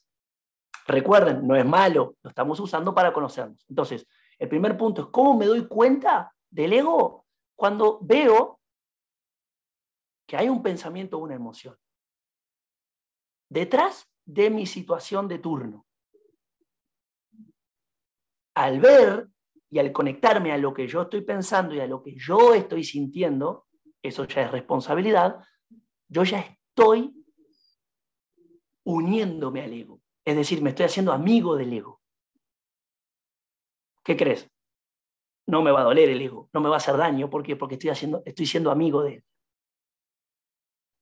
Recuerden, 0.86 1.46
no 1.46 1.56
es 1.56 1.66
malo, 1.66 2.14
lo 2.22 2.30
estamos 2.30 2.60
usando 2.60 2.94
para 2.94 3.12
conocernos. 3.12 3.64
Entonces, 3.68 4.06
el 4.38 4.48
primer 4.48 4.76
punto 4.76 5.02
es 5.02 5.08
cómo 5.08 5.36
me 5.36 5.46
doy 5.46 5.66
cuenta 5.66 6.32
del 6.56 6.72
ego 6.72 7.26
cuando 7.54 7.98
veo 8.00 8.60
que 10.26 10.38
hay 10.38 10.48
un 10.48 10.62
pensamiento 10.62 11.18
o 11.18 11.20
una 11.20 11.34
emoción 11.34 11.76
detrás 13.50 14.10
de 14.24 14.48
mi 14.48 14.66
situación 14.66 15.28
de 15.28 15.38
turno. 15.38 15.86
Al 18.54 18.80
ver 18.80 19.28
y 19.68 19.78
al 19.78 19.92
conectarme 19.92 20.50
a 20.50 20.56
lo 20.56 20.72
que 20.72 20.88
yo 20.88 21.02
estoy 21.02 21.20
pensando 21.20 21.74
y 21.74 21.80
a 21.80 21.86
lo 21.86 22.02
que 22.02 22.16
yo 22.16 22.54
estoy 22.54 22.84
sintiendo, 22.84 23.66
eso 24.02 24.24
ya 24.24 24.42
es 24.42 24.50
responsabilidad, 24.50 25.44
yo 26.08 26.24
ya 26.24 26.40
estoy 26.40 27.14
uniéndome 28.84 29.62
al 29.62 29.74
ego. 29.74 30.00
Es 30.24 30.34
decir, 30.34 30.62
me 30.62 30.70
estoy 30.70 30.86
haciendo 30.86 31.12
amigo 31.12 31.54
del 31.54 31.72
ego. 31.74 32.00
¿Qué 34.02 34.16
crees? 34.16 34.50
No 35.46 35.62
me 35.62 35.70
va 35.70 35.80
a 35.80 35.84
doler 35.84 36.08
el 36.08 36.20
ego, 36.20 36.48
no 36.52 36.60
me 36.60 36.68
va 36.68 36.76
a 36.76 36.78
hacer 36.78 36.96
daño. 36.96 37.30
¿Por 37.30 37.42
qué? 37.42 37.56
Porque 37.56 37.74
estoy, 37.74 37.90
haciendo, 37.90 38.22
estoy 38.24 38.46
siendo 38.46 38.70
amigo 38.70 39.02
de 39.02 39.14
él. 39.14 39.24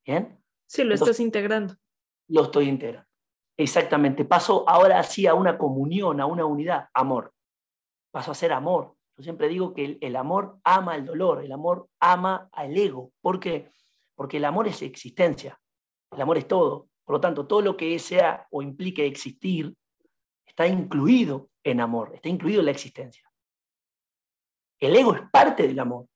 ¿Bien? 0.04 0.38
Sí, 0.66 0.84
lo 0.84 0.94
estás 0.94 1.18
integrando. 1.20 1.74
Lo 2.28 2.44
estoy 2.44 2.68
integrando. 2.68 3.08
Exactamente. 3.56 4.24
Paso 4.24 4.68
ahora 4.68 5.02
sí 5.02 5.26
a 5.26 5.34
una 5.34 5.56
comunión, 5.56 6.20
a 6.20 6.26
una 6.26 6.44
unidad, 6.44 6.88
amor. 6.92 7.32
Paso 8.10 8.32
a 8.32 8.34
ser 8.34 8.52
amor. 8.52 8.96
Yo 9.16 9.22
siempre 9.22 9.48
digo 9.48 9.72
que 9.72 9.98
el, 10.00 10.16
amor 10.16 10.58
ama 10.64 10.96
el 10.96 11.04
dolor, 11.04 11.44
el 11.44 11.52
amor 11.52 11.88
ama 12.00 12.48
al 12.52 12.76
ego. 12.76 13.12
¿Por 13.20 13.38
qué? 13.38 13.70
Porque 14.16 14.38
el 14.38 14.44
amor 14.44 14.66
es 14.66 14.82
existencia, 14.82 15.60
el 16.10 16.20
amor 16.20 16.38
es 16.38 16.48
todo. 16.48 16.88
Por 17.04 17.16
lo 17.16 17.20
tanto, 17.20 17.46
todo 17.46 17.60
lo 17.60 17.76
que 17.76 17.96
sea 17.98 18.46
o 18.50 18.62
implique 18.62 19.06
existir 19.06 19.74
está 20.44 20.66
incluido 20.66 21.50
en 21.62 21.80
amor, 21.80 22.12
está 22.14 22.28
incluido 22.28 22.60
en 22.60 22.66
la 22.66 22.72
existencia. 22.72 23.23
El 24.78 24.96
ego 24.96 25.14
es 25.14 25.22
parte 25.30 25.66
del 25.66 25.78
amor, 25.78 26.06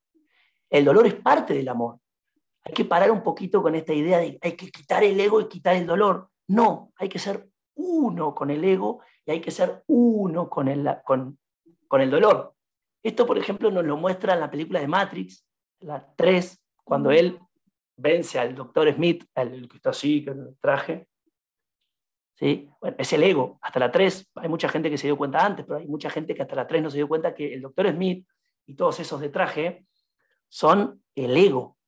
el 0.70 0.84
dolor 0.84 1.06
es 1.06 1.14
parte 1.14 1.54
del 1.54 1.68
amor. 1.68 1.98
Hay 2.62 2.74
que 2.74 2.84
parar 2.84 3.10
un 3.10 3.22
poquito 3.22 3.62
con 3.62 3.74
esta 3.74 3.94
idea 3.94 4.18
de 4.18 4.38
hay 4.40 4.52
que 4.52 4.70
quitar 4.70 5.02
el 5.02 5.18
ego 5.18 5.40
y 5.40 5.48
quitar 5.48 5.76
el 5.76 5.86
dolor. 5.86 6.28
No, 6.48 6.92
hay 6.96 7.08
que 7.08 7.18
ser 7.18 7.48
uno 7.74 8.34
con 8.34 8.50
el 8.50 8.62
ego 8.64 9.00
y 9.24 9.30
hay 9.30 9.40
que 9.40 9.50
ser 9.50 9.84
uno 9.86 10.50
con 10.50 10.68
el, 10.68 10.86
con, 11.04 11.38
con 11.86 12.00
el 12.00 12.10
dolor. 12.10 12.54
Esto, 13.02 13.26
por 13.26 13.38
ejemplo, 13.38 13.70
nos 13.70 13.84
lo 13.84 13.96
muestra 13.96 14.34
en 14.34 14.40
la 14.40 14.50
película 14.50 14.80
de 14.80 14.88
Matrix, 14.88 15.46
la 15.80 16.04
3, 16.16 16.60
cuando 16.84 17.10
él 17.10 17.38
vence 17.96 18.38
al 18.38 18.54
doctor 18.54 18.92
Smith, 18.92 19.24
el 19.34 19.68
que 19.68 19.76
está 19.76 19.90
así, 19.90 20.24
el 20.26 20.56
traje. 20.60 21.06
¿Sí? 22.34 22.68
Es 22.96 23.12
el 23.12 23.22
ego. 23.22 23.58
Hasta 23.62 23.80
la 23.80 23.90
3, 23.90 24.30
hay 24.36 24.48
mucha 24.48 24.68
gente 24.68 24.90
que 24.90 24.98
se 24.98 25.06
dio 25.08 25.16
cuenta 25.16 25.44
antes, 25.44 25.64
pero 25.66 25.78
hay 25.78 25.86
mucha 25.86 26.10
gente 26.10 26.34
que 26.34 26.42
hasta 26.42 26.54
la 26.54 26.66
3 26.66 26.82
no 26.82 26.90
se 26.90 26.98
dio 26.98 27.08
cuenta 27.08 27.34
que 27.34 27.54
el 27.54 27.62
doctor 27.62 27.90
Smith 27.90 28.26
y 28.68 28.74
todos 28.74 29.00
esos 29.00 29.20
de 29.20 29.30
traje 29.30 29.86
son 30.48 31.02
el 31.14 31.36
ego. 31.36 31.78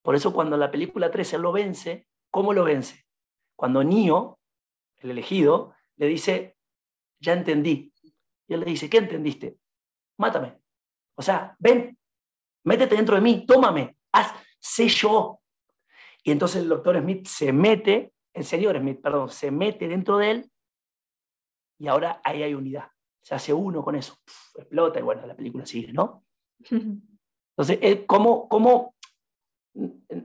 Por 0.00 0.16
eso 0.16 0.32
cuando 0.32 0.56
la 0.56 0.70
película 0.70 1.10
3 1.10 1.34
él 1.34 1.42
lo 1.42 1.52
vence, 1.52 2.08
¿cómo 2.30 2.54
lo 2.54 2.64
vence? 2.64 3.04
Cuando 3.54 3.84
Neo, 3.84 4.40
el 4.96 5.10
elegido, 5.10 5.74
le 5.96 6.06
dice, 6.06 6.56
ya 7.20 7.34
entendí. 7.34 7.92
Y 8.48 8.54
él 8.54 8.60
le 8.60 8.66
dice, 8.66 8.88
¿qué 8.88 8.96
entendiste? 8.96 9.58
mátame. 10.16 10.58
O 11.16 11.22
sea, 11.22 11.54
ven, 11.58 11.98
métete 12.64 12.96
dentro 12.96 13.16
de 13.16 13.20
mí, 13.20 13.44
tómame, 13.44 13.96
haz, 14.12 14.32
sé 14.58 14.88
yo. 14.88 15.40
Y 16.22 16.30
entonces 16.30 16.62
el 16.62 16.68
doctor 16.68 16.98
Smith 16.98 17.26
se 17.26 17.52
mete, 17.52 18.14
el 18.32 18.44
señor 18.44 18.78
Smith, 18.78 19.00
perdón, 19.02 19.28
se 19.28 19.50
mete 19.50 19.88
dentro 19.88 20.16
de 20.16 20.30
él 20.30 20.52
y 21.78 21.88
ahora 21.88 22.20
ahí 22.24 22.42
hay 22.42 22.54
unidad. 22.54 22.91
Se 23.22 23.34
hace 23.34 23.52
uno 23.52 23.82
con 23.84 23.94
eso, 23.94 24.16
explota 24.54 24.98
y 24.98 25.02
bueno, 25.02 25.26
la 25.26 25.36
película 25.36 25.64
sigue, 25.64 25.92
¿no? 25.92 26.24
Entonces, 26.70 28.00
¿cómo, 28.06 28.48
¿cómo? 28.48 28.94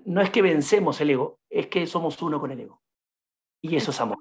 No 0.05 0.21
es 0.21 0.29
que 0.29 0.41
vencemos 0.41 0.99
el 1.01 1.11
ego, 1.11 1.39
es 1.49 1.67
que 1.67 1.85
somos 1.87 2.21
uno 2.21 2.39
con 2.39 2.51
el 2.51 2.61
ego. 2.61 2.81
Y 3.61 3.75
eso 3.75 3.91
es 3.91 4.01
amor. 4.01 4.19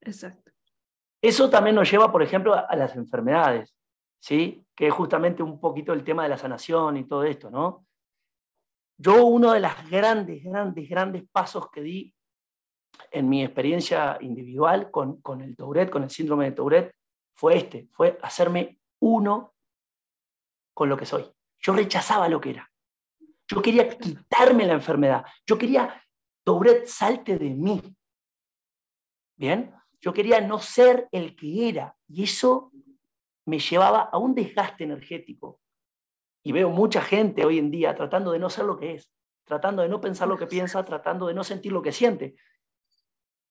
Exacto. 0.00 0.52
Eso 1.20 1.50
también 1.50 1.74
nos 1.74 1.90
lleva, 1.90 2.12
por 2.12 2.22
ejemplo, 2.22 2.54
a 2.54 2.76
las 2.76 2.94
enfermedades. 2.96 3.74
¿sí? 4.20 4.64
que 4.74 4.86
es 4.86 4.94
justamente 4.94 5.42
un 5.42 5.60
poquito 5.60 5.92
el 5.92 6.04
tema 6.04 6.22
de 6.22 6.28
la 6.28 6.38
sanación 6.38 6.96
y 6.96 7.04
todo 7.04 7.24
esto. 7.24 7.50
¿no? 7.50 7.86
Yo 8.96 9.24
uno 9.26 9.52
de 9.52 9.60
los 9.60 9.72
grandes, 9.90 10.42
grandes, 10.44 10.88
grandes 10.88 11.24
pasos 11.30 11.70
que 11.70 11.80
di 11.80 12.14
en 13.10 13.28
mi 13.28 13.44
experiencia 13.44 14.18
individual 14.20 14.90
con, 14.90 15.20
con 15.20 15.40
el 15.40 15.56
Tourette, 15.56 15.90
con 15.90 16.04
el 16.04 16.10
síndrome 16.10 16.46
de 16.46 16.52
Tourette, 16.52 16.94
fue 17.38 17.56
este, 17.56 17.88
fue 17.92 18.18
hacerme 18.20 18.80
uno 18.98 19.54
con 20.74 20.88
lo 20.88 20.96
que 20.96 21.06
soy. 21.06 21.24
Yo 21.60 21.72
rechazaba 21.72 22.28
lo 22.28 22.40
que 22.40 22.50
era. 22.50 22.68
Yo 23.46 23.62
quería 23.62 23.88
quitarme 23.88 24.66
la 24.66 24.72
enfermedad. 24.72 25.24
Yo 25.46 25.56
quería, 25.56 26.02
Tourette, 26.42 26.88
salte 26.88 27.38
de 27.38 27.50
mí. 27.50 27.80
Bien, 29.36 29.72
yo 30.00 30.12
quería 30.12 30.40
no 30.40 30.58
ser 30.58 31.08
el 31.12 31.36
que 31.36 31.68
era. 31.68 31.96
Y 32.08 32.24
eso 32.24 32.72
me 33.46 33.60
llevaba 33.60 34.00
a 34.00 34.18
un 34.18 34.34
desgaste 34.34 34.82
energético 34.82 35.60
Y 36.42 36.50
veo 36.50 36.70
mucha 36.70 37.00
gente 37.00 37.46
hoy 37.46 37.60
en 37.60 37.70
día 37.70 37.94
tratando 37.94 38.32
de 38.32 38.40
no 38.40 38.50
ser 38.50 38.64
lo 38.64 38.76
que 38.76 38.94
es, 38.94 39.12
tratando 39.44 39.82
de 39.82 39.88
no 39.88 40.00
pensar 40.00 40.26
lo 40.26 40.36
que 40.36 40.48
piensa, 40.48 40.84
tratando 40.84 41.28
de 41.28 41.34
no 41.34 41.44
sentir 41.44 41.70
lo 41.70 41.82
que 41.82 41.92
siente. 41.92 42.34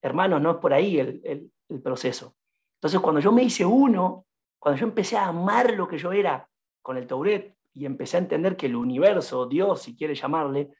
Hermanos, 0.01 0.41
no 0.41 0.51
es 0.51 0.57
por 0.57 0.73
ahí 0.73 0.99
el, 0.99 1.51
el 1.69 1.81
proceso. 1.81 2.35
Entonces, 2.77 2.99
cuando 2.99 3.19
yo 3.19 3.31
me 3.31 3.43
hice 3.43 3.65
uno, 3.65 4.27
cuando 4.59 4.79
yo 4.79 4.87
empecé 4.87 5.17
a 5.17 5.27
amar 5.27 5.73
lo 5.73 5.87
que 5.87 5.97
yo 5.97 6.11
era 6.11 6.47
con 6.81 6.97
el 6.97 7.07
Tauret 7.07 7.55
y 7.73 7.85
empecé 7.85 8.17
a 8.17 8.21
entender 8.21 8.55
que 8.55 8.67
el 8.67 8.75
universo, 8.75 9.47
Dios, 9.47 9.81
si 9.81 9.95
quiere 9.95 10.13
llamarle, 10.13 10.71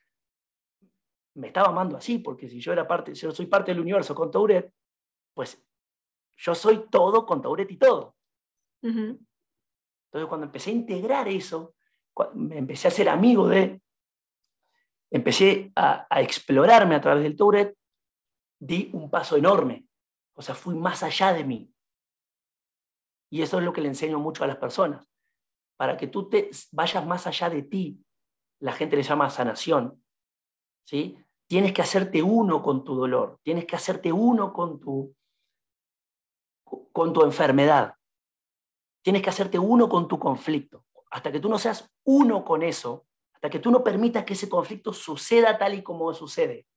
me 1.36 1.48
estaba 1.48 1.70
amando 1.70 1.98
así, 1.98 2.20
porque 2.20 2.50
si 2.50 2.60
yo 2.60 2.72
era 2.72 2.88
parte, 2.88 3.16
si 3.16 3.22
yo 3.22 3.32
soy 3.32 3.48
parte 3.48 3.72
del 3.72 3.82
universo 3.82 4.14
con 4.14 4.32
Tauret, 4.32 4.72
pues 5.34 5.64
yo 6.38 6.54
soy 6.54 6.88
todo 6.90 7.26
con 7.26 7.42
Tauret 7.42 7.70
y 7.72 7.78
todo. 7.78 8.16
Entonces, 8.82 10.28
cuando 10.28 10.46
empecé 10.46 10.70
a 10.70 10.74
integrar 10.74 11.28
eso, 11.28 11.76
me 12.34 12.58
empecé 12.58 12.88
a 12.88 12.92
ser 12.92 13.10
amigo 13.10 13.48
de, 13.48 13.82
empecé 15.10 15.72
a, 15.76 16.08
a 16.10 16.22
explorarme 16.22 16.96
a 16.96 17.02
través 17.02 17.24
del 17.24 17.36
Tauret, 17.36 17.76
di 18.60 18.90
un 18.94 19.10
paso 19.10 19.36
enorme. 19.36 19.88
O 20.34 20.42
sea, 20.42 20.56
fui 20.56 20.76
más 20.76 21.04
allá 21.04 21.34
de 21.34 21.44
mí. 21.44 21.72
Y 23.30 23.42
eso 23.42 23.58
es 23.58 23.64
lo 23.64 23.74
que 23.74 23.82
le 23.82 23.90
enseño 23.90 24.20
mucho 24.20 24.44
a 24.44 24.48
las 24.48 24.58
personas. 24.58 25.06
Para 25.78 25.98
que 25.98 26.08
tú 26.08 26.30
te 26.30 26.50
vayas 26.72 27.06
más 27.06 27.28
allá 27.28 27.50
de 27.50 27.64
ti, 27.64 28.04
la 28.60 28.74
gente 28.74 28.96
le 28.96 29.04
llama 29.04 29.30
sanación. 29.30 30.02
¿sí? 30.86 31.18
Tienes 31.48 31.74
que 31.74 31.82
hacerte 31.82 32.24
uno 32.24 32.62
con 32.62 32.84
tu 32.84 32.96
dolor, 32.96 33.40
tienes 33.44 33.66
que 33.66 33.76
hacerte 33.76 34.12
uno 34.12 34.52
con 34.52 34.80
tu, 34.80 35.16
con 36.92 37.14
tu 37.14 37.22
enfermedad, 37.24 37.94
tienes 39.04 39.22
que 39.22 39.30
hacerte 39.30 39.60
uno 39.60 39.88
con 39.88 40.08
tu 40.08 40.18
conflicto. 40.20 40.86
Hasta 41.10 41.32
que 41.32 41.40
tú 41.40 41.48
no 41.48 41.58
seas 41.58 41.90
uno 42.04 42.44
con 42.44 42.64
eso, 42.64 43.06
hasta 43.34 43.50
que 43.50 43.60
tú 43.60 43.72
no 43.72 43.84
permitas 43.84 44.26
que 44.26 44.34
ese 44.34 44.50
conflicto 44.50 44.92
suceda 44.92 45.58
tal 45.58 45.76
y 45.76 45.84
como 45.84 46.14
sucede, 46.14 46.68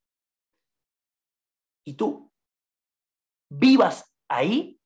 y 1.84 1.94
tú 1.94 2.30
vivas 3.50 4.14
ahí, 4.28 4.79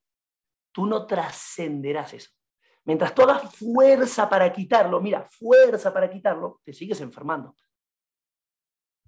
tú 0.74 0.86
no 0.86 1.06
trascenderás 1.06 2.14
eso. 2.14 2.30
Mientras 2.84 3.14
tú 3.14 3.22
hagas 3.22 3.54
fuerza 3.54 4.28
para 4.28 4.52
quitarlo, 4.52 5.00
mira, 5.00 5.22
fuerza 5.22 5.94
para 5.94 6.10
quitarlo, 6.10 6.60
te 6.64 6.72
sigues 6.72 7.00
enfermando. 7.00 7.56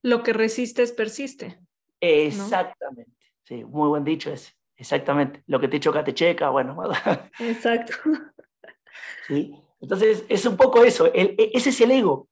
Lo 0.02 0.22
que 0.22 0.32
resistes 0.32 0.92
persiste. 0.92 1.60
Exactamente. 2.00 3.12
Sí, 3.42 3.64
muy 3.64 3.88
buen 3.88 4.04
dicho 4.04 4.30
ese. 4.30 4.52
Exactamente. 4.76 5.42
Lo 5.46 5.58
que 5.58 5.68
te 5.68 5.80
choca, 5.80 6.04
te 6.04 6.14
checa. 6.14 6.48
Bueno. 6.50 6.76
Exacto. 7.40 7.94
¿Sí? 9.26 9.52
Entonces, 9.80 10.24
es 10.28 10.46
un 10.46 10.56
poco 10.56 10.84
eso. 10.84 11.06
E, 11.12 11.50
ese 11.52 11.70
es 11.70 11.80
el 11.80 11.90
ego. 11.90 12.28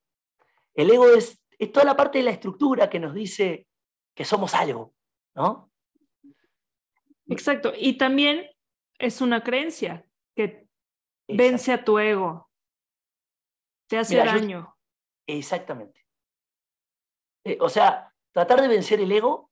El 0.75 0.91
ego 0.91 1.09
es, 1.09 1.43
es 1.59 1.73
toda 1.73 1.85
la 1.85 1.97
parte 1.97 2.19
de 2.19 2.25
la 2.25 2.31
estructura 2.31 2.89
que 2.89 3.01
nos 3.01 3.13
dice 3.13 3.67
que 4.15 4.25
somos 4.25 4.55
algo, 4.55 4.95
¿no? 5.35 5.71
Exacto. 7.27 7.73
Y 7.77 7.99
también 7.99 8.47
es 8.99 9.21
una 9.21 9.43
creencia 9.43 10.07
que 10.37 10.69
vence 11.29 11.73
a 11.73 11.85
tu 11.85 11.99
ego, 11.99 12.51
te 13.89 13.99
hace 13.99 14.17
daño. 14.17 14.77
exactamente. 15.27 16.05
Eh, 17.45 17.59
o 17.61 17.69
sea, 17.69 18.13
tratar 18.33 18.61
de 18.63 18.69
vencer 18.69 19.01
el 19.01 19.13
ego 19.13 19.51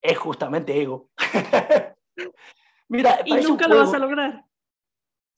es 0.00 0.16
justamente 0.16 0.80
ego. 0.80 1.10
Mira, 2.88 3.20
y 3.24 3.34
nunca 3.34 3.66
lo 3.66 3.78
vas 3.78 3.92
a 3.92 3.98
lograr. 3.98 4.44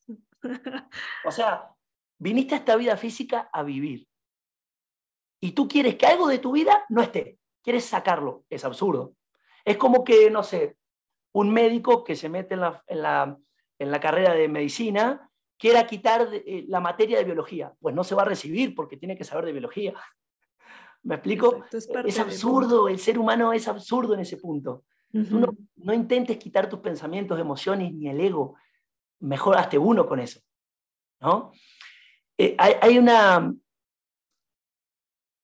o 1.25 1.31
sea, 1.31 1.75
viniste 2.19 2.55
a 2.55 2.59
esta 2.59 2.75
vida 2.75 2.95
física 2.95 3.49
a 3.51 3.63
vivir. 3.63 4.07
Y 5.41 5.53
tú 5.53 5.67
quieres 5.67 5.95
que 5.95 6.05
algo 6.05 6.27
de 6.27 6.39
tu 6.39 6.51
vida 6.51 6.85
no 6.89 7.01
esté. 7.01 7.39
Quieres 7.63 7.85
sacarlo. 7.85 8.45
Es 8.49 8.65
absurdo. 8.65 9.15
Es 9.65 9.77
como 9.77 10.03
que, 10.03 10.29
no 10.29 10.43
sé, 10.43 10.77
un 11.33 11.51
médico 11.51 12.03
que 12.03 12.15
se 12.15 12.29
mete 12.29 12.55
en 12.55 13.01
la, 13.01 13.99
carrera 14.01 14.33
de 14.33 14.47
medicina 14.47 15.29
quiera 15.57 15.85
quitar 15.85 16.29
eh, 16.31 16.65
la 16.67 16.79
materia 16.79 17.17
de 17.17 17.25
biología. 17.25 17.73
Pues 17.79 17.93
no 17.93 18.03
se 18.03 18.15
va 18.15 18.23
a 18.23 18.25
recibir 18.25 18.73
porque 18.75 18.97
tiene 18.97 19.17
que 19.17 19.23
saber 19.23 19.45
de 19.45 19.51
biología. 19.51 19.93
¿Me 21.03 21.15
explico? 21.15 21.63
es, 22.05 22.19
absurdo, 22.19 22.89
el 22.89 22.99
ser 22.99 23.17
humano 23.17 23.53
es 23.53 23.67
absurdo 23.67 24.13
en 24.13 24.21
ese 24.21 24.37
punto. 24.37 24.83
Tú 25.11 25.55
no, 25.77 25.93
intentes 25.93 26.37
quitar 26.37 26.69
tus 26.69 26.79
pensamientos, 26.79 27.39
emociones 27.39 27.93
ni 27.93 28.09
el 28.09 28.19
ego. 28.19 28.55
Mejor 29.21 29.57
hazte 29.57 29.77
uno 29.77 30.05
con 30.05 30.19
eso. 30.19 30.39
¿no? 31.21 31.51
Eh, 32.37 32.55
hay, 32.57 32.97
una... 32.97 33.53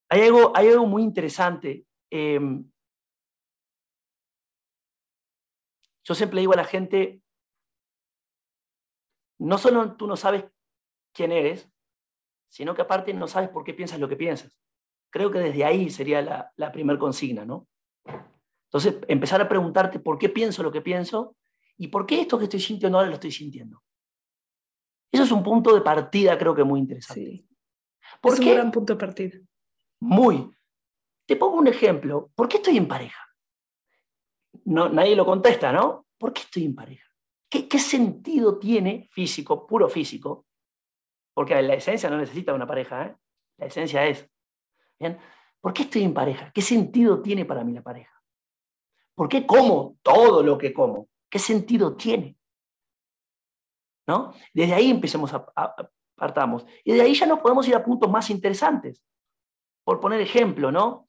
Hay 0.08 0.20
algo, 0.20 0.52
hay 0.54 0.68
algo 0.68 0.86
muy 0.86 1.02
interesante. 1.02 1.84
Em, 2.10 2.70
Yo 6.06 6.14
siempre 6.14 6.38
digo 6.38 6.52
a 6.52 6.56
la 6.56 6.64
gente, 6.64 7.20
no 9.38 9.58
solo 9.58 9.96
tú 9.96 10.06
no 10.06 10.16
sabes 10.16 10.44
quién 11.12 11.32
eres, 11.32 11.68
sino 12.48 12.74
que 12.74 12.82
aparte 12.82 13.12
no 13.12 13.26
sabes 13.26 13.48
por 13.48 13.64
qué 13.64 13.74
piensas 13.74 13.98
lo 13.98 14.08
que 14.08 14.16
piensas. 14.16 14.56
Creo 15.10 15.32
que 15.32 15.40
desde 15.40 15.64
ahí 15.64 15.90
sería 15.90 16.22
la, 16.22 16.52
la 16.54 16.70
primera 16.70 16.98
consigna, 16.98 17.44
¿no? 17.44 17.66
Entonces, 18.68 18.98
empezar 19.08 19.40
a 19.40 19.48
preguntarte 19.48 19.98
por 19.98 20.16
qué 20.16 20.28
pienso 20.28 20.62
lo 20.62 20.70
que 20.70 20.80
pienso 20.80 21.36
y 21.76 21.88
por 21.88 22.06
qué 22.06 22.20
esto 22.20 22.38
que 22.38 22.44
estoy 22.44 22.60
sintiendo 22.60 22.98
ahora 22.98 23.10
lo 23.10 23.16
estoy 23.16 23.32
sintiendo. 23.32 23.82
Eso 25.10 25.24
es 25.24 25.32
un 25.32 25.42
punto 25.42 25.74
de 25.74 25.80
partida, 25.80 26.38
creo 26.38 26.54
que 26.54 26.62
muy 26.62 26.78
interesante. 26.80 27.38
Sí. 27.38 27.48
es 28.22 28.38
un 28.38 28.54
gran 28.54 28.70
punto 28.70 28.92
de 28.92 28.98
partida. 28.98 29.38
Muy. 30.00 30.52
Te 31.26 31.34
pongo 31.34 31.56
un 31.56 31.66
ejemplo. 31.66 32.30
¿Por 32.34 32.48
qué 32.48 32.58
estoy 32.58 32.76
en 32.76 32.86
pareja? 32.86 33.25
No, 34.66 34.88
nadie 34.88 35.16
lo 35.16 35.24
contesta, 35.24 35.72
¿no? 35.72 36.06
¿Por 36.18 36.32
qué 36.32 36.42
estoy 36.42 36.64
en 36.64 36.74
pareja? 36.74 37.06
¿Qué, 37.48 37.78
sentido 37.78 38.58
tiene 38.58 39.08
físico, 39.12 39.66
puro 39.66 39.88
físico? 39.88 40.46
Porque 41.32 41.60
la 41.62 41.74
esencia 41.74 42.10
no 42.10 42.18
necesita 42.18 42.52
una 42.52 42.66
pareja, 42.66 43.06
¿eh? 43.06 43.16
La 43.58 43.66
esencia 43.66 44.06
es. 44.06 44.28
¿Por 45.60 45.72
qué 45.72 45.82
estoy 45.82 46.02
en 46.02 46.12
pareja? 46.12 46.50
¿Qué 46.52 46.60
sentido 46.60 47.22
tiene 47.22 47.44
para 47.44 47.64
mí 47.64 47.72
la 47.72 47.82
pareja? 47.82 48.12
¿Por 49.14 49.28
qué 49.28 49.46
como 49.46 49.96
todo 50.02 50.42
lo 50.42 50.58
que 50.58 50.74
como? 50.74 51.08
¿Qué 51.30 51.38
sentido 51.38 51.96
tiene? 51.96 52.36
¿No? 54.06 54.34
Desde 54.52 54.74
ahí 54.74 54.90
empecemos 54.90 55.32
a, 55.32 55.46
a, 55.54 55.88
partamos. 56.16 56.66
Y 56.84 56.92
de 56.92 57.02
ahí 57.02 57.14
ya 57.14 57.26
nos 57.26 57.38
podemos 57.38 57.66
ir 57.68 57.74
a 57.74 57.84
puntos 57.84 58.10
más 58.10 58.28
interesantes. 58.30 59.02
Por 59.84 60.00
poner 60.00 60.20
ejemplo, 60.20 60.70
¿no? 60.72 61.05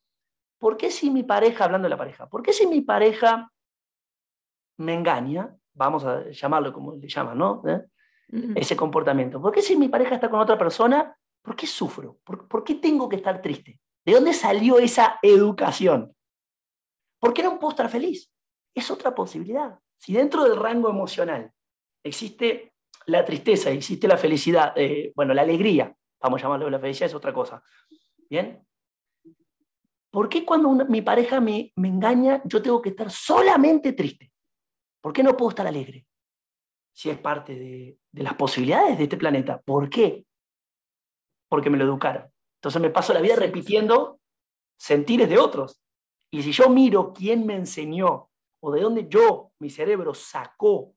¿Por 0.57 0.77
qué 0.77 0.91
si 0.91 1.09
mi 1.11 1.23
pareja, 1.23 1.65
hablando 1.65 1.85
de 1.85 1.89
la 1.89 1.97
pareja, 1.97 2.27
por 2.27 2.41
qué 2.41 2.53
si 2.53 2.67
mi 2.67 2.81
pareja 2.81 3.51
me 4.77 4.93
engaña, 4.93 5.55
vamos 5.73 6.03
a 6.05 6.29
llamarlo 6.29 6.73
como 6.73 6.95
le 6.95 7.07
llaman, 7.07 7.37
¿no? 7.37 7.63
¿Eh? 7.67 7.81
Ese 8.55 8.75
comportamiento. 8.75 9.41
¿Por 9.41 9.53
qué 9.53 9.61
si 9.61 9.77
mi 9.77 9.87
pareja 9.87 10.15
está 10.15 10.29
con 10.29 10.39
otra 10.39 10.57
persona, 10.57 11.15
por 11.41 11.55
qué 11.55 11.65
sufro? 11.65 12.19
¿Por, 12.23 12.63
qué 12.63 12.75
tengo 12.75 13.07
que 13.07 13.15
estar 13.15 13.41
triste? 13.41 13.79
¿De 14.03 14.13
dónde 14.13 14.33
salió 14.33 14.79
esa 14.79 15.17
educación? 15.21 16.13
¿Por 17.19 17.33
qué 17.33 17.43
no 17.43 17.57
puedo 17.57 17.71
estar 17.71 17.89
feliz? 17.89 18.29
Es 18.75 18.91
otra 18.91 19.15
posibilidad. 19.15 19.79
Si 19.97 20.13
dentro 20.13 20.43
del 20.43 20.57
rango 20.57 20.89
emocional 20.89 21.51
existe 22.03 22.73
la 23.05 23.23
tristeza, 23.23 23.69
existe 23.71 24.07
la 24.07 24.17
felicidad, 24.17 24.73
eh, 24.75 25.13
bueno, 25.15 25.33
la 25.33 25.43
alegría, 25.43 25.95
vamos 26.19 26.41
a 26.41 26.43
llamarlo 26.43 26.69
la 26.69 26.79
felicidad, 26.79 27.07
es 27.07 27.15
otra 27.15 27.33
cosa. 27.33 27.63
¿Bien? 28.29 28.66
¿Por 30.17 30.29
qué 30.29 30.43
cuando 30.43 30.71
mi 30.87 31.03
pareja 31.03 31.39
me, 31.39 31.71
engaña 31.75 32.41
yo 32.43 32.59
tengo 32.59 32.81
que 32.81 32.89
estar 32.89 33.11
solamente 33.11 33.93
triste? 33.93 34.33
¿Por 34.99 35.13
qué 35.13 35.21
no 35.21 35.37
puedo 35.37 35.49
estar 35.49 35.67
alegre? 35.67 36.07
Si 36.91 37.11
es 37.11 37.19
parte 37.19 37.53
de, 37.53 37.99
las 38.13 38.33
posibilidades 38.33 38.97
de 38.97 39.03
este 39.03 39.15
planeta. 39.15 39.61
¿Por 39.63 39.91
qué? 39.91 40.25
Porque 41.47 41.69
me 41.69 41.77
lo 41.77 41.83
educaron. 41.83 42.33
Entonces 42.55 42.81
me 42.81 42.89
paso 42.89 43.13
la 43.13 43.21
vida 43.21 43.35
repitiendo 43.35 44.19
sentires 44.75 45.29
de 45.29 45.37
otros. 45.37 45.83
Y 46.31 46.41
si 46.41 46.51
yo 46.51 46.67
miro 46.67 47.13
quién 47.13 47.45
me 47.45 47.53
enseñó 47.53 48.31
o 48.59 48.71
de 48.71 48.81
dónde 48.81 49.07
yo, 49.07 49.51
mi 49.59 49.69
cerebro, 49.69 50.15
sacó 50.15 50.95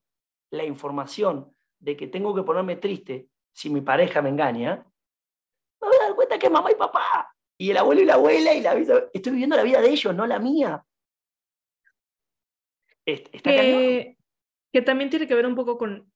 la 0.49 0.63
información 0.63 1.55
de 1.79 1.95
que 1.95 2.07
tengo 2.07 2.33
que 2.33 2.41
ponerme 2.41 2.77
triste 2.77 3.29
si 3.53 3.69
mi 3.69 3.81
pareja 3.81 4.19
me 4.23 4.29
engaña, 4.29 4.83
me 5.79 5.87
voy 5.87 5.97
a 5.97 6.05
dar 6.05 6.15
cuenta 6.15 6.39
que 6.39 6.47
es 6.47 6.51
mamá 6.51 6.71
y 6.71 6.75
papá 6.75 7.30
y 7.61 7.69
el 7.69 7.77
abuelo 7.77 8.01
y 8.01 8.05
la 8.05 8.15
abuela, 8.15 8.55
y 8.55 8.61
la 8.61 8.73
vida, 8.73 9.07
estoy 9.13 9.33
viviendo 9.33 9.55
la 9.55 9.61
vida 9.61 9.81
de 9.81 9.91
ellos, 9.91 10.15
no 10.15 10.25
la 10.25 10.39
mía. 10.39 10.83
Está 13.05 13.51
que, 13.51 14.17
que 14.73 14.81
también 14.81 15.11
tiene 15.11 15.27
que 15.27 15.35
ver 15.35 15.45
un 15.45 15.53
poco 15.53 15.77
con 15.77 16.11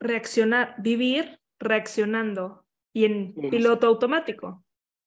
reaccionar, 0.00 0.76
vivir 0.78 1.40
reaccionando 1.58 2.64
y 2.94 3.06
en 3.06 3.34
piloto 3.34 3.88
automático. 3.88 4.64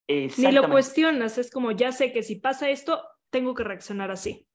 Ni 0.10 0.52
lo 0.52 0.70
cuestionas, 0.70 1.38
es 1.38 1.52
como 1.52 1.72
ya 1.72 1.94
sé 1.94 2.12
que 2.12 2.22
si 2.22 2.36
pasa 2.36 2.70
esto, 2.70 3.02
tengo 3.30 3.54
que 3.56 3.64
reaccionar 3.64 4.12
así. 4.12 4.46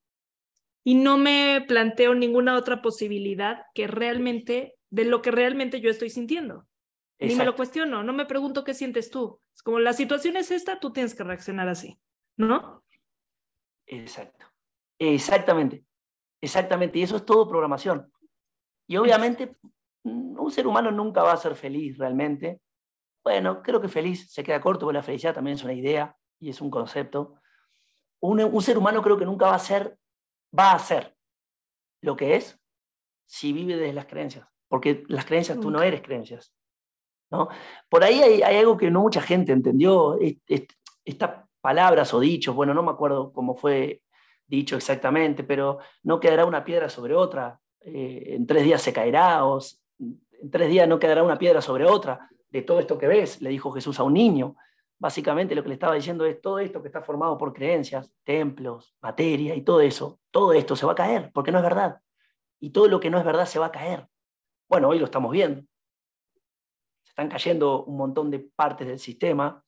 Y 0.85 0.97
no 0.97 1.17
me 1.17 1.65
planteo 1.67 2.15
ninguna 2.15 2.57
otra 2.57 2.83
posibilidad 2.83 3.63
que 3.73 3.87
realmente, 3.87 4.77
de 4.91 5.07
lo 5.07 5.23
que 5.23 5.31
realmente 5.31 5.81
yo 5.81 5.89
estoy 5.89 6.11
sintiendo. 6.11 6.67
Ni 7.21 7.35
me 7.35 7.45
lo 7.45 7.55
cuestiono, 7.55 8.03
no 8.03 8.13
me 8.13 8.25
pregunto 8.25 8.65
qué 8.65 8.73
sientes 8.73 9.11
tú. 9.11 9.41
Es 9.55 9.63
como 9.63 9.79
la 9.79 9.93
situación 9.93 10.37
es 10.37 10.51
esta, 10.51 10.81
tú 10.81 10.93
tienes 10.93 11.15
que 11.15 11.23
reaccionar 11.23 11.69
así, 11.69 12.01
¿no? 12.37 12.83
Exacto. 13.87 14.47
Exactamente. 14.99 15.85
Exactamente. 16.41 16.99
Y 16.99 17.03
eso 17.03 17.17
es 17.17 17.25
todo 17.25 17.49
programación. 17.49 18.11
Y 18.87 18.97
obviamente 18.97 19.57
un 20.03 20.51
ser 20.51 20.67
humano 20.67 20.91
nunca 20.91 21.23
va 21.23 21.33
a 21.33 21.37
ser 21.37 21.55
feliz 21.55 21.99
realmente. 21.99 22.61
Bueno, 23.23 23.63
creo 23.63 23.81
que 23.81 23.89
feliz 23.89 24.33
se 24.33 24.43
queda 24.43 24.61
corto, 24.61 24.87
porque 24.87 24.97
la 24.97 25.03
felicidad 25.03 25.35
también 25.35 25.57
es 25.57 25.65
una 25.65 25.75
idea 25.75 26.17
y 26.39 26.49
es 26.49 26.61
un 26.61 26.71
concepto. 26.71 27.35
Un, 28.23 28.41
un 28.41 28.63
ser 28.63 28.79
humano 28.79 29.03
creo 29.03 29.19
que 29.19 29.27
nunca 29.27 29.47
va 29.47 29.55
a 29.55 29.59
ser, 29.59 29.99
va 30.59 30.73
a 30.73 30.79
ser 30.79 31.15
lo 32.03 32.17
que 32.17 32.37
es 32.37 32.59
si 33.27 33.53
vive 33.53 33.77
desde 33.77 33.93
las 33.93 34.07
creencias. 34.07 34.49
Porque 34.69 35.05
las 35.09 35.27
creencias, 35.27 35.61
tú 35.61 35.71
no 35.71 35.83
eres 35.83 36.01
creencias. 36.01 36.55
Por 37.89 38.05
ahí 38.05 38.21
hay, 38.21 38.57
algo 38.57 38.77
que 38.77 38.91
no 38.91 39.01
mucha 39.01 39.21
gente 39.21 39.53
entendió, 39.53 40.19
estas 41.05 41.31
palabras 41.61 42.13
o 42.15 42.21
dichos, 42.21 42.55
bueno, 42.55 42.75
no 42.75 42.83
me 42.83 42.91
acuerdo 42.91 43.33
cómo 43.33 43.57
fue 43.57 44.03
dicho 44.47 44.77
exactamente, 44.77 45.45
pero 45.45 45.79
no 46.03 46.19
quedará 46.19 46.45
una 46.45 46.65
piedra 46.65 46.89
sobre 46.89 47.15
otra, 47.15 47.61
eh, 47.83 48.35
en 48.35 48.47
tres 48.47 48.65
días 48.65 48.83
se 48.83 48.93
caerá, 48.93 49.45
o 49.45 49.61
en 49.99 50.51
tres 50.51 50.69
días 50.71 50.89
no 50.89 50.99
quedará 50.99 51.23
una 51.23 51.39
piedra 51.39 51.61
sobre 51.61 51.85
otra, 51.85 52.29
de 52.51 52.63
todo 52.63 52.81
esto 52.81 52.99
que 52.99 53.07
ves, 53.07 53.41
le 53.41 53.51
dijo 53.51 53.71
Jesús 53.71 54.01
a 54.01 54.03
un 54.03 54.15
niño. 54.15 54.57
Básicamente 54.99 55.55
lo 55.55 55.63
que 55.63 55.69
le 55.69 55.75
estaba 55.75 55.95
diciendo 55.95 56.27
es 56.27 56.41
todo 56.41 56.59
esto 56.59 56.83
que 56.83 56.89
está 56.89 57.01
formado 57.01 57.39
por 57.39 57.55
creencias, 57.55 58.11
templos, 58.25 58.95
materia 59.01 59.55
y 59.55 59.63
todo 59.63 59.81
eso, 59.81 60.19
todo 60.31 60.53
esto 60.53 60.75
se 60.75 60.85
va 60.85 60.93
a 60.93 60.97
caer, 60.97 61.31
porque 61.33 61.53
no 61.53 61.59
es 61.59 61.65
verdad. 61.65 62.01
Y 62.59 62.71
todo 62.71 62.89
lo 62.89 62.99
que 62.99 63.09
no 63.09 63.19
es 63.19 63.25
verdad 63.25 63.47
se 63.47 63.61
va 63.61 63.67
a 63.67 63.73
caer. 63.73 64.09
Bueno, 64.69 64.89
hoy 64.89 64.99
lo 64.99 65.05
estamos 65.05 65.31
viendo 65.31 65.63
están 67.11 67.29
cayendo 67.29 67.85
un 67.85 67.97
montón 67.97 68.31
de 68.31 68.39
partes 68.39 68.87
del 68.87 68.99
sistema, 68.99 69.63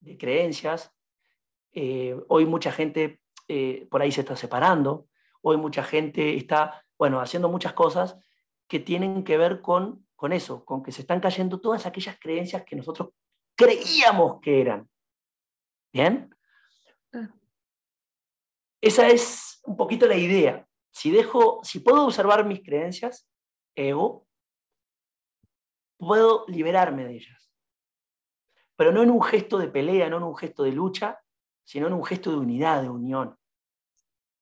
de 0.00 0.16
creencias. 0.16 0.92
Eh, 1.72 2.18
hoy 2.28 2.46
mucha 2.46 2.72
gente 2.72 3.20
eh, 3.48 3.86
por 3.90 4.02
ahí 4.02 4.10
se 4.10 4.22
está 4.22 4.34
separando, 4.34 5.08
hoy 5.40 5.56
mucha 5.56 5.84
gente 5.84 6.36
está, 6.36 6.84
bueno, 6.98 7.20
haciendo 7.20 7.48
muchas 7.48 7.74
cosas 7.74 8.16
que 8.66 8.80
tienen 8.80 9.22
que 9.22 9.38
ver 9.38 9.60
con, 9.60 10.06
con 10.16 10.32
eso, 10.32 10.64
con 10.64 10.82
que 10.82 10.90
se 10.90 11.02
están 11.02 11.20
cayendo 11.20 11.60
todas 11.60 11.86
aquellas 11.86 12.18
creencias 12.18 12.64
que 12.64 12.74
nosotros 12.74 13.10
creíamos 13.54 14.40
que 14.40 14.60
eran. 14.60 14.88
¿Bien? 15.92 16.34
Ah. 17.12 17.30
Esa 18.80 19.08
es 19.08 19.60
un 19.64 19.76
poquito 19.76 20.06
la 20.06 20.16
idea. 20.16 20.66
Si 20.90 21.10
dejo, 21.10 21.60
si 21.62 21.78
puedo 21.80 22.04
observar 22.04 22.44
mis 22.44 22.62
creencias, 22.62 23.28
ego, 23.76 24.25
puedo 25.96 26.44
liberarme 26.48 27.04
de 27.04 27.14
ellas. 27.14 27.50
Pero 28.76 28.92
no 28.92 29.02
en 29.02 29.10
un 29.10 29.22
gesto 29.22 29.58
de 29.58 29.68
pelea, 29.68 30.08
no 30.08 30.18
en 30.18 30.22
un 30.22 30.36
gesto 30.36 30.62
de 30.62 30.72
lucha, 30.72 31.20
sino 31.64 31.86
en 31.86 31.94
un 31.94 32.04
gesto 32.04 32.30
de 32.30 32.36
unidad, 32.36 32.82
de 32.82 32.90
unión 32.90 33.36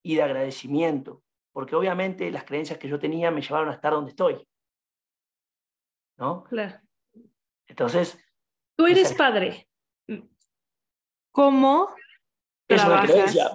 y 0.03 0.17
de 0.17 0.23
agradecimiento, 0.23 1.23
porque 1.53 1.77
obviamente 1.77 2.31
las 2.31 2.45
creencias 2.45 2.79
que 2.79 2.89
yo 2.89 2.99
tenía 2.99 3.31
me 3.31 3.41
llevaron 3.41 3.69
a 3.69 3.75
estar 3.75 3.93
donde 3.93 4.11
estoy. 4.11 4.47
¿No? 6.17 6.45
Claro. 6.45 6.79
Entonces... 7.67 8.19
Tú 8.77 8.87
eres 8.87 9.15
padre. 9.15 9.69
¿Cómo 11.31 11.95
es 12.69 12.85
una 12.85 13.03
creencia. 13.03 13.51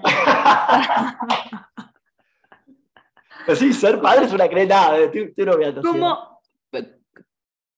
sí, 3.56 3.74
ser 3.74 4.00
padre 4.02 4.26
es 4.26 4.34
una 4.34 4.48
creencia. 4.48 4.92
¿Cómo, 5.82 6.42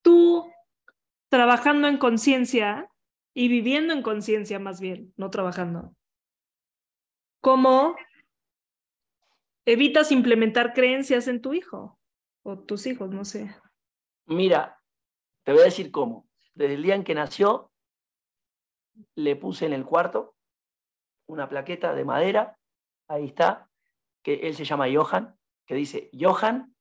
tú 0.01 0.51
trabajando 1.29 1.87
en 1.87 1.97
conciencia 1.97 2.89
y 3.33 3.47
viviendo 3.47 3.93
en 3.93 4.01
conciencia 4.01 4.59
más 4.59 4.81
bien, 4.81 5.13
no 5.15 5.29
trabajando, 5.29 5.95
¿cómo 7.39 7.95
evitas 9.65 10.11
implementar 10.11 10.73
creencias 10.73 11.27
en 11.27 11.41
tu 11.41 11.53
hijo 11.53 11.99
o 12.43 12.59
tus 12.59 12.85
hijos? 12.87 13.09
No 13.09 13.23
sé. 13.23 13.55
Mira, 14.25 14.81
te 15.43 15.53
voy 15.53 15.61
a 15.61 15.65
decir 15.65 15.91
cómo. 15.91 16.27
Desde 16.53 16.73
el 16.73 16.83
día 16.83 16.95
en 16.95 17.03
que 17.03 17.15
nació, 17.15 17.71
le 19.15 19.35
puse 19.35 19.65
en 19.65 19.73
el 19.73 19.85
cuarto 19.85 20.35
una 21.27 21.47
plaqueta 21.47 21.93
de 21.93 22.03
madera, 22.03 22.57
ahí 23.07 23.25
está, 23.25 23.69
que 24.21 24.33
él 24.33 24.55
se 24.55 24.65
llama 24.65 24.87
Johan, 24.93 25.37
que 25.65 25.75
dice, 25.75 26.09
Johan, 26.13 26.75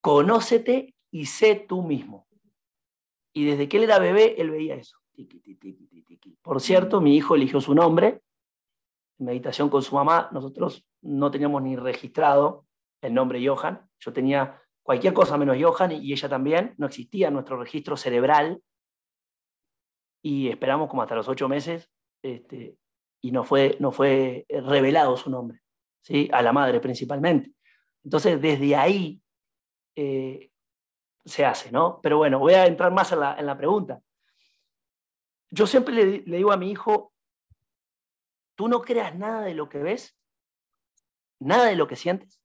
conócete 0.00 0.95
y 1.10 1.26
sé 1.26 1.54
tú 1.54 1.82
mismo. 1.82 2.26
Y 3.32 3.44
desde 3.44 3.68
que 3.68 3.76
él 3.76 3.84
era 3.84 3.98
bebé, 3.98 4.40
él 4.40 4.50
veía 4.50 4.76
eso. 4.76 4.98
Por 6.42 6.60
cierto, 6.60 7.00
mi 7.00 7.16
hijo 7.16 7.34
eligió 7.34 7.60
su 7.60 7.74
nombre. 7.74 8.22
En 9.18 9.26
meditación 9.26 9.68
con 9.68 9.82
su 9.82 9.94
mamá, 9.94 10.28
nosotros 10.32 10.86
no 11.02 11.30
teníamos 11.30 11.62
ni 11.62 11.76
registrado 11.76 12.66
el 13.02 13.14
nombre 13.14 13.46
Johan. 13.46 13.88
Yo 13.98 14.12
tenía 14.12 14.62
cualquier 14.82 15.12
cosa 15.12 15.36
menos 15.36 15.56
Johan 15.60 15.92
y 15.92 16.12
ella 16.12 16.28
también. 16.28 16.74
No 16.78 16.86
existía 16.86 17.30
nuestro 17.30 17.58
registro 17.58 17.96
cerebral. 17.96 18.62
Y 20.22 20.48
esperamos 20.48 20.88
como 20.88 21.02
hasta 21.02 21.14
los 21.14 21.28
ocho 21.28 21.48
meses 21.48 21.90
este, 22.22 22.76
y 23.20 23.30
no 23.30 23.44
fue, 23.44 23.76
no 23.80 23.92
fue 23.92 24.46
revelado 24.48 25.16
su 25.16 25.30
nombre, 25.30 25.60
¿sí? 26.02 26.28
a 26.32 26.42
la 26.42 26.52
madre 26.52 26.80
principalmente. 26.80 27.52
Entonces, 28.02 28.40
desde 28.40 28.74
ahí 28.76 29.20
eh, 29.94 30.50
se 31.26 31.44
hace, 31.44 31.70
¿no? 31.72 32.00
Pero 32.00 32.18
bueno, 32.18 32.38
voy 32.38 32.54
a 32.54 32.66
entrar 32.66 32.92
más 32.92 33.12
en 33.12 33.20
la, 33.20 33.56
pregunta. 33.58 34.00
Yo 35.50 35.66
siempre 35.66 35.94
le, 35.94 36.04
le 36.22 36.36
digo 36.36 36.52
a 36.52 36.56
mi 36.56 36.70
hijo, 36.70 37.12
tú 38.54 38.68
no 38.68 38.80
creas 38.80 39.14
nada 39.14 39.42
de 39.42 39.54
lo 39.54 39.68
que 39.68 39.78
ves, 39.78 40.16
nada 41.40 41.66
de 41.66 41.76
lo 41.76 41.86
que 41.86 41.96
sientes 41.96 42.40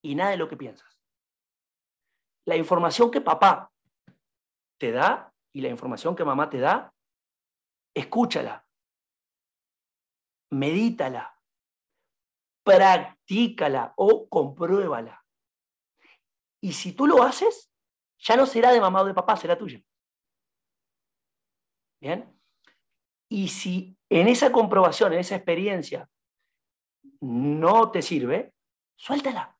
y 0.00 0.14
nada 0.14 0.30
de 0.30 0.36
lo 0.36 0.48
que 0.48 0.56
piensas. 0.56 1.00
La 2.44 2.56
información 2.56 3.10
que 3.10 3.20
papá 3.20 3.72
te 4.78 4.92
da 4.92 5.34
y 5.52 5.60
la 5.60 5.68
información 5.68 6.14
que 6.14 6.24
mamá 6.24 6.48
te 6.48 6.60
da, 6.60 6.94
escúchala, 7.92 8.64
medítala, 10.50 11.36
practícala 12.62 13.92
o 13.96 14.28
compruébala. 14.28 15.25
Y 16.60 16.72
si 16.72 16.92
tú 16.92 17.06
lo 17.06 17.22
haces, 17.22 17.70
ya 18.18 18.36
no 18.36 18.46
será 18.46 18.72
de 18.72 18.80
mamá 18.80 19.02
o 19.02 19.04
de 19.04 19.14
papá, 19.14 19.36
será 19.36 19.56
tuyo. 19.56 19.80
¿Bien? 22.00 22.32
Y 23.28 23.48
si 23.48 23.96
en 24.08 24.28
esa 24.28 24.52
comprobación, 24.52 25.12
en 25.12 25.20
esa 25.20 25.36
experiencia, 25.36 26.08
no 27.20 27.90
te 27.90 28.02
sirve, 28.02 28.52
suéltala. 28.96 29.56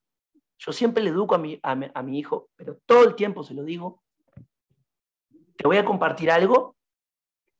Yo 0.57 0.71
siempre 0.71 1.03
le 1.03 1.09
educo 1.11 1.35
a 1.35 1.37
mi, 1.37 1.59
a, 1.61 1.75
mi, 1.75 2.19
hijo, 2.19 2.49
pero 2.55 2.77
todo 2.85 3.03
el 3.03 3.15
tiempo 3.15 3.43
se 3.43 3.53
lo 3.53 3.63
digo. 3.63 4.01
Te 5.55 5.67
voy 5.67 5.77
a 5.77 5.85
compartir 5.85 6.31
algo, 6.31 6.75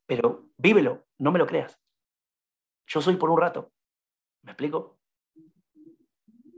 pero 0.05 0.49
vívelo, 0.57 1.05
no 1.19 1.31
me 1.31 1.39
lo 1.39 1.45
creas. 1.45 1.79
Yo 2.87 3.01
soy 3.01 3.17
por 3.17 3.29
un 3.29 3.39
rato. 3.39 3.71
¿Me 4.43 4.51
explico? 4.51 4.97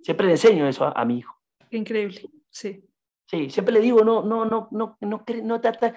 Siempre 0.02 0.28
le 0.28 0.34
enseño 0.34 0.68
eso 0.68 0.86
a 0.96 1.04
mi 1.06 1.18
hijo. 1.18 1.36
Increíble. 1.72 2.30
Sí. 2.50 2.90
Sí, 3.30 3.48
siempre 3.52 3.76
le 3.76 3.80
digo, 3.80 4.04
no, 4.04 4.24
no, 4.24 4.44
no, 4.44 4.70
no, 4.72 4.98
no, 5.02 5.24
no 5.44 5.62
trata. 5.62 5.96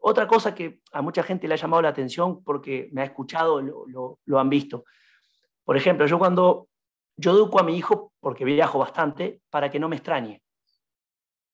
Otra 0.00 0.28
cosa 0.28 0.54
que 0.54 0.80
a 0.92 1.00
mucha 1.00 1.22
gente 1.22 1.48
le 1.48 1.54
ha 1.54 1.56
llamado 1.56 1.80
la 1.80 1.88
atención 1.88 2.44
porque 2.44 2.90
me 2.92 3.00
ha 3.00 3.04
escuchado, 3.04 3.62
lo, 3.62 4.18
lo, 4.22 4.38
han 4.38 4.50
visto. 4.50 4.84
Por 5.64 5.78
ejemplo, 5.78 6.06
yo 6.06 6.18
cuando 6.18 6.68
yo 7.16 7.30
educo 7.30 7.58
a 7.58 7.62
mi 7.62 7.74
hijo, 7.74 8.12
porque 8.20 8.44
viajo 8.44 8.78
bastante, 8.78 9.40
para 9.48 9.70
que 9.70 9.78
no 9.78 9.88
me 9.88 9.96
extrañe. 9.96 10.42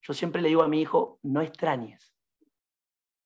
Yo 0.02 0.14
siempre 0.14 0.42
le 0.42 0.48
digo 0.48 0.62
a 0.62 0.68
mi 0.68 0.80
hijo, 0.80 1.20
no 1.22 1.40
extrañes. 1.42 2.12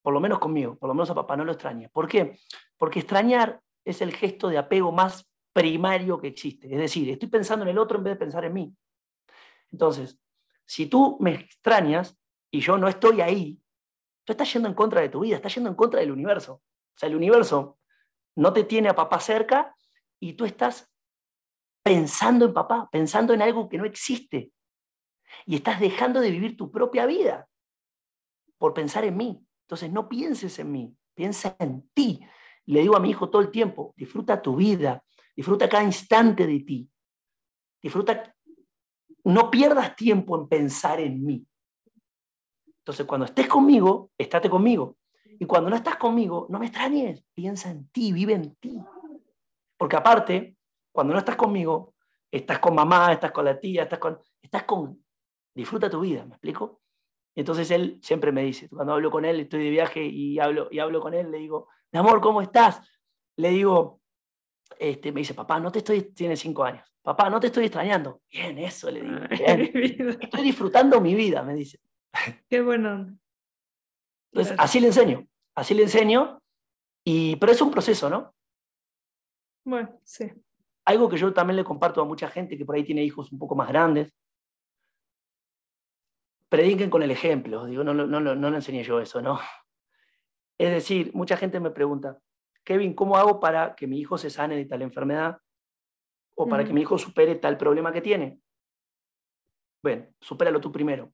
Por 0.03 0.13
lo 0.13 0.19
menos 0.19 0.37
conmigo, 0.37 0.77
por 0.77 0.87
lo 0.87 0.93
menos 0.93 1.09
a 1.09 1.15
papá, 1.15 1.35
no 1.35 1.43
lo 1.43 1.53
extrañes. 1.53 1.89
¿Por 1.89 2.07
qué? 2.07 2.37
Porque 2.77 2.99
extrañar 2.99 3.59
es 3.83 4.01
el 4.01 4.13
gesto 4.13 4.47
de 4.47 4.59
apego 4.59 4.91
más 4.91 5.27
primario 5.53 6.19
que 6.19 6.27
existe. 6.27 6.71
Es 6.71 6.77
decir, 6.77 7.09
estoy 7.09 7.29
pensando 7.29 7.63
en 7.63 7.69
el 7.69 7.79
otro 7.79 7.97
en 7.97 8.03
vez 8.03 8.13
de 8.13 8.19
pensar 8.19 8.45
en 8.45 8.53
mí. 8.53 8.75
Entonces, 9.71 10.19
si 10.65 10.87
tú 10.87 11.17
me 11.19 11.33
extrañas 11.35 12.17
y 12.51 12.59
yo 12.59 12.77
no 12.77 12.87
estoy 12.87 13.21
ahí, 13.21 13.61
tú 14.23 14.33
estás 14.33 14.51
yendo 14.51 14.67
en 14.67 14.75
contra 14.75 15.01
de 15.01 15.09
tu 15.09 15.21
vida, 15.21 15.35
estás 15.35 15.53
yendo 15.55 15.69
en 15.69 15.75
contra 15.75 15.99
del 15.99 16.11
universo. 16.11 16.53
O 16.53 16.97
sea, 16.97 17.07
el 17.07 17.15
universo 17.15 17.79
no 18.35 18.51
te 18.53 18.63
tiene 18.63 18.89
a 18.89 18.95
papá 18.95 19.19
cerca 19.19 19.75
y 20.19 20.33
tú 20.33 20.45
estás 20.45 20.91
pensando 21.83 22.45
en 22.45 22.53
papá, 22.53 22.89
pensando 22.91 23.33
en 23.33 23.41
algo 23.41 23.69
que 23.69 23.77
no 23.77 23.85
existe. 23.85 24.51
Y 25.45 25.55
estás 25.55 25.79
dejando 25.79 26.19
de 26.19 26.31
vivir 26.31 26.57
tu 26.57 26.71
propia 26.71 27.05
vida 27.05 27.47
por 28.57 28.73
pensar 28.73 29.05
en 29.05 29.17
mí. 29.17 29.45
Entonces 29.65 29.91
no 29.91 30.09
pienses 30.09 30.57
en 30.59 30.71
mí, 30.71 30.95
piensa 31.13 31.55
en 31.59 31.89
ti. 31.93 32.25
Le 32.65 32.81
digo 32.81 32.95
a 32.95 32.99
mi 32.99 33.11
hijo 33.11 33.29
todo 33.29 33.41
el 33.41 33.51
tiempo, 33.51 33.93
disfruta 33.95 34.41
tu 34.41 34.55
vida, 34.55 35.03
disfruta 35.35 35.69
cada 35.69 35.83
instante 35.83 36.47
de 36.47 36.59
ti. 36.61 36.89
Disfruta 37.81 38.34
no 39.31 39.49
pierdas 39.49 39.95
tiempo 39.95 40.39
en 40.39 40.47
pensar 40.47 40.99
en 40.99 41.25
mí. 41.25 41.45
Entonces, 42.79 43.05
cuando 43.05 43.25
estés 43.25 43.47
conmigo, 43.47 44.11
estate 44.17 44.49
conmigo. 44.49 44.97
Y 45.39 45.45
cuando 45.45 45.69
no 45.69 45.75
estás 45.75 45.95
conmigo, 45.97 46.45
no 46.49 46.59
me 46.59 46.67
extrañes, 46.67 47.23
piensa 47.33 47.71
en 47.71 47.87
ti, 47.89 48.13
vive 48.13 48.33
en 48.33 48.55
ti. 48.55 48.79
Porque 49.77 49.95
aparte, 49.95 50.57
cuando 50.91 51.13
no 51.13 51.19
estás 51.19 51.35
conmigo, 51.35 51.95
estás 52.31 52.59
con 52.59 52.75
mamá, 52.75 53.11
estás 53.11 53.31
con 53.31 53.45
la 53.45 53.59
tía, 53.59 53.83
estás 53.83 53.99
con... 53.99 54.19
Estás 54.41 54.63
con... 54.63 55.03
Disfruta 55.53 55.89
tu 55.89 56.01
vida, 56.01 56.23
¿me 56.25 56.31
explico? 56.31 56.81
Entonces 57.33 57.69
él 57.71 57.99
siempre 58.01 58.31
me 58.31 58.43
dice, 58.43 58.69
cuando 58.69 58.93
hablo 58.93 59.11
con 59.11 59.25
él, 59.25 59.41
estoy 59.41 59.63
de 59.63 59.69
viaje 59.69 60.05
y 60.05 60.39
hablo, 60.39 60.67
y 60.71 60.79
hablo 60.79 61.01
con 61.01 61.13
él, 61.13 61.31
le 61.31 61.39
digo, 61.39 61.67
mi 61.91 61.99
amor, 61.99 62.21
¿cómo 62.21 62.41
estás? 62.41 62.81
Le 63.37 63.49
digo, 63.49 63.99
este, 64.79 65.11
me 65.11 65.21
dice, 65.21 65.33
papá, 65.33 65.59
no 65.59 65.71
te 65.71 65.79
estoy, 65.79 66.01
tiene 66.13 66.35
cinco 66.35 66.63
años, 66.63 66.87
papá, 67.01 67.29
no 67.29 67.39
te 67.39 67.47
estoy 67.47 67.65
extrañando. 67.65 68.21
Bien, 68.31 68.57
eso 68.59 68.89
le 68.91 69.01
digo. 69.01 69.15
Estoy 70.21 70.43
disfrutando 70.43 70.99
mi 71.01 71.15
vida, 71.15 71.43
me 71.43 71.55
dice. 71.55 71.79
Qué 72.49 72.61
bueno. 72.61 73.17
Entonces, 74.31 74.55
así 74.57 74.79
le 74.79 74.87
enseño, 74.87 75.27
así 75.55 75.73
le 75.73 75.83
enseño, 75.83 76.41
y, 77.05 77.35
pero 77.37 77.51
es 77.51 77.61
un 77.61 77.71
proceso, 77.71 78.09
¿no? 78.09 78.35
Bueno, 79.63 79.99
sí. 80.03 80.29
Algo 80.85 81.09
que 81.09 81.17
yo 81.17 81.33
también 81.33 81.55
le 81.55 81.63
comparto 81.63 82.01
a 82.01 82.05
mucha 82.05 82.29
gente 82.29 82.57
que 82.57 82.65
por 82.65 82.75
ahí 82.75 82.83
tiene 82.83 83.03
hijos 83.03 83.31
un 83.31 83.39
poco 83.39 83.55
más 83.55 83.69
grandes. 83.69 84.13
Prediquen 86.49 86.89
con 86.89 87.01
el 87.01 87.11
ejemplo. 87.11 87.65
Digo, 87.65 87.83
no, 87.83 87.93
no, 87.93 88.05
no, 88.05 88.19
no 88.19 88.49
le 88.49 88.55
enseñé 88.57 88.83
yo 88.83 88.99
eso, 88.99 89.21
¿no? 89.21 89.39
Es 90.57 90.69
decir, 90.69 91.11
mucha 91.13 91.37
gente 91.37 91.59
me 91.59 91.71
pregunta, 91.71 92.19
Kevin, 92.65 92.95
¿cómo 92.95 93.15
hago 93.15 93.39
para 93.39 93.75
que 93.75 93.85
mi 93.85 93.99
hijo 93.99 94.17
se 94.17 94.31
sane 94.31 94.57
de 94.57 94.65
tal 94.65 94.81
enfermedad? 94.81 95.37
O 96.35 96.49
para 96.49 96.65
que 96.65 96.73
mi 96.73 96.81
hijo 96.81 96.97
supere 96.97 97.35
tal 97.35 97.57
problema 97.57 97.93
que 97.93 98.01
tiene. 98.01 98.41
Bueno, 99.81 100.07
supéralo 100.19 100.59
tú 100.59 100.71
primero. 100.71 101.13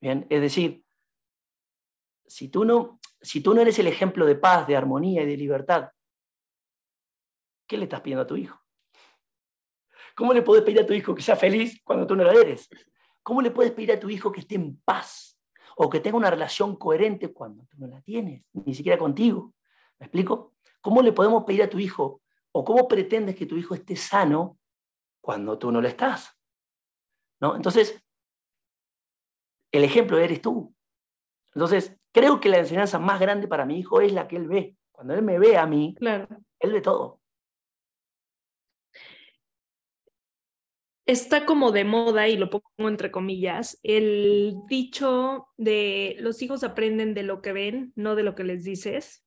Bien, 0.00 0.26
es 0.28 0.40
decir, 0.40 0.84
si 2.26 2.48
tú 2.48 2.64
no, 2.64 3.00
si 3.20 3.42
tú 3.42 3.54
no 3.54 3.62
eres 3.62 3.78
el 3.78 3.86
ejemplo 3.86 4.26
de 4.26 4.36
paz, 4.36 4.66
de 4.66 4.76
armonía 4.76 5.22
y 5.22 5.26
de 5.26 5.36
libertad, 5.36 5.90
¿qué 7.66 7.78
le 7.78 7.84
estás 7.84 8.02
pidiendo 8.02 8.22
a 8.22 8.26
tu 8.26 8.36
hijo? 8.36 8.60
¿Cómo 10.14 10.34
le 10.34 10.42
puedes 10.42 10.64
pedir 10.64 10.80
a 10.80 10.86
tu 10.86 10.92
hijo 10.92 11.14
que 11.14 11.22
sea 11.22 11.34
feliz 11.34 11.80
cuando 11.82 12.06
tú 12.06 12.14
no 12.14 12.24
lo 12.24 12.30
eres? 12.30 12.68
¿Cómo 13.22 13.40
le 13.40 13.50
puedes 13.50 13.72
pedir 13.72 13.92
a 13.92 14.00
tu 14.00 14.10
hijo 14.10 14.30
que 14.30 14.40
esté 14.40 14.56
en 14.56 14.78
paz 14.82 15.40
o 15.76 15.88
que 15.88 16.00
tenga 16.00 16.18
una 16.18 16.30
relación 16.30 16.76
coherente 16.76 17.32
cuando 17.32 17.64
tú 17.64 17.78
no 17.78 17.86
la 17.86 18.02
tienes, 18.02 18.44
ni 18.52 18.74
siquiera 18.74 18.98
contigo? 18.98 19.54
¿Me 20.00 20.06
explico? 20.06 20.54
¿Cómo 20.80 21.02
le 21.02 21.12
podemos 21.12 21.44
pedir 21.44 21.62
a 21.62 21.70
tu 21.70 21.78
hijo 21.78 22.22
o 22.52 22.64
cómo 22.64 22.88
pretendes 22.88 23.36
que 23.36 23.46
tu 23.46 23.56
hijo 23.56 23.74
esté 23.74 23.94
sano 23.96 24.58
cuando 25.20 25.58
tú 25.58 25.70
no 25.70 25.80
lo 25.80 25.88
estás? 25.88 26.36
¿No? 27.40 27.54
Entonces, 27.54 28.02
el 29.72 29.84
ejemplo 29.84 30.18
eres 30.18 30.40
tú. 30.40 30.74
Entonces, 31.54 31.96
creo 32.12 32.40
que 32.40 32.48
la 32.48 32.58
enseñanza 32.58 32.98
más 32.98 33.20
grande 33.20 33.46
para 33.46 33.66
mi 33.66 33.78
hijo 33.78 34.00
es 34.00 34.12
la 34.12 34.26
que 34.26 34.36
él 34.36 34.48
ve. 34.48 34.76
Cuando 34.90 35.14
él 35.14 35.22
me 35.22 35.38
ve 35.38 35.56
a 35.56 35.66
mí, 35.66 35.94
claro. 35.98 36.28
él 36.58 36.72
ve 36.72 36.80
todo. 36.80 37.20
Está 41.06 41.44
como 41.44 41.72
de 41.72 41.84
moda, 41.84 42.28
y 42.28 42.36
lo 42.36 42.50
pongo 42.50 42.88
entre 42.88 43.10
comillas, 43.10 43.80
el 43.82 44.54
dicho 44.68 45.48
de 45.56 46.16
los 46.20 46.40
hijos 46.40 46.62
aprenden 46.62 47.14
de 47.14 47.24
lo 47.24 47.42
que 47.42 47.52
ven, 47.52 47.92
no 47.96 48.14
de 48.14 48.22
lo 48.22 48.34
que 48.34 48.44
les 48.44 48.62
dices. 48.62 49.24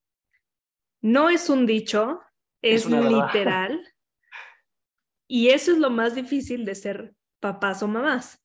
No 1.04 1.30
es 1.30 1.50
un 1.50 1.66
dicho, 1.66 2.22
es, 2.62 2.90
literal. 2.90 3.94
Y 5.28 5.50
eso 5.50 5.74
es 5.74 5.78
lo 5.78 5.90
más 5.90 6.16
difícil 6.16 6.64
de 6.64 6.76
ser 6.76 7.14
papás 7.42 7.84
o 7.84 7.90
mamás. 7.90 8.42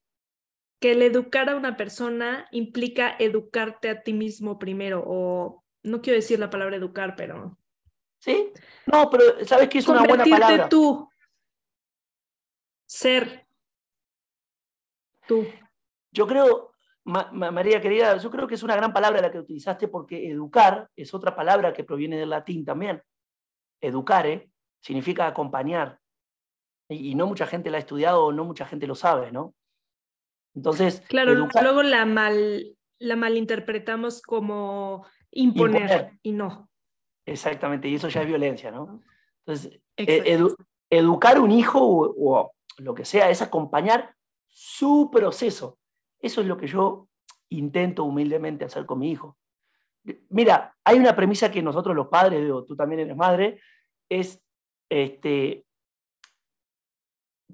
Que 0.81 0.93
el 0.93 1.03
educar 1.03 1.49
a 1.49 1.57
una 1.57 1.77
persona 1.77 2.49
implica 2.51 3.15
educarte 3.17 3.89
a 3.89 4.03
ti 4.03 4.13
mismo 4.13 4.59
primero, 4.59 5.05
o 5.07 5.65
no 5.85 6.03
quiero 6.03 6.17
decir 6.17 6.41
la 6.41 6.51
palabra 6.51 6.77
educar, 6.77 7.15
pero... 7.17 7.57
Sí, 8.19 8.53
no, 8.87 9.09
pero 9.09 9.45
sabes 9.45 9.69
que 9.69 9.79
es 9.79 9.87
una 9.87 10.03
buena 10.03 10.25
palabra. 10.25 10.69
tú. 10.69 11.09
Ser 12.87 13.47
tú. 15.29 15.47
Yo 16.11 16.27
creo, 16.27 16.68
María 17.09 17.81
querida, 17.81 18.19
yo 18.19 18.31
creo 18.31 18.47
que 18.47 18.55
es 18.55 18.63
una 18.63 18.77
gran 18.77 18.93
palabra 18.93 19.23
la 19.23 19.31
que 19.31 19.39
utilizaste 19.39 19.89
porque 19.89 20.31
educar 20.31 20.91
es 20.95 21.15
otra 21.15 21.35
palabra 21.35 21.73
que 21.73 21.83
proviene 21.83 22.19
del 22.19 22.29
latín 22.29 22.67
también. 22.67 23.03
Educare 23.81 24.51
significa 24.81 25.27
acompañar. 25.27 25.99
Y, 26.91 27.15
no 27.15 27.27
mucha 27.27 27.47
gente 27.47 27.71
la 27.71 27.79
ha 27.79 27.81
estudiado 27.81 28.27
o 28.27 28.33
no 28.33 28.45
mucha 28.45 28.67
gente 28.67 28.87
lo 28.87 28.95
sabe, 28.95 29.33
¿no? 29.33 29.55
Entonces. 30.55 31.03
Claro, 31.09 31.35
luego 31.35 31.83
la, 31.83 32.05
mal, 32.05 32.77
la 32.99 33.17
malinterpretamos 33.17 34.21
como 34.21 35.07
imponer, 35.31 36.13
y 36.23 36.33
no. 36.33 36.69
Exactamente, 37.27 37.89
y 37.89 37.95
eso 37.95 38.09
ya 38.09 38.23
es 38.23 38.27
violencia, 38.27 38.71
¿no? 38.71 39.03
Entonces, 39.47 39.81
e, 39.97 40.39
educar 40.91 41.41
un 41.41 41.53
hijo 41.53 41.81
o 41.83 42.53
lo 42.79 42.95
que 42.95 43.05
sea 43.05 43.31
es 43.31 43.43
acompañar 43.43 44.15
su 44.47 45.11
proceso 45.11 45.78
eso 46.21 46.41
es 46.41 46.47
lo 46.47 46.57
que 46.57 46.67
yo 46.67 47.09
intento 47.51 48.05
humildemente 48.05 48.65
hacer 48.65 48.87
con 48.87 48.99
mi 48.99 49.11
hijo. 49.11 49.37
Mira, 50.31 50.77
hay 50.85 50.99
una 50.99 51.15
premisa 51.15 51.51
que 51.51 51.63
nosotros 51.63 51.95
los 51.95 52.09
padres, 52.09 52.43
digo, 52.43 52.65
tú 52.65 52.77
también 52.77 53.01
eres 53.01 53.17
madre, 53.17 53.61
es, 54.09 54.43
este, 54.89 55.65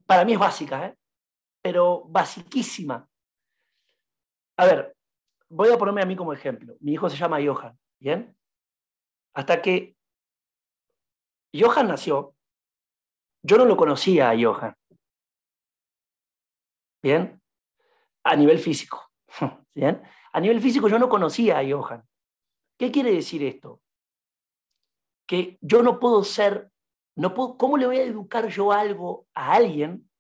para 0.07 0.25
mí 0.25 0.33
es 0.33 0.39
básica, 0.39 0.87
¿eh? 0.87 0.97
pero 1.62 2.05
basiquísima. 2.05 3.09
A 4.57 4.67
ver, 4.67 4.97
voy 5.49 5.71
a 5.71 5.79
ponerme 5.79 6.03
a 6.03 6.07
mí 6.07 6.15
como 6.15 6.33
ejemplo. 6.33 6.77
Mi 6.81 6.93
hijo 6.93 7.09
se 7.09 7.17
llama 7.17 7.39
Johan, 7.45 7.79
¿bien? 7.99 8.37
Hasta 9.35 9.61
que 9.61 9.97
Johan 11.53 11.89
nació, 11.89 12.35
yo 13.43 13.59
no 13.59 13.65
lo 13.65 13.77
conocía 13.77 14.31
a 14.31 14.37
Johan. 14.41 14.77
¿Bien? 17.03 17.41
A 18.25 18.37
nivel 18.37 18.59
físico. 18.59 19.11
¿Bien? 19.75 20.03
A 20.33 20.41
nivel 20.41 20.61
físico 20.61 20.89
yo 20.89 20.99
no 20.99 21.09
conocía 21.09 21.59
a 21.59 21.64
Johan. 21.68 22.03
¿Qué 22.79 22.91
quiere 22.91 23.12
decir 23.12 23.43
esto? 23.45 23.81
Que 25.27 25.59
yo 25.61 25.83
no 25.83 26.01
puedo 26.01 26.25
ser, 26.25 26.70
no 27.16 27.35
puedo, 27.35 27.57
¿cómo 27.57 27.77
le 27.77 27.87
voy 27.87 27.99
a 27.99 28.03
educar 28.03 28.49
yo 28.49 28.72
algo 28.72 29.27
a 29.35 29.53
alguien 29.53 30.11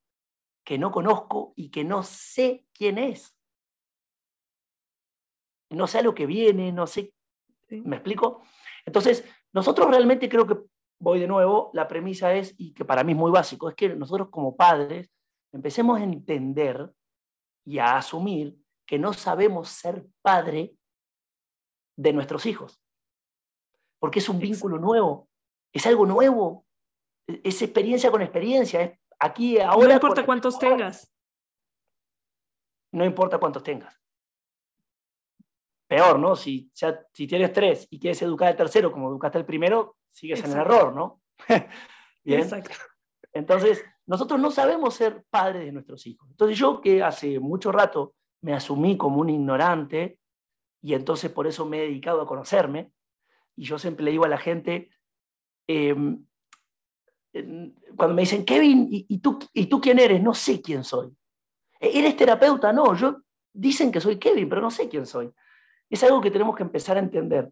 que 0.64 0.78
no 0.78 0.92
conozco 0.92 1.52
y 1.56 1.70
que 1.70 1.84
no 1.84 2.02
sé 2.02 2.64
quién 2.72 2.98
es? 2.98 3.36
No 5.70 5.86
sé 5.86 5.98
a 5.98 6.02
lo 6.02 6.14
que 6.14 6.26
viene, 6.26 6.70
no 6.70 6.86
sé, 6.86 7.12
¿me 7.68 7.96
explico? 7.96 8.42
Entonces, 8.86 9.24
nosotros 9.52 9.88
realmente 9.88 10.28
creo 10.28 10.46
que, 10.46 10.58
voy 11.00 11.18
de 11.18 11.26
nuevo, 11.26 11.70
la 11.74 11.88
premisa 11.88 12.32
es, 12.34 12.54
y 12.56 12.72
que 12.72 12.84
para 12.84 13.02
mí 13.02 13.12
es 13.12 13.18
muy 13.18 13.32
básico, 13.32 13.68
es 13.68 13.74
que 13.74 13.88
nosotros 13.96 14.28
como 14.30 14.56
padres 14.56 15.10
empecemos 15.52 15.98
a 15.98 16.04
entender 16.04 16.92
y 17.64 17.78
a 17.78 17.96
asumir 17.96 18.58
que 18.86 18.98
no 18.98 19.12
sabemos 19.12 19.68
ser 19.68 20.06
padre 20.22 20.76
de 21.96 22.12
nuestros 22.12 22.46
hijos. 22.46 22.80
Porque 23.98 24.18
es 24.18 24.28
un 24.28 24.38
vínculo 24.38 24.78
nuevo, 24.78 25.28
es 25.72 25.86
algo 25.86 26.06
nuevo, 26.06 26.66
e-, 27.26 27.40
es 27.44 27.62
experiencia 27.62 28.10
con 28.10 28.22
experiencia, 28.22 28.82
es 28.82 28.98
aquí, 29.18 29.58
ahora. 29.58 29.88
No 29.88 29.94
importa 29.94 30.26
cuántos 30.26 30.58
tengas. 30.58 31.10
No 32.92 33.04
importa 33.04 33.38
cuántos 33.38 33.62
tengas. 33.62 33.98
Peor, 35.88 36.18
¿no? 36.18 36.36
Si, 36.36 36.70
si 37.12 37.26
tienes 37.26 37.52
tres 37.52 37.86
y 37.90 37.98
quieres 37.98 38.20
educar 38.22 38.48
al 38.48 38.56
tercero 38.56 38.90
como 38.90 39.08
educaste 39.08 39.38
al 39.38 39.46
primero, 39.46 39.96
sigues 40.10 40.42
en 40.44 40.52
el 40.52 40.58
error, 40.58 40.94
¿no? 40.94 41.20
Bien. 42.24 42.40
Exacto. 42.40 42.70
Entonces, 43.32 43.84
nosotros 44.06 44.40
no 44.40 44.50
sabemos 44.50 44.94
ser 44.94 45.24
padres 45.30 45.64
de 45.64 45.72
nuestros 45.72 46.06
hijos. 46.06 46.28
Entonces 46.30 46.58
yo 46.58 46.80
que 46.80 47.02
hace 47.02 47.38
mucho 47.40 47.72
rato 47.72 48.14
me 48.42 48.52
asumí 48.52 48.96
como 48.96 49.20
un 49.20 49.30
ignorante 49.30 50.18
y 50.84 50.92
entonces 50.92 51.30
por 51.30 51.46
eso 51.46 51.64
me 51.64 51.78
he 51.78 51.86
dedicado 51.86 52.20
a 52.20 52.26
conocerme, 52.26 52.92
y 53.56 53.64
yo 53.64 53.78
siempre 53.78 54.04
le 54.04 54.10
digo 54.10 54.26
a 54.26 54.28
la 54.28 54.36
gente, 54.36 54.90
em, 55.66 56.26
cuando 57.96 58.14
me 58.14 58.20
dicen, 58.20 58.44
Kevin, 58.44 58.88
¿y, 58.90 59.18
tú, 59.18 59.38
¿y 59.54 59.64
tú 59.64 59.80
quién 59.80 59.98
eres? 59.98 60.22
No 60.22 60.34
sé 60.34 60.60
quién 60.60 60.84
soy. 60.84 61.10
¿E-, 61.80 61.98
¿Eres 61.98 62.16
terapeuta? 62.16 62.70
No, 62.70 62.94
yo 62.94 63.22
dicen 63.50 63.90
que 63.90 64.00
soy 64.00 64.18
Kevin, 64.18 64.46
pero 64.46 64.60
no 64.60 64.70
sé 64.70 64.88
quién 64.88 65.06
soy. 65.06 65.32
Es 65.88 66.02
algo 66.04 66.20
que 66.20 66.30
tenemos 66.30 66.54
que 66.54 66.62
empezar 66.62 66.98
a 66.98 67.00
entender. 67.00 67.50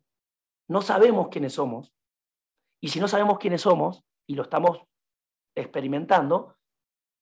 No 0.68 0.82
sabemos 0.82 1.28
quiénes 1.28 1.54
somos. 1.54 1.90
Y 2.80 2.88
si 2.88 3.00
no 3.00 3.08
sabemos 3.08 3.38
quiénes 3.38 3.62
somos, 3.62 4.04
y 4.26 4.34
lo 4.34 4.42
estamos 4.42 4.82
experimentando, 5.54 6.56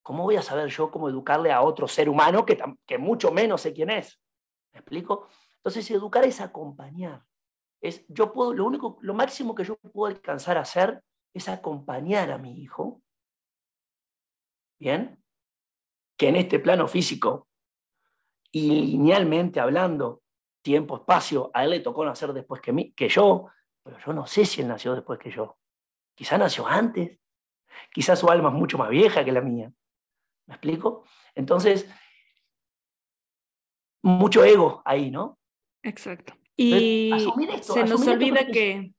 ¿cómo 0.02 0.24
voy 0.24 0.36
a 0.36 0.42
saber 0.42 0.68
yo 0.68 0.90
cómo 0.90 1.08
educarle 1.08 1.52
a 1.52 1.62
otro 1.62 1.88
ser 1.88 2.08
humano 2.08 2.44
que, 2.44 2.58
que 2.86 2.98
mucho 2.98 3.30
menos 3.30 3.62
sé 3.62 3.72
quién 3.72 3.90
es? 3.90 4.20
¿Me 4.72 4.80
explico? 4.80 5.28
Entonces, 5.56 5.90
educar 5.90 6.24
es 6.24 6.40
acompañar. 6.40 7.24
Es, 7.80 8.04
yo 8.08 8.32
puedo, 8.32 8.52
lo, 8.52 8.66
único, 8.66 8.98
lo 9.00 9.14
máximo 9.14 9.54
que 9.54 9.64
yo 9.64 9.76
puedo 9.76 10.14
alcanzar 10.14 10.56
a 10.56 10.62
hacer 10.62 11.02
es 11.34 11.48
acompañar 11.48 12.30
a 12.30 12.38
mi 12.38 12.60
hijo. 12.60 13.02
¿Bien? 14.78 15.22
Que 16.16 16.28
en 16.28 16.36
este 16.36 16.58
plano 16.58 16.88
físico 16.88 17.48
y 18.52 18.70
linealmente 18.70 19.60
hablando, 19.60 20.22
tiempo, 20.62 20.96
espacio, 20.96 21.50
a 21.54 21.64
él 21.64 21.70
le 21.70 21.80
tocó 21.80 22.04
nacer 22.04 22.32
después 22.32 22.60
que, 22.60 22.72
mí, 22.72 22.92
que 22.92 23.08
yo, 23.08 23.46
pero 23.82 23.98
yo 24.04 24.12
no 24.12 24.26
sé 24.26 24.44
si 24.44 24.60
él 24.60 24.68
nació 24.68 24.94
después 24.94 25.18
que 25.18 25.30
yo. 25.30 25.58
Quizá 26.14 26.36
nació 26.36 26.66
antes, 26.66 27.19
quizás 27.92 28.18
su 28.18 28.28
alma 28.28 28.48
es 28.48 28.54
mucho 28.54 28.78
más 28.78 28.90
vieja 28.90 29.24
que 29.24 29.32
la 29.32 29.40
mía. 29.40 29.72
¿Me 30.46 30.54
explico? 30.54 31.04
Entonces, 31.34 31.88
mucho 34.02 34.44
ego 34.44 34.82
ahí, 34.84 35.10
¿no? 35.10 35.38
Exacto. 35.82 36.34
Y 36.56 37.10
se 37.62 37.84
nos 37.84 38.06
olvida 38.06 38.46
que, 38.46 38.92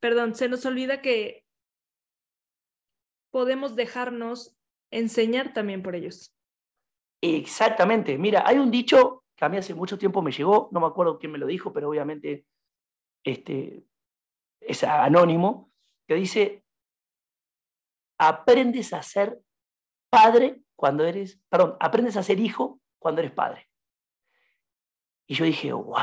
perdón, 0.00 0.34
se 0.34 0.48
nos 0.48 0.66
olvida 0.66 1.00
que 1.00 1.44
podemos 3.30 3.76
dejarnos 3.76 4.56
enseñar 4.90 5.52
también 5.52 5.82
por 5.82 5.94
ellos. 5.94 6.34
Exactamente. 7.20 8.18
Mira, 8.18 8.42
hay 8.46 8.58
un 8.58 8.70
dicho 8.70 9.24
que 9.36 9.44
a 9.44 9.48
mí 9.48 9.56
hace 9.56 9.74
mucho 9.74 9.96
tiempo 9.96 10.22
me 10.22 10.32
llegó, 10.32 10.68
no 10.72 10.80
me 10.80 10.86
acuerdo 10.86 11.18
quién 11.18 11.32
me 11.32 11.38
lo 11.38 11.46
dijo, 11.46 11.72
pero 11.72 11.88
obviamente 11.88 12.46
este, 13.24 13.84
es 14.60 14.84
anónimo, 14.84 15.72
que 16.06 16.14
dice, 16.14 16.64
aprendes 18.28 18.92
a 18.92 19.02
ser 19.02 19.40
padre 20.08 20.62
cuando 20.76 21.04
eres, 21.04 21.40
perdón, 21.48 21.76
aprendes 21.80 22.16
a 22.16 22.22
ser 22.22 22.38
hijo 22.38 22.80
cuando 23.00 23.20
eres 23.20 23.32
padre. 23.32 23.68
Y 25.26 25.34
yo 25.34 25.44
dije, 25.44 25.72
wow, 25.72 25.96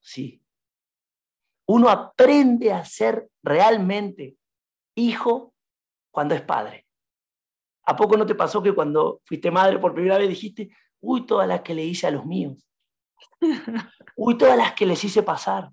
sí. 0.00 0.42
Uno 1.66 1.90
aprende 1.90 2.72
a 2.72 2.84
ser 2.86 3.28
realmente 3.42 4.38
hijo 4.94 5.54
cuando 6.10 6.34
es 6.34 6.40
padre. 6.40 6.86
¿A 7.84 7.94
poco 7.94 8.16
no 8.16 8.24
te 8.24 8.34
pasó 8.34 8.62
que 8.62 8.74
cuando 8.74 9.20
fuiste 9.26 9.50
madre 9.50 9.78
por 9.78 9.94
primera 9.94 10.16
vez 10.16 10.28
dijiste, 10.28 10.70
uy, 11.00 11.26
todas 11.26 11.46
las 11.46 11.60
que 11.60 11.74
le 11.74 11.84
hice 11.84 12.06
a 12.06 12.10
los 12.10 12.24
míos? 12.24 12.66
Uy, 14.16 14.36
todas 14.38 14.56
las 14.56 14.74
que 14.74 14.86
les 14.86 15.02
hice 15.04 15.22
pasar. 15.22 15.70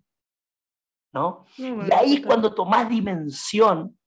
¿No? 1.13 1.45
y 1.57 1.93
ahí 1.93 2.15
es 2.15 2.25
cuando 2.25 2.53
tomás 2.53 2.89
dimensión 2.89 3.97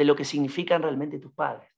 de 0.00 0.06
lo 0.06 0.16
que 0.16 0.24
significan 0.24 0.80
realmente 0.80 1.18
tus 1.18 1.30
padres. 1.34 1.68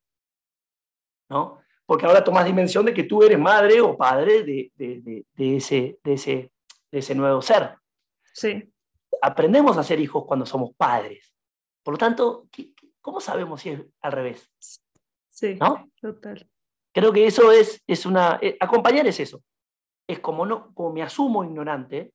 ¿No? 1.29 1.61
Porque 1.85 2.07
ahora 2.07 2.23
tomás 2.23 2.45
dimensión 2.45 2.87
de 2.87 2.95
que 2.95 3.03
tú 3.03 3.21
eres 3.25 3.37
madre 3.37 3.81
o 3.81 3.97
padre 3.97 4.45
de, 4.45 4.71
de, 4.77 5.57
ese, 5.57 5.99
de, 6.05 6.13
ese, 6.13 6.53
de 6.93 6.99
ese 7.01 7.17
nuevo 7.17 7.43
ser. 7.43 7.75
Sí. 8.33 8.73
Aprendemos 9.21 9.77
a 9.77 9.83
ser 9.83 9.99
hijos 9.99 10.25
cuando 10.25 10.47
somos 10.47 10.73
padres. 10.77 11.35
Por 11.83 11.95
lo 11.95 11.99
tanto, 11.99 12.47
¿cómo 13.01 13.19
sabemos 13.19 13.61
si 13.61 13.71
es 13.71 13.81
al 14.01 14.13
revés? 14.13 14.49
Sí, 15.29 15.57
¿no? 15.57 15.91
total. 16.01 16.49
Creo 16.93 17.13
que 17.13 17.27
eso 17.27 17.51
es, 17.51 17.83
es 17.89 18.07
una... 18.07 18.39
Eh, 18.41 18.57
acompañar 18.61 19.05
es 19.09 19.19
eso. 19.19 19.43
Es 20.07 20.21
como, 20.21 20.47
no, 20.47 20.73
como 20.75 20.93
me 20.93 21.03
asumo 21.03 21.43
ignorante, 21.43 22.13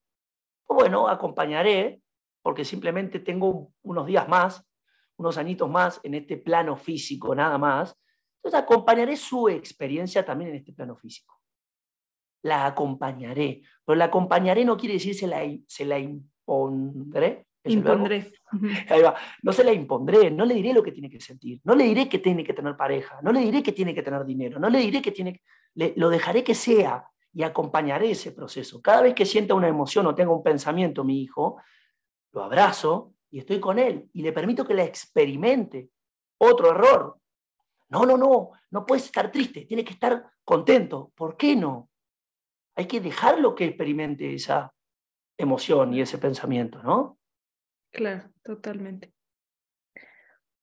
pues 0.65 0.83
bueno, 0.83 1.09
acompañaré, 1.09 1.99
porque 2.41 2.63
simplemente 2.63 3.19
tengo 3.19 3.73
unos 3.81 4.05
días 4.05 4.29
más, 4.29 4.66
unos 5.17 5.37
añitos 5.37 5.69
más 5.69 5.99
en 6.03 6.13
este 6.13 6.37
plano 6.37 6.75
físico, 6.75 7.35
nada 7.35 7.57
más. 7.57 7.95
Entonces 8.37 8.59
acompañaré 8.59 9.15
su 9.15 9.49
experiencia 9.49 10.23
también 10.25 10.51
en 10.51 10.57
este 10.57 10.73
plano 10.73 10.95
físico. 10.95 11.35
La 12.43 12.65
acompañaré, 12.65 13.61
pero 13.83 13.95
la 13.95 14.05
acompañaré 14.05 14.63
no 14.63 14.77
quiere 14.77 14.93
decir 14.93 15.15
se 15.15 15.27
la, 15.27 15.41
se 15.67 15.85
la 15.85 15.99
impondré, 15.99 17.47
Impondré. 17.69 18.31
No 19.43 19.51
se 19.51 19.63
la 19.63 19.73
impondré, 19.73 20.31
no 20.31 20.45
le 20.45 20.53
diré 20.53 20.73
lo 20.73 20.81
que 20.81 20.91
tiene 20.91 21.09
que 21.09 21.19
sentir, 21.19 21.59
no 21.65 21.75
le 21.75 21.83
diré 21.83 22.07
que 22.07 22.19
tiene 22.19 22.43
que 22.43 22.53
tener 22.53 22.77
pareja, 22.77 23.19
no 23.21 23.31
le 23.31 23.41
diré 23.41 23.61
que 23.61 23.73
tiene 23.73 23.93
que 23.93 24.03
tener 24.03 24.23
dinero, 24.25 24.59
no 24.59 24.69
le 24.69 24.79
diré 24.79 25.01
que 25.01 25.11
tiene 25.11 25.41
le, 25.73 25.93
lo 25.97 26.09
dejaré 26.09 26.43
que 26.43 26.55
sea 26.55 27.05
y 27.33 27.43
acompañaré 27.43 28.11
ese 28.11 28.31
proceso. 28.31 28.81
Cada 28.81 29.01
vez 29.01 29.13
que 29.13 29.25
sienta 29.25 29.53
una 29.53 29.67
emoción 29.67 30.07
o 30.07 30.15
tenga 30.15 30.31
un 30.31 30.43
pensamiento 30.43 31.03
mi 31.03 31.21
hijo, 31.21 31.61
lo 32.31 32.43
abrazo 32.43 33.13
y 33.29 33.39
estoy 33.39 33.59
con 33.59 33.79
él 33.79 34.09
y 34.13 34.21
le 34.21 34.31
permito 34.31 34.65
que 34.65 34.73
la 34.73 34.83
experimente. 34.83 35.89
Otro 36.37 36.71
error. 36.71 37.19
No, 37.89 38.05
no, 38.05 38.17
no, 38.17 38.51
no 38.69 38.85
puedes 38.85 39.05
estar 39.05 39.31
triste, 39.31 39.65
tiene 39.65 39.83
que 39.83 39.93
estar 39.93 40.25
contento. 40.43 41.11
¿Por 41.15 41.37
qué 41.37 41.55
no? 41.55 41.89
Hay 42.75 42.85
que 42.85 42.99
dejarlo 42.99 43.55
que 43.55 43.65
experimente 43.65 44.33
esa 44.33 44.73
emoción 45.37 45.93
y 45.93 46.01
ese 46.01 46.17
pensamiento, 46.17 46.81
¿no? 46.83 47.17
Claro, 47.91 48.29
totalmente. 48.43 49.13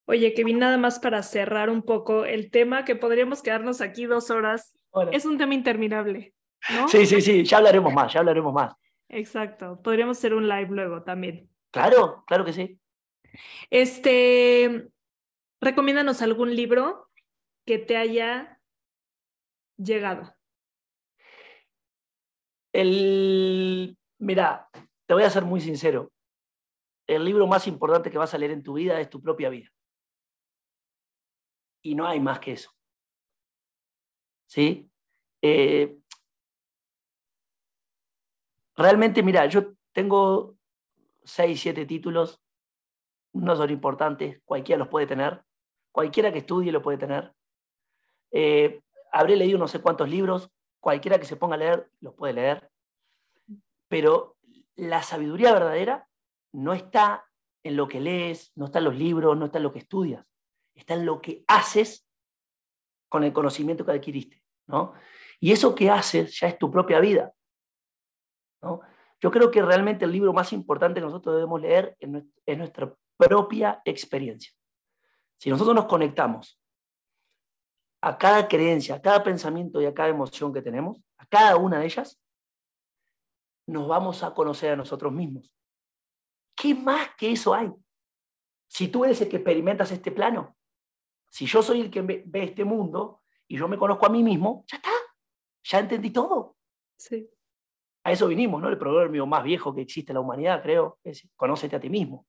Oye, 0.07 0.33
Kevin, 0.33 0.59
nada 0.59 0.77
más 0.77 0.99
para 0.99 1.23
cerrar 1.23 1.69
un 1.69 1.81
poco 1.81 2.25
el 2.25 2.51
tema, 2.51 2.85
que 2.85 2.95
podríamos 2.95 3.41
quedarnos 3.41 3.81
aquí 3.81 4.05
dos 4.05 4.29
horas. 4.29 4.77
Es 5.11 5.25
un 5.25 5.37
tema 5.37 5.55
interminable, 5.55 6.35
¿no? 6.73 6.87
Sí, 6.87 7.05
sí, 7.05 7.21
sí, 7.21 7.43
ya 7.43 7.57
hablaremos 7.57 7.91
más, 7.91 8.13
ya 8.13 8.19
hablaremos 8.19 8.53
más. 8.53 8.73
Exacto, 9.09 9.81
podríamos 9.81 10.17
hacer 10.17 10.33
un 10.33 10.47
live 10.47 10.69
luego 10.69 11.03
también. 11.03 11.49
Claro, 11.75 12.23
claro 12.25 12.45
que 12.45 12.53
sí. 12.53 12.79
Este, 13.69 14.87
recomiéndanos 15.59 16.21
algún 16.21 16.55
libro 16.55 17.09
que 17.65 17.79
te 17.79 17.97
haya 17.97 18.61
llegado. 19.75 20.33
El, 22.71 23.97
mira, 24.19 24.69
te 25.05 25.13
voy 25.13 25.23
a 25.23 25.29
ser 25.29 25.43
muy 25.43 25.59
sincero 25.59 26.13
el 27.07 27.25
libro 27.25 27.45
más 27.45 27.67
importante 27.67 28.09
que 28.09 28.17
vas 28.17 28.33
a 28.33 28.37
leer 28.37 28.51
en 28.51 28.63
tu 28.63 28.75
vida 28.75 29.01
es 29.01 29.09
tu 29.09 29.21
propia 29.21 29.49
vida. 29.49 29.69
Y 31.83 31.93
no 31.93 32.07
hay 32.07 32.21
más 32.21 32.39
que 32.39 32.53
eso. 32.53 32.71
¿Sí? 34.47 34.89
Eh, 35.41 35.97
realmente, 38.77 39.21
mira, 39.21 39.45
yo 39.47 39.73
tengo 39.91 40.54
seis, 41.25 41.61
siete 41.61 41.85
títulos, 41.85 42.41
no 43.33 43.55
son 43.55 43.69
importantes, 43.69 44.41
cualquiera 44.45 44.79
los 44.79 44.87
puede 44.87 45.07
tener, 45.07 45.43
cualquiera 45.91 46.31
que 46.31 46.39
estudie 46.39 46.71
lo 46.71 46.81
puede 46.81 46.97
tener. 46.97 47.33
Eh, 48.31 48.81
habré 49.11 49.35
leído 49.35 49.57
no 49.57 49.67
sé 49.67 49.81
cuántos 49.81 50.09
libros, 50.09 50.49
cualquiera 50.79 51.19
que 51.19 51.25
se 51.25 51.35
ponga 51.35 51.55
a 51.55 51.59
leer 51.59 51.89
los 51.99 52.13
puede 52.13 52.33
leer, 52.33 52.69
pero 53.87 54.37
la 54.75 55.03
sabiduría 55.03 55.53
verdadera 55.53 56.07
no 56.51 56.73
está 56.73 57.25
en 57.63 57.75
lo 57.75 57.87
que 57.87 57.99
lees, 57.99 58.51
no 58.55 58.65
está 58.65 58.79
en 58.79 58.85
los 58.85 58.95
libros, 58.95 59.37
no 59.37 59.45
está 59.45 59.57
en 59.57 59.63
lo 59.63 59.73
que 59.73 59.79
estudias, 59.79 60.25
está 60.73 60.93
en 60.93 61.05
lo 61.05 61.21
que 61.21 61.43
haces 61.47 62.07
con 63.09 63.23
el 63.23 63.33
conocimiento 63.33 63.85
que 63.85 63.91
adquiriste. 63.91 64.43
¿no? 64.67 64.93
Y 65.39 65.51
eso 65.51 65.73
que 65.75 65.89
haces 65.89 66.39
ya 66.39 66.47
es 66.47 66.57
tu 66.57 66.69
propia 66.71 66.99
vida. 66.99 67.33
¿no? 68.61 68.81
Yo 69.25 69.31
creo 69.31 69.49
que 69.49 69.63
realmente 69.63 70.05
el 70.05 70.11
libro 70.11 70.33
más 70.33 70.53
importante 70.53 70.99
que 70.99 71.05
nosotros 71.07 71.33
debemos 71.33 71.59
leer 71.59 71.97
es 71.99 72.57
nuestra 72.59 72.95
propia 73.17 73.81
experiencia. 73.83 74.53
Si 75.39 75.49
nosotros 75.49 75.73
nos 75.73 75.85
conectamos 75.85 76.61
a 78.01 78.19
cada 78.19 78.47
creencia, 78.47 78.93
a 78.93 79.01
cada 79.01 79.23
pensamiento 79.23 79.81
y 79.81 79.87
a 79.87 79.95
cada 79.95 80.09
emoción 80.09 80.53
que 80.53 80.61
tenemos, 80.61 81.01
a 81.17 81.25
cada 81.25 81.55
una 81.55 81.79
de 81.79 81.85
ellas, 81.85 82.21
nos 83.65 83.87
vamos 83.87 84.21
a 84.21 84.31
conocer 84.31 84.73
a 84.73 84.75
nosotros 84.75 85.11
mismos. 85.11 85.51
¿Qué 86.55 86.75
más 86.75 87.15
que 87.17 87.31
eso 87.31 87.51
hay? 87.51 87.73
Si 88.67 88.89
tú 88.89 89.05
eres 89.05 89.19
el 89.21 89.29
que 89.29 89.37
experimentas 89.37 89.91
este 89.91 90.11
plano, 90.11 90.55
si 91.31 91.47
yo 91.47 91.63
soy 91.63 91.81
el 91.81 91.89
que 91.89 92.03
ve 92.03 92.43
este 92.43 92.63
mundo 92.63 93.23
y 93.47 93.57
yo 93.57 93.67
me 93.67 93.79
conozco 93.79 94.05
a 94.05 94.09
mí 94.09 94.21
mismo, 94.21 94.65
ya 94.67 94.77
está, 94.77 94.91
ya 95.63 95.79
entendí 95.79 96.11
todo. 96.11 96.57
Sí. 96.95 97.27
A 98.05 98.11
eso 98.11 98.27
vinimos, 98.27 98.61
¿no? 98.61 98.69
El 98.69 98.77
proverbio 98.77 99.25
más 99.25 99.43
viejo 99.43 99.75
que 99.75 99.81
existe 99.81 100.11
en 100.11 100.15
la 100.15 100.21
humanidad, 100.21 100.61
creo, 100.61 100.99
es 101.03 101.27
conócete 101.35 101.75
a 101.75 101.79
ti 101.79 101.89
mismo. 101.89 102.25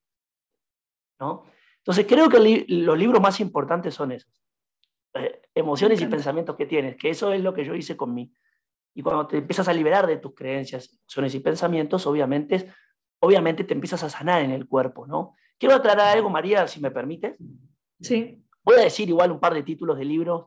¿no? 1.20 1.45
Entonces 1.79 2.07
creo 2.07 2.29
que 2.29 2.64
los 2.68 2.99
libros 2.99 3.22
más 3.22 3.39
importantes 3.41 3.95
son 3.95 4.12
esos. 4.12 4.43
Eh, 5.14 5.43
emociones 5.55 6.01
y 6.01 6.07
pensamientos 6.07 6.57
que 6.57 6.66
tienes, 6.66 6.97
que 6.97 7.11
eso 7.11 7.33
es 7.33 7.41
lo 7.41 7.55
que 7.55 7.64
yo 7.64 7.74
hice 7.74 7.97
con 7.97 8.12
mí. 8.12 8.33
Y 8.95 9.03
cuando 9.03 9.27
te 9.27 9.39
empiezas 9.39 9.68
a 9.68 9.72
liberar 9.72 10.07
de 10.07 10.16
tus 10.16 10.35
creencias, 10.35 10.99
emociones 11.03 11.35
y 11.35 11.41
pensamientos, 11.41 12.07
obviamente 12.07 12.72
obviamente 13.20 13.64
te 13.64 13.74
empiezas 13.74 14.03
a 14.05 14.11
sanar 14.11 14.43
en 14.43 14.51
el 14.51 14.68
cuerpo, 14.68 15.07
¿no? 15.07 15.35
Quiero 15.59 15.74
aclarar 15.74 16.16
algo, 16.16 16.31
María, 16.31 16.68
si 16.68 16.81
me 16.81 16.91
permites. 16.91 17.39
Sí. 18.01 18.43
Voy 18.62 18.77
a 18.77 18.83
decir 18.83 19.09
igual 19.09 19.33
un 19.33 19.41
par 19.41 19.55
de 19.55 19.62
títulos 19.62 19.97
de 19.97 20.05
libros, 20.05 20.47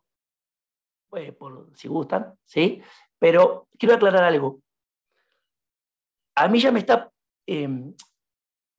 pues, 1.09 1.33
por, 1.33 1.71
si 1.75 1.87
gustan, 1.87 2.35
¿sí? 2.45 2.81
Pero 3.17 3.67
quiero 3.77 3.95
aclarar 3.95 4.23
algo. 4.23 4.61
A 6.39 6.47
mí 6.47 6.61
ya 6.61 6.71
me 6.71 6.79
está, 6.79 7.11
em, 7.45 7.93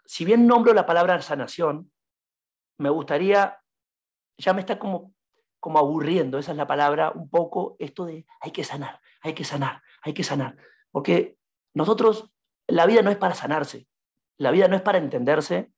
si 0.06 0.24
bien 0.24 0.46
nombro 0.46 0.72
la 0.72 0.86
palabra 0.86 1.20
sanación, 1.20 1.92
me 2.78 2.88
gustaría, 2.88 3.60
ya 4.38 4.54
me 4.54 4.60
está 4.60 4.78
como, 4.78 5.14
como 5.60 5.78
aburriendo, 5.78 6.38
esa 6.38 6.52
es 6.52 6.56
la 6.56 6.66
palabra, 6.66 7.10
un 7.10 7.28
poco 7.28 7.76
esto 7.78 8.06
de 8.06 8.24
hay 8.40 8.50
que 8.50 8.64
sanar, 8.64 8.98
hay 9.20 9.34
que 9.34 9.44
sanar, 9.44 9.82
hay 10.00 10.14
que 10.14 10.24
sanar. 10.24 10.56
Porque 10.90 11.36
nosotros 11.74 12.32
la 12.66 12.86
vida 12.86 13.02
no 13.02 13.10
es 13.10 13.18
para 13.18 13.34
sanarse, 13.34 13.86
la 14.38 14.52
vida 14.52 14.66
no 14.66 14.76
es 14.76 14.82
para 14.82 14.96
entenderse, 14.96 15.70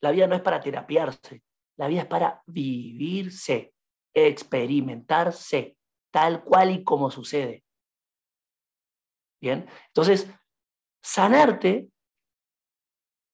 la 0.00 0.10
vida 0.10 0.26
no 0.26 0.36
es 0.36 0.40
para 0.40 0.60
terapiarse, 0.60 1.42
la 1.76 1.86
vida 1.86 2.00
es 2.00 2.06
para 2.06 2.42
vivirse, 2.46 3.74
experimentarse, 4.14 5.76
tal 6.10 6.42
cual 6.42 6.70
y 6.70 6.82
como 6.82 7.10
sucede. 7.10 7.62
Bien, 9.38 9.68
entonces, 9.88 10.32
sanarte, 11.02 11.88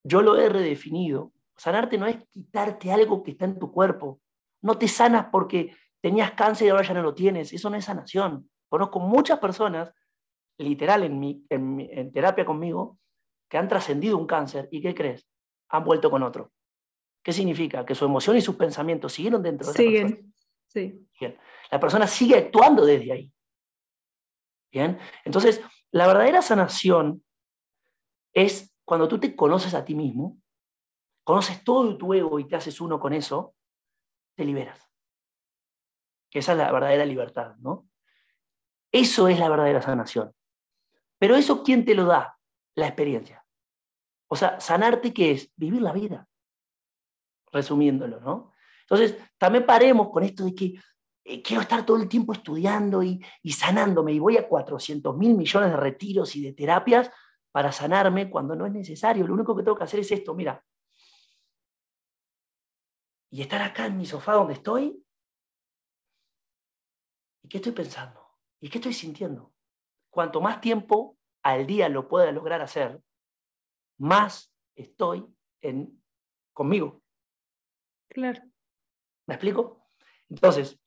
yo 0.02 0.22
lo 0.22 0.36
he 0.36 0.48
redefinido. 0.48 1.32
Sanarte 1.56 1.98
no 1.98 2.06
es 2.06 2.16
quitarte 2.32 2.90
algo 2.92 3.22
que 3.22 3.32
está 3.32 3.44
en 3.44 3.58
tu 3.58 3.70
cuerpo. 3.70 4.20
No 4.62 4.78
te 4.78 4.88
sanas 4.88 5.26
porque 5.30 5.76
tenías 6.00 6.32
cáncer 6.32 6.66
y 6.66 6.70
ahora 6.70 6.82
ya 6.82 6.94
no 6.94 7.02
lo 7.02 7.14
tienes. 7.14 7.52
Eso 7.52 7.68
no 7.68 7.76
es 7.76 7.84
sanación. 7.84 8.48
Conozco 8.68 9.00
muchas 9.00 9.38
personas, 9.38 9.92
literal 10.58 11.04
en, 11.04 11.18
mi, 11.18 11.44
en, 11.50 12.12
terapia 12.12 12.44
conmigo, 12.44 12.98
que 13.48 13.58
han 13.58 13.68
trascendido 13.68 14.16
un 14.16 14.26
cáncer 14.26 14.68
y 14.70 14.80
¿qué 14.80 14.94
crees? 14.94 15.28
Han 15.70 15.84
vuelto 15.84 16.10
con 16.10 16.22
otro. 16.22 16.52
¿Qué 17.22 17.32
significa? 17.32 17.84
Que 17.84 17.94
su 17.94 18.04
emoción 18.04 18.36
y 18.36 18.40
sus 18.40 18.56
pensamientos 18.56 19.12
siguieron 19.12 19.42
dentro 19.42 19.68
de 19.68 19.74
Siguen, 19.74 20.34
sí. 20.66 21.06
Bien. 21.20 21.38
La 21.70 21.80
persona 21.80 22.06
sigue 22.06 22.36
actuando 22.36 22.84
desde 22.84 23.12
ahí. 23.12 23.32
Bien. 24.70 24.98
Entonces, 25.24 25.62
la 25.90 26.06
verdadera 26.06 26.40
sanación 26.40 27.22
es 28.38 28.74
cuando 28.84 29.08
tú 29.08 29.18
te 29.18 29.36
conoces 29.36 29.74
a 29.74 29.84
ti 29.84 29.94
mismo, 29.94 30.40
conoces 31.24 31.62
todo 31.62 31.96
tu 31.98 32.14
ego 32.14 32.38
y 32.38 32.48
te 32.48 32.56
haces 32.56 32.80
uno 32.80 32.98
con 32.98 33.12
eso, 33.12 33.54
te 34.34 34.44
liberas. 34.44 34.88
Esa 36.32 36.52
es 36.52 36.58
la 36.58 36.72
verdadera 36.72 37.04
libertad, 37.04 37.56
¿no? 37.58 37.88
Eso 38.92 39.28
es 39.28 39.38
la 39.38 39.48
verdadera 39.48 39.82
sanación. 39.82 40.32
Pero 41.18 41.36
eso, 41.36 41.62
¿quién 41.62 41.84
te 41.84 41.94
lo 41.94 42.06
da? 42.06 42.38
La 42.74 42.86
experiencia. 42.86 43.44
O 44.28 44.36
sea, 44.36 44.60
sanarte, 44.60 45.12
¿qué 45.12 45.32
es? 45.32 45.52
Vivir 45.56 45.82
la 45.82 45.92
vida. 45.92 46.28
Resumiéndolo, 47.50 48.20
¿no? 48.20 48.52
Entonces, 48.82 49.16
también 49.36 49.66
paremos 49.66 50.10
con 50.10 50.22
esto 50.22 50.44
de 50.44 50.54
que 50.54 50.80
eh, 51.24 51.42
quiero 51.42 51.62
estar 51.62 51.84
todo 51.84 51.96
el 51.96 52.08
tiempo 52.08 52.32
estudiando 52.32 53.02
y, 53.02 53.22
y 53.42 53.52
sanándome 53.52 54.12
y 54.12 54.18
voy 54.18 54.36
a 54.36 54.48
400 54.48 55.16
mil 55.16 55.34
millones 55.34 55.70
de 55.70 55.76
retiros 55.76 56.36
y 56.36 56.42
de 56.42 56.52
terapias 56.52 57.10
para 57.52 57.72
sanarme 57.72 58.30
cuando 58.30 58.54
no 58.54 58.66
es 58.66 58.72
necesario. 58.72 59.26
Lo 59.26 59.34
único 59.34 59.56
que 59.56 59.62
tengo 59.62 59.76
que 59.76 59.84
hacer 59.84 60.00
es 60.00 60.10
esto, 60.10 60.34
mira. 60.34 60.64
Y 63.30 63.42
estar 63.42 63.60
acá 63.62 63.86
en 63.86 63.98
mi 63.98 64.06
sofá 64.06 64.32
donde 64.32 64.54
estoy. 64.54 65.04
¿Y 67.42 67.48
qué 67.48 67.58
estoy 67.58 67.72
pensando? 67.72 68.38
¿Y 68.60 68.68
qué 68.68 68.78
estoy 68.78 68.92
sintiendo? 68.92 69.52
Cuanto 70.10 70.40
más 70.40 70.60
tiempo 70.60 71.18
al 71.42 71.66
día 71.66 71.88
lo 71.88 72.08
pueda 72.08 72.32
lograr 72.32 72.60
hacer, 72.60 73.00
más 73.98 74.52
estoy 74.74 75.26
en, 75.60 76.02
conmigo. 76.52 77.02
Claro. 78.08 78.42
¿Me 79.26 79.34
explico? 79.34 79.86
Entonces, 80.28 80.80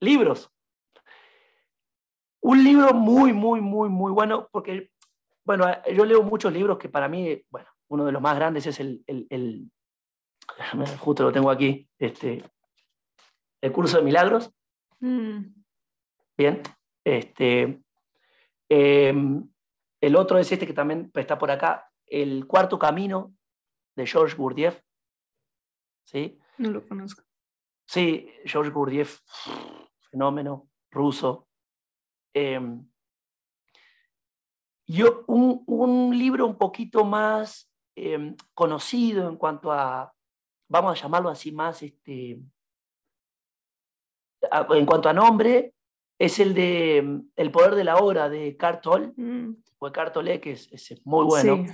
libros. 0.00 0.50
Un 2.40 2.64
libro 2.64 2.94
muy, 2.94 3.32
muy, 3.32 3.60
muy, 3.60 3.88
muy 3.88 4.12
bueno, 4.12 4.48
porque, 4.50 4.90
bueno, 5.44 5.66
yo 5.92 6.04
leo 6.04 6.22
muchos 6.22 6.52
libros 6.52 6.78
que 6.78 6.88
para 6.88 7.08
mí, 7.08 7.42
bueno, 7.50 7.68
uno 7.88 8.04
de 8.04 8.12
los 8.12 8.22
más 8.22 8.36
grandes 8.36 8.66
es 8.66 8.80
el, 8.80 9.02
el, 9.06 9.70
justo 10.98 11.24
lo 11.24 11.32
tengo 11.32 11.50
aquí, 11.50 11.88
este, 11.98 12.44
el 13.60 13.72
curso 13.72 13.98
de 13.98 14.04
milagros. 14.04 14.50
Mm. 15.00 15.40
Bien, 16.36 16.62
este, 17.04 17.82
em, 18.68 19.48
el 20.00 20.16
otro 20.16 20.38
es 20.38 20.50
este 20.50 20.66
que 20.66 20.72
también 20.72 21.10
está 21.14 21.38
por 21.38 21.50
acá, 21.50 21.90
El 22.06 22.46
cuarto 22.46 22.78
camino 22.78 23.34
de 23.96 24.06
George 24.06 24.36
Gurdjieff. 24.36 24.80
¿Sí? 26.04 26.38
No 26.58 26.70
lo 26.70 26.86
conozco. 26.86 27.22
Sí, 27.86 28.32
George 28.44 28.70
Gurdjieff, 28.70 29.20
fenómeno 30.10 30.68
ruso. 30.90 31.48
Em, 32.34 32.89
yo, 34.90 35.24
un, 35.26 36.16
libro 36.18 36.46
un 36.46 36.56
poquito 36.56 37.04
más 37.04 37.70
em, 37.94 38.34
conocido 38.54 39.28
en 39.28 39.36
cuanto 39.36 39.70
a, 39.72 40.12
vamos 40.68 40.98
a 40.98 41.02
llamarlo 41.02 41.28
así 41.28 41.52
más, 41.52 41.82
este, 41.82 42.40
en 44.40 44.86
cuanto 44.86 45.08
a 45.08 45.12
nombre, 45.12 45.74
es 46.18 46.38
el 46.38 46.54
de 46.54 47.02
mm, 47.02 47.20
El 47.36 47.50
poder 47.50 47.74
de 47.74 47.84
la 47.84 47.96
hora 47.98 48.28
de 48.28 48.56
Cartol, 48.56 49.12
mm. 49.16 49.50
o 49.78 49.92
Cartole, 49.92 50.40
que 50.40 50.52
es, 50.52 51.00
muy 51.04 51.24
bueno. 51.24 51.64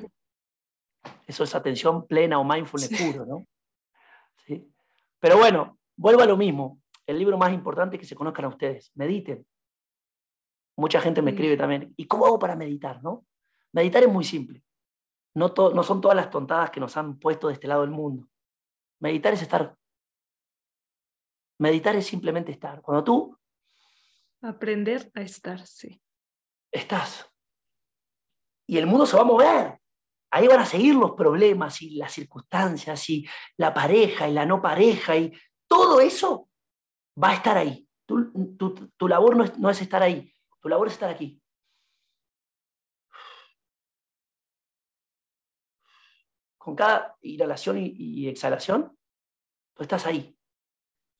Eso 1.27 1.45
es 1.45 1.55
atención 1.55 2.07
plena 2.07 2.39
o 2.39 2.45
mindfulness 2.45 3.01
puro, 3.01 3.25
¿no? 3.25 3.47
¿Sí? 4.47 4.69
Pero 5.21 5.39
bueno, 5.39 5.79
vuelvo 5.97 6.23
a 6.23 6.27
lo 6.27 6.37
mismo. 6.37 6.81
El 7.07 7.19
libro 7.19 7.39
más 7.39 7.53
importante 7.53 7.97
es 7.97 8.01
que 8.01 8.07
se 8.07 8.17
conozcan 8.17 8.45
a 8.45 8.49
ustedes. 8.49 8.91
Mediten. 8.95 9.47
Mucha 10.77 11.01
gente 11.01 11.23
me 11.23 11.31
escribe 11.31 11.57
también, 11.57 11.95
¿y 11.97 12.07
cómo 12.07 12.27
hago 12.27 12.39
para 12.39 12.57
meditar? 12.57 13.03
¿no? 13.03 13.27
Meditar 13.73 14.03
es 14.03 14.13
muy 14.13 14.25
simple. 14.25 14.63
No, 15.35 15.53
no 15.75 15.83
son 15.83 16.01
todas 16.01 16.17
las 16.17 16.31
tontadas 16.31 16.71
que 16.71 16.81
nos 16.81 16.97
han 16.97 17.19
puesto 17.19 17.49
de 17.49 17.55
este 17.55 17.69
lado 17.69 17.83
del 17.83 17.91
mundo. 17.91 18.29
Meditar 19.01 19.35
es 19.35 19.43
estar. 19.43 19.77
Meditar 21.59 21.97
es 21.97 22.07
simplemente 22.07 22.53
estar. 22.53 22.81
Cuando 22.83 23.05
tú 23.05 23.39
Aprender 24.43 25.11
a 25.15 25.23
estar, 25.23 25.67
sí. 25.67 26.01
Estás. 26.71 27.29
Y 28.69 28.79
el 28.79 28.87
mundo 28.87 29.07
se 29.07 29.17
va 29.17 29.23
a 29.23 29.27
mover. 29.27 29.81
Ahí 30.31 30.47
van 30.47 30.61
a 30.61 30.67
seguir 30.67 30.95
los 30.95 31.13
problemas 31.13 31.81
y 31.83 31.97
las 31.97 32.13
circunstancias 32.13 33.09
y 33.11 33.27
la 33.57 33.73
pareja 33.73 34.29
y 34.29 34.33
la 34.33 34.45
no 34.45 34.61
pareja 34.61 35.17
y 35.17 35.33
todo 35.69 36.01
eso 36.01 36.49
va 37.23 37.31
a 37.31 37.35
estar 37.35 37.57
ahí. 37.57 37.89
Tu, 38.07 39.09
labor 39.09 39.37
no 39.37 39.45
es, 39.45 39.59
no 39.59 39.71
es 39.71 39.81
estar 39.81 40.03
ahí, 40.03 40.33
tu 40.67 40.71
labor 40.71 40.89
es 40.89 40.95
estar 40.95 41.09
aquí. 41.09 41.41
Con 46.59 46.75
cada 46.75 47.17
inhalación 47.21 47.79
y, 47.79 47.95
y 47.97 48.27
exhalación, 48.27 48.99
tú 49.75 49.85
estás 49.85 50.07
ahí. 50.07 50.37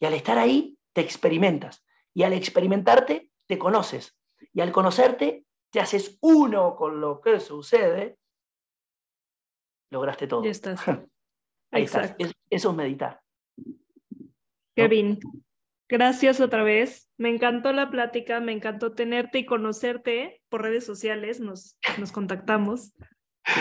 Y 0.01 0.07
al 0.07 0.15
estar 0.15 0.37
ahí, 0.37 0.77
te 0.93 1.01
experimentas. 1.01 1.87
Y 2.13 2.25
al 2.25 2.33
experimentarte, 2.33 3.31
te 3.47 3.57
conoces. 3.57 4.19
Y 4.53 4.63
al 4.63 4.73
conocerte, 4.73 5.47
te 5.71 5.79
haces 5.79 6.19
uno 6.23 6.75
con 6.75 7.01
lo 7.01 7.21
que 7.21 7.39
sucede. 7.39 8.19
Lograste 9.93 10.27
todo. 10.27 10.43
Ya 10.43 10.51
estás. 10.51 10.81
Ahí 11.71 11.85
estás. 11.85 12.17
eso 12.51 12.71
es 12.71 12.77
meditar. 12.77 13.23
Kevin, 14.75 15.21
gracias 15.89 16.41
otra 16.41 16.63
vez. 16.63 17.09
Me 17.17 17.29
encantó 17.29 17.73
la 17.73 17.91
plática, 17.91 18.41
me 18.41 18.53
encantó 18.53 18.93
tenerte 18.93 19.39
y 19.39 19.47
conocerte 19.47 20.43
por 20.49 20.63
redes 20.63 20.85
sociales. 20.85 21.41
Nos, 21.41 21.79
nos 21.99 22.13
contactamos. 22.13 22.93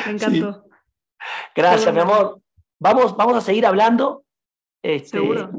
Me 0.06 0.14
encantó. 0.14 0.66
Gracias, 1.56 1.94
mi 1.94 2.02
amor. 2.02 2.42
Vamos, 2.80 3.16
vamos 3.16 3.38
a 3.38 3.42
seguir 3.42 3.66
hablando. 3.66 4.26
Este, 4.84 5.18
Seguro. 5.18 5.50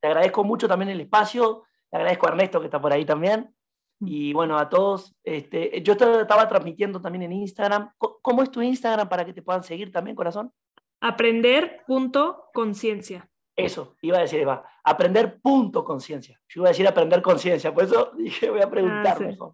Te 0.00 0.08
agradezco 0.08 0.44
mucho 0.44 0.68
también 0.68 0.90
el 0.90 1.00
espacio 1.00 1.66
agradezco 1.96 2.26
a 2.26 2.30
Ernesto 2.30 2.60
que 2.60 2.66
está 2.66 2.80
por 2.80 2.92
ahí 2.92 3.04
también. 3.04 3.52
Mm. 4.00 4.08
Y 4.08 4.32
bueno, 4.32 4.56
a 4.58 4.68
todos, 4.68 5.16
este, 5.24 5.82
yo 5.82 5.94
estaba 5.94 6.48
transmitiendo 6.48 7.00
también 7.00 7.22
en 7.24 7.32
Instagram. 7.32 7.90
¿Cómo 7.98 8.42
es 8.42 8.50
tu 8.50 8.60
Instagram 8.62 9.08
para 9.08 9.24
que 9.24 9.32
te 9.32 9.42
puedan 9.42 9.64
seguir 9.64 9.90
también, 9.92 10.16
corazón? 10.16 10.52
Aprender.conciencia. 11.00 13.28
Eso, 13.56 13.96
iba 14.02 14.18
a 14.18 14.20
decir, 14.20 14.40
Eva, 14.40 14.68
aprender 14.84 15.40
punto 15.40 15.82
conciencia. 15.82 16.38
Yo 16.46 16.60
iba 16.60 16.68
a 16.68 16.72
decir 16.72 16.86
aprender 16.86 17.22
conciencia, 17.22 17.72
por 17.72 17.84
eso 17.84 18.12
dije, 18.16 18.50
voy 18.50 18.60
a 18.60 18.70
preguntar. 18.70 19.16
Ah, 19.40 19.52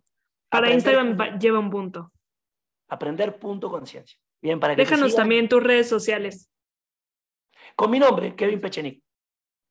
para 0.48 0.72
Instagram 0.72 1.38
lleva 1.38 1.60
un 1.60 1.70
punto. 1.70 2.12
Aprender 2.88 3.38
punto 3.38 3.70
conciencia. 3.70 4.18
Bien, 4.42 4.58
para 4.58 4.74
Déjanos 4.74 5.14
también 5.14 5.48
tus 5.48 5.62
redes 5.62 5.88
sociales. 5.88 6.50
Con 7.76 7.92
mi 7.92 8.00
nombre, 8.00 8.34
Kevin 8.34 8.60
Pechenik. 8.60 9.02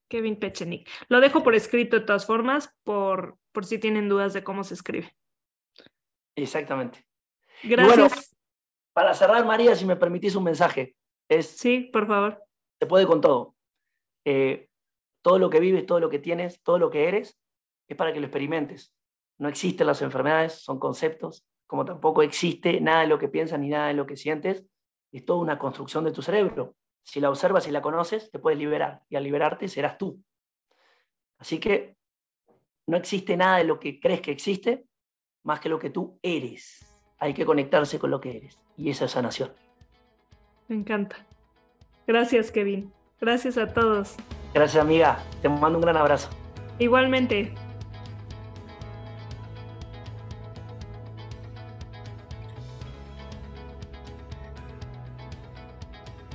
Kevin 0.10 0.38
Pechenik. 0.38 0.90
Lo 1.10 1.20
dejo 1.20 1.44
por 1.44 1.54
escrito 1.54 2.00
de 2.00 2.06
todas 2.06 2.26
formas, 2.26 2.74
por, 2.84 3.38
por 3.52 3.66
si 3.66 3.80
tienen 3.80 4.08
dudas 4.08 4.34
de 4.34 4.44
cómo 4.44 4.64
se 4.64 4.74
escribe. 4.74 5.14
Exactamente. 6.36 7.06
Gracias. 7.64 8.36
para 8.94 9.14
cerrar, 9.14 9.46
María, 9.46 9.76
si 9.76 9.86
me 9.86 9.98
permitís 9.98 10.36
un 10.36 10.46
mensaje. 10.46 10.96
Es, 11.30 11.48
sí, 11.48 11.90
por 11.94 12.08
favor. 12.08 12.44
Se 12.80 12.88
puede 12.88 13.06
con 13.06 13.22
todo. 13.22 13.56
Eh, 14.26 14.68
todo 15.22 15.40
lo 15.40 15.50
que 15.50 15.60
vives, 15.60 15.86
todo 15.86 16.00
lo 16.00 16.10
que 16.10 16.20
tienes, 16.20 16.62
todo 16.64 16.80
lo 16.80 16.90
que 16.90 17.08
eres, 17.08 17.40
es 17.88 17.98
para 17.98 18.14
que 18.14 18.20
lo 18.20 18.28
experimentes. 18.28 18.96
No 19.38 19.50
existen 19.50 19.88
las 19.88 20.02
enfermedades, 20.02 20.54
son 20.54 20.80
conceptos, 20.80 21.46
como 21.68 21.86
tampoco 21.86 22.22
existe 22.22 22.82
nada 22.82 23.02
de 23.02 23.08
lo 23.08 23.18
que 23.18 23.28
piensas 23.28 23.60
ni 23.60 23.70
nada 23.70 23.88
de 23.88 23.94
lo 23.94 24.06
que 24.06 24.18
sientes. 24.18 24.66
Es 25.12 25.26
toda 25.26 25.40
una 25.40 25.58
construcción 25.58 26.04
de 26.04 26.12
tu 26.12 26.22
cerebro. 26.22 26.76
Si 27.04 27.20
la 27.20 27.30
observas 27.30 27.68
y 27.68 27.72
la 27.72 27.82
conoces, 27.82 28.30
te 28.30 28.40
puedes 28.40 28.60
liberar. 28.60 29.02
Y 29.10 29.16
al 29.16 29.24
liberarte 29.24 29.68
serás 29.68 29.98
tú. 29.98 30.22
Así 31.38 31.60
que 31.60 31.96
no 32.88 32.98
existe 32.98 33.38
nada 33.38 33.58
de 33.58 33.64
lo 33.64 33.80
que 33.80 34.00
crees 34.00 34.22
que 34.22 34.32
existe 34.32 34.86
más 35.44 35.60
que 35.60 35.70
lo 35.70 35.80
que 35.80 35.90
tú 35.90 36.20
eres. 36.22 36.86
Hay 37.18 37.34
que 37.34 37.46
conectarse 37.46 38.00
con 38.00 38.12
lo 38.12 38.22
que 38.22 38.38
eres. 38.38 38.60
Y 38.78 38.90
esa 38.90 39.06
es 39.06 39.12
sanación. 39.12 39.52
Me 40.68 40.76
encanta. 40.76 41.26
Gracias, 42.06 42.52
Kevin. 42.52 42.92
Gracias 43.22 43.56
a 43.60 43.68
todos. 43.68 44.16
Gracias, 44.52 44.84
amiga. 44.84 45.20
Te 45.44 45.50
mando 45.50 45.78
un 45.78 45.82
gran 45.82 45.96
abrazo. 45.96 46.28
Igualmente. 46.80 47.54